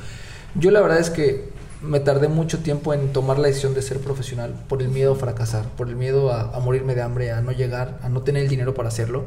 Yo 0.55 0.71
la 0.71 0.81
verdad 0.81 0.99
es 0.99 1.09
que 1.09 1.55
me 1.81 2.01
tardé 2.01 2.27
mucho 2.27 2.59
tiempo 2.59 2.93
en 2.93 3.13
tomar 3.13 3.39
la 3.39 3.47
decisión 3.47 3.73
de 3.73 3.81
ser 3.81 3.99
profesional 3.99 4.55
por 4.67 4.81
el 4.81 4.89
miedo 4.89 5.13
a 5.13 5.15
fracasar, 5.15 5.69
por 5.77 5.87
el 5.87 5.95
miedo 5.95 6.33
a, 6.33 6.59
morirme 6.59 6.95
de 6.95 7.01
hambre, 7.01 7.31
a 7.31 7.39
no 7.39 7.53
llegar, 7.53 7.97
a 8.03 8.09
no 8.09 8.23
tener 8.23 8.43
el 8.43 8.49
dinero 8.49 8.73
para 8.73 8.89
hacerlo. 8.89 9.23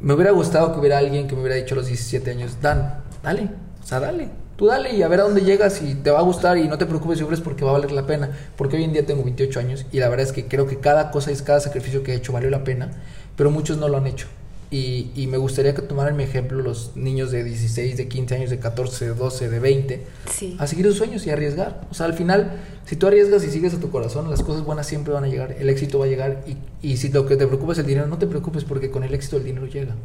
Me 0.00 0.14
hubiera 0.14 0.30
gustado 0.30 0.72
que 0.72 0.80
hubiera 0.80 0.96
alguien 0.96 1.28
que 1.28 1.34
me 1.34 1.42
hubiera 1.42 1.56
dicho 1.56 1.74
a 1.74 1.76
los 1.76 1.86
17 1.86 2.30
años, 2.30 2.56
Dan, 2.62 3.02
dale, 3.22 3.50
o 3.82 3.86
sea, 3.86 4.00
dale, 4.00 4.30
tú 4.56 4.66
dale 4.66 4.94
y 4.94 5.02
a 5.02 5.08
ver 5.08 5.20
a 5.20 5.24
dónde 5.24 5.42
llegas 5.42 5.82
y 5.82 5.94
te 5.94 6.10
va 6.10 6.20
a 6.20 6.22
gustar 6.22 6.56
y 6.56 6.68
no 6.68 6.78
te 6.78 6.86
preocupes 6.86 7.18
si 7.18 7.24
sufres 7.24 7.42
porque 7.42 7.66
va 7.66 7.70
a 7.70 7.74
valer 7.74 7.92
la 7.92 8.06
pena. 8.06 8.30
Porque 8.56 8.76
hoy 8.76 8.84
en 8.84 8.94
día 8.94 9.04
tengo 9.04 9.22
28 9.22 9.60
años 9.60 9.84
y 9.92 10.00
la 10.00 10.08
verdad 10.08 10.24
es 10.26 10.32
que 10.32 10.46
creo 10.46 10.66
que 10.66 10.78
cada 10.80 11.10
cosa 11.10 11.32
y 11.32 11.36
cada 11.36 11.60
sacrificio 11.60 12.02
que 12.02 12.12
he 12.12 12.14
hecho 12.14 12.32
valió 12.32 12.48
la 12.48 12.64
pena, 12.64 12.90
pero 13.36 13.50
muchos 13.50 13.76
no 13.76 13.88
lo 13.88 13.98
han 13.98 14.06
hecho. 14.06 14.26
Y, 14.72 15.26
me 15.28 15.36
gustaría 15.36 15.74
que 15.74 15.82
tomaran 15.82 16.16
mi 16.16 16.22
ejemplo 16.22 16.62
los 16.62 16.92
niños 16.94 17.32
de 17.32 17.42
16, 17.42 17.96
de 17.96 18.06
15 18.06 18.34
años, 18.36 18.50
de 18.50 18.60
14, 18.60 19.06
de 19.06 19.14
12, 19.14 19.48
de 19.48 19.58
20, 19.58 20.06
a 20.58 20.66
seguir 20.68 20.86
sus 20.86 20.96
sueños 20.96 21.26
y 21.26 21.30
arriesgar. 21.30 21.88
O 21.90 21.94
sea, 21.94 22.06
al 22.06 22.14
final, 22.14 22.52
si 22.84 22.94
tú 22.94 23.08
arriesgas 23.08 23.42
y 23.42 23.50
sigues 23.50 23.74
a 23.74 23.80
tu 23.80 23.90
corazón, 23.90 24.30
las 24.30 24.44
cosas 24.44 24.64
buenas 24.64 24.86
siempre 24.86 25.12
van 25.12 25.24
a 25.24 25.28
llegar, 25.28 25.56
el 25.58 25.68
éxito 25.68 25.98
va 25.98 26.04
a 26.04 26.08
llegar. 26.08 26.44
Y, 26.46 26.88
y 26.88 26.98
si 26.98 27.08
lo 27.08 27.26
que 27.26 27.36
te 27.36 27.48
preocupa 27.48 27.72
es 27.72 27.80
el 27.80 27.86
dinero, 27.86 28.06
no 28.06 28.18
te 28.18 28.28
preocupes 28.28 28.62
porque 28.62 28.92
con 28.92 29.02
el 29.02 29.12
éxito 29.12 29.38
el 29.38 29.44
dinero 29.44 29.66
llega. 29.66 29.96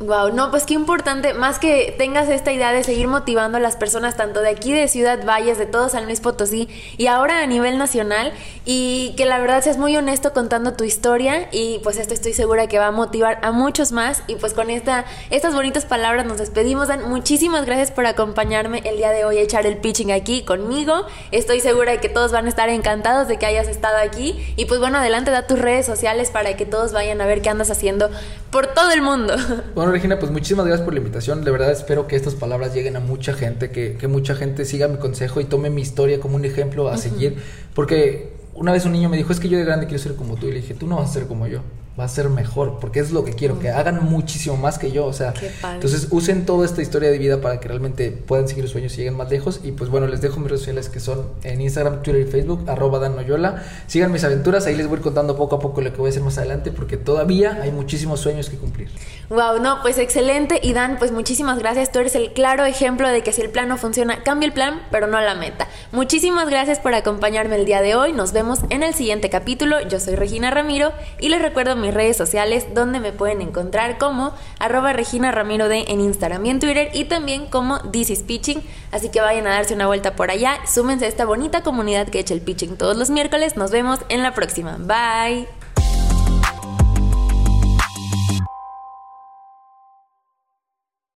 Wow, 0.00 0.32
no, 0.32 0.52
pues 0.52 0.64
qué 0.64 0.74
importante, 0.74 1.34
más 1.34 1.58
que 1.58 1.92
tengas 1.98 2.28
esta 2.28 2.52
idea 2.52 2.72
de 2.72 2.84
seguir 2.84 3.08
motivando 3.08 3.58
a 3.58 3.60
las 3.60 3.74
personas 3.74 4.16
tanto 4.16 4.40
de 4.40 4.48
aquí 4.48 4.72
de 4.72 4.86
Ciudad 4.86 5.24
Valles, 5.24 5.58
de 5.58 5.66
todo 5.66 5.88
San 5.88 6.04
Luis 6.04 6.20
Potosí 6.20 6.68
y 6.96 7.08
ahora 7.08 7.42
a 7.42 7.46
nivel 7.46 7.78
nacional 7.78 8.32
y 8.64 9.14
que 9.16 9.24
la 9.24 9.40
verdad 9.40 9.60
seas 9.62 9.76
muy 9.76 9.96
honesto 9.96 10.32
contando 10.32 10.74
tu 10.74 10.84
historia 10.84 11.48
y 11.50 11.80
pues 11.82 11.96
esto 11.96 12.14
estoy 12.14 12.32
segura 12.32 12.68
que 12.68 12.78
va 12.78 12.86
a 12.86 12.90
motivar 12.92 13.40
a 13.42 13.50
muchos 13.50 13.90
más 13.90 14.22
y 14.28 14.36
pues 14.36 14.54
con 14.54 14.70
esta 14.70 15.04
estas 15.30 15.52
bonitas 15.52 15.84
palabras 15.84 16.26
nos 16.26 16.38
despedimos. 16.38 16.86
Dan, 16.86 17.08
muchísimas 17.08 17.66
gracias 17.66 17.90
por 17.90 18.06
acompañarme 18.06 18.82
el 18.84 18.98
día 18.98 19.10
de 19.10 19.24
hoy 19.24 19.38
a 19.38 19.42
echar 19.42 19.66
el 19.66 19.78
pitching 19.78 20.12
aquí 20.12 20.42
conmigo. 20.42 21.06
Estoy 21.32 21.58
segura 21.58 21.92
de 21.92 21.98
que 21.98 22.08
todos 22.08 22.30
van 22.30 22.46
a 22.46 22.48
estar 22.48 22.68
encantados 22.68 23.26
de 23.26 23.38
que 23.38 23.46
hayas 23.46 23.66
estado 23.66 23.96
aquí 23.96 24.54
y 24.56 24.66
pues 24.66 24.78
bueno, 24.78 24.98
adelante 24.98 25.32
da 25.32 25.46
tus 25.46 25.58
redes 25.58 25.86
sociales 25.86 26.30
para 26.30 26.56
que 26.56 26.66
todos 26.66 26.92
vayan 26.92 27.20
a 27.20 27.26
ver 27.26 27.42
qué 27.42 27.50
andas 27.50 27.70
haciendo 27.70 28.10
por 28.50 28.68
todo 28.68 28.92
el 28.92 29.02
mundo. 29.02 29.34
Bueno, 29.74 29.92
Regina, 29.92 30.18
pues 30.18 30.32
muchísimas 30.32 30.66
gracias 30.66 30.84
por 30.84 30.94
la 30.94 30.98
invitación. 30.98 31.44
De 31.44 31.50
verdad 31.50 31.70
espero 31.70 32.06
que 32.06 32.16
estas 32.16 32.34
palabras 32.34 32.74
lleguen 32.74 32.96
a 32.96 33.00
mucha 33.00 33.32
gente, 33.34 33.70
que, 33.70 33.96
que 33.96 34.08
mucha 34.08 34.34
gente 34.34 34.64
siga 34.64 34.88
mi 34.88 34.98
consejo 34.98 35.40
y 35.40 35.44
tome 35.44 35.70
mi 35.70 35.82
historia 35.82 36.20
como 36.20 36.36
un 36.36 36.44
ejemplo 36.44 36.88
a 36.88 36.96
seguir. 36.96 37.36
Porque 37.74 38.32
una 38.54 38.72
vez 38.72 38.84
un 38.84 38.92
niño 38.92 39.08
me 39.08 39.16
dijo, 39.16 39.32
es 39.32 39.40
que 39.40 39.48
yo 39.48 39.58
de 39.58 39.64
grande 39.64 39.86
quiero 39.86 40.02
ser 40.02 40.16
como 40.16 40.36
tú. 40.36 40.46
Y 40.46 40.52
le 40.52 40.60
dije, 40.60 40.74
tú 40.74 40.86
no 40.86 40.96
vas 40.96 41.10
a 41.10 41.12
ser 41.12 41.26
como 41.26 41.46
yo 41.46 41.62
va 41.98 42.04
a 42.04 42.08
ser 42.08 42.28
mejor, 42.28 42.78
porque 42.80 43.00
es 43.00 43.10
lo 43.10 43.24
que 43.24 43.32
quiero, 43.32 43.58
que 43.58 43.70
hagan 43.70 44.04
muchísimo 44.04 44.56
más 44.56 44.78
que 44.78 44.92
yo, 44.92 45.06
o 45.06 45.12
sea, 45.12 45.34
entonces 45.74 46.08
usen 46.10 46.46
toda 46.46 46.64
esta 46.64 46.82
historia 46.82 47.10
de 47.10 47.18
vida 47.18 47.40
para 47.40 47.60
que 47.60 47.68
realmente 47.68 48.10
puedan 48.10 48.46
seguir 48.46 48.64
sus 48.64 48.72
sueños 48.72 48.94
y 48.94 48.98
lleguen 48.98 49.16
más 49.16 49.30
lejos, 49.30 49.60
y 49.64 49.72
pues 49.72 49.90
bueno, 49.90 50.06
les 50.06 50.20
dejo 50.20 50.38
mis 50.38 50.48
redes 50.48 50.60
sociales 50.60 50.88
que 50.88 51.00
son 51.00 51.26
en 51.42 51.60
Instagram, 51.60 52.02
Twitter 52.02 52.26
y 52.26 52.30
Facebook, 52.30 52.64
arroba 52.68 52.98
danoyola, 52.98 53.64
sigan 53.86 54.12
mis 54.12 54.24
aventuras, 54.24 54.66
ahí 54.66 54.76
les 54.76 54.86
voy 54.86 55.00
contando 55.00 55.36
poco 55.36 55.56
a 55.56 55.58
poco 55.58 55.80
lo 55.80 55.92
que 55.92 55.98
voy 55.98 56.08
a 56.08 56.10
hacer 56.10 56.22
más 56.22 56.38
adelante, 56.38 56.70
porque 56.70 56.96
todavía 56.96 57.58
hay 57.62 57.72
muchísimos 57.72 58.20
sueños 58.20 58.48
que 58.48 58.56
cumplir. 58.56 58.88
Wow, 59.28 59.60
no, 59.60 59.82
pues 59.82 59.98
excelente, 59.98 60.60
y 60.62 60.72
Dan, 60.72 60.98
pues 60.98 61.12
muchísimas 61.12 61.58
gracias, 61.58 61.92
tú 61.92 61.98
eres 61.98 62.14
el 62.14 62.32
claro 62.32 62.64
ejemplo 62.64 63.08
de 63.08 63.22
que 63.22 63.32
si 63.32 63.42
el 63.42 63.50
plan 63.50 63.68
no 63.68 63.76
funciona, 63.76 64.22
cambia 64.22 64.46
el 64.46 64.52
plan, 64.52 64.82
pero 64.90 65.06
no 65.06 65.20
la 65.20 65.34
meta. 65.34 65.68
Muchísimas 65.92 66.48
gracias 66.48 66.78
por 66.78 66.94
acompañarme 66.94 67.56
el 67.56 67.64
día 67.64 67.82
de 67.82 67.94
hoy, 67.94 68.12
nos 68.12 68.32
vemos 68.32 68.60
en 68.70 68.82
el 68.82 68.94
siguiente 68.94 69.28
capítulo, 69.30 69.80
yo 69.88 70.00
soy 70.00 70.14
Regina 70.14 70.50
Ramiro, 70.50 70.92
y 71.20 71.28
les 71.28 71.42
recuerdo 71.42 71.76
mi 71.76 71.87
redes 71.90 72.16
sociales 72.16 72.66
donde 72.74 73.00
me 73.00 73.12
pueden 73.12 73.40
encontrar 73.40 73.98
como 73.98 74.32
arroba 74.58 74.92
Regina 74.92 75.32
Ramiro 75.32 75.68
de 75.68 75.84
en 75.88 76.00
Instagram 76.00 76.46
y 76.46 76.50
en 76.50 76.60
Twitter 76.60 76.90
y 76.92 77.04
también 77.04 77.46
como 77.46 77.80
This 77.90 78.10
is 78.10 78.22
Pitching. 78.22 78.62
Así 78.92 79.08
que 79.10 79.20
vayan 79.20 79.46
a 79.46 79.50
darse 79.50 79.74
una 79.74 79.86
vuelta 79.86 80.16
por 80.16 80.30
allá, 80.30 80.58
súmense 80.66 81.04
a 81.04 81.08
esta 81.08 81.24
bonita 81.24 81.62
comunidad 81.62 82.08
que 82.08 82.18
echa 82.18 82.34
el 82.34 82.40
pitching 82.40 82.76
todos 82.76 82.96
los 82.96 83.10
miércoles. 83.10 83.56
Nos 83.56 83.70
vemos 83.70 84.00
en 84.08 84.22
la 84.22 84.34
próxima. 84.34 84.76
Bye. 84.78 85.57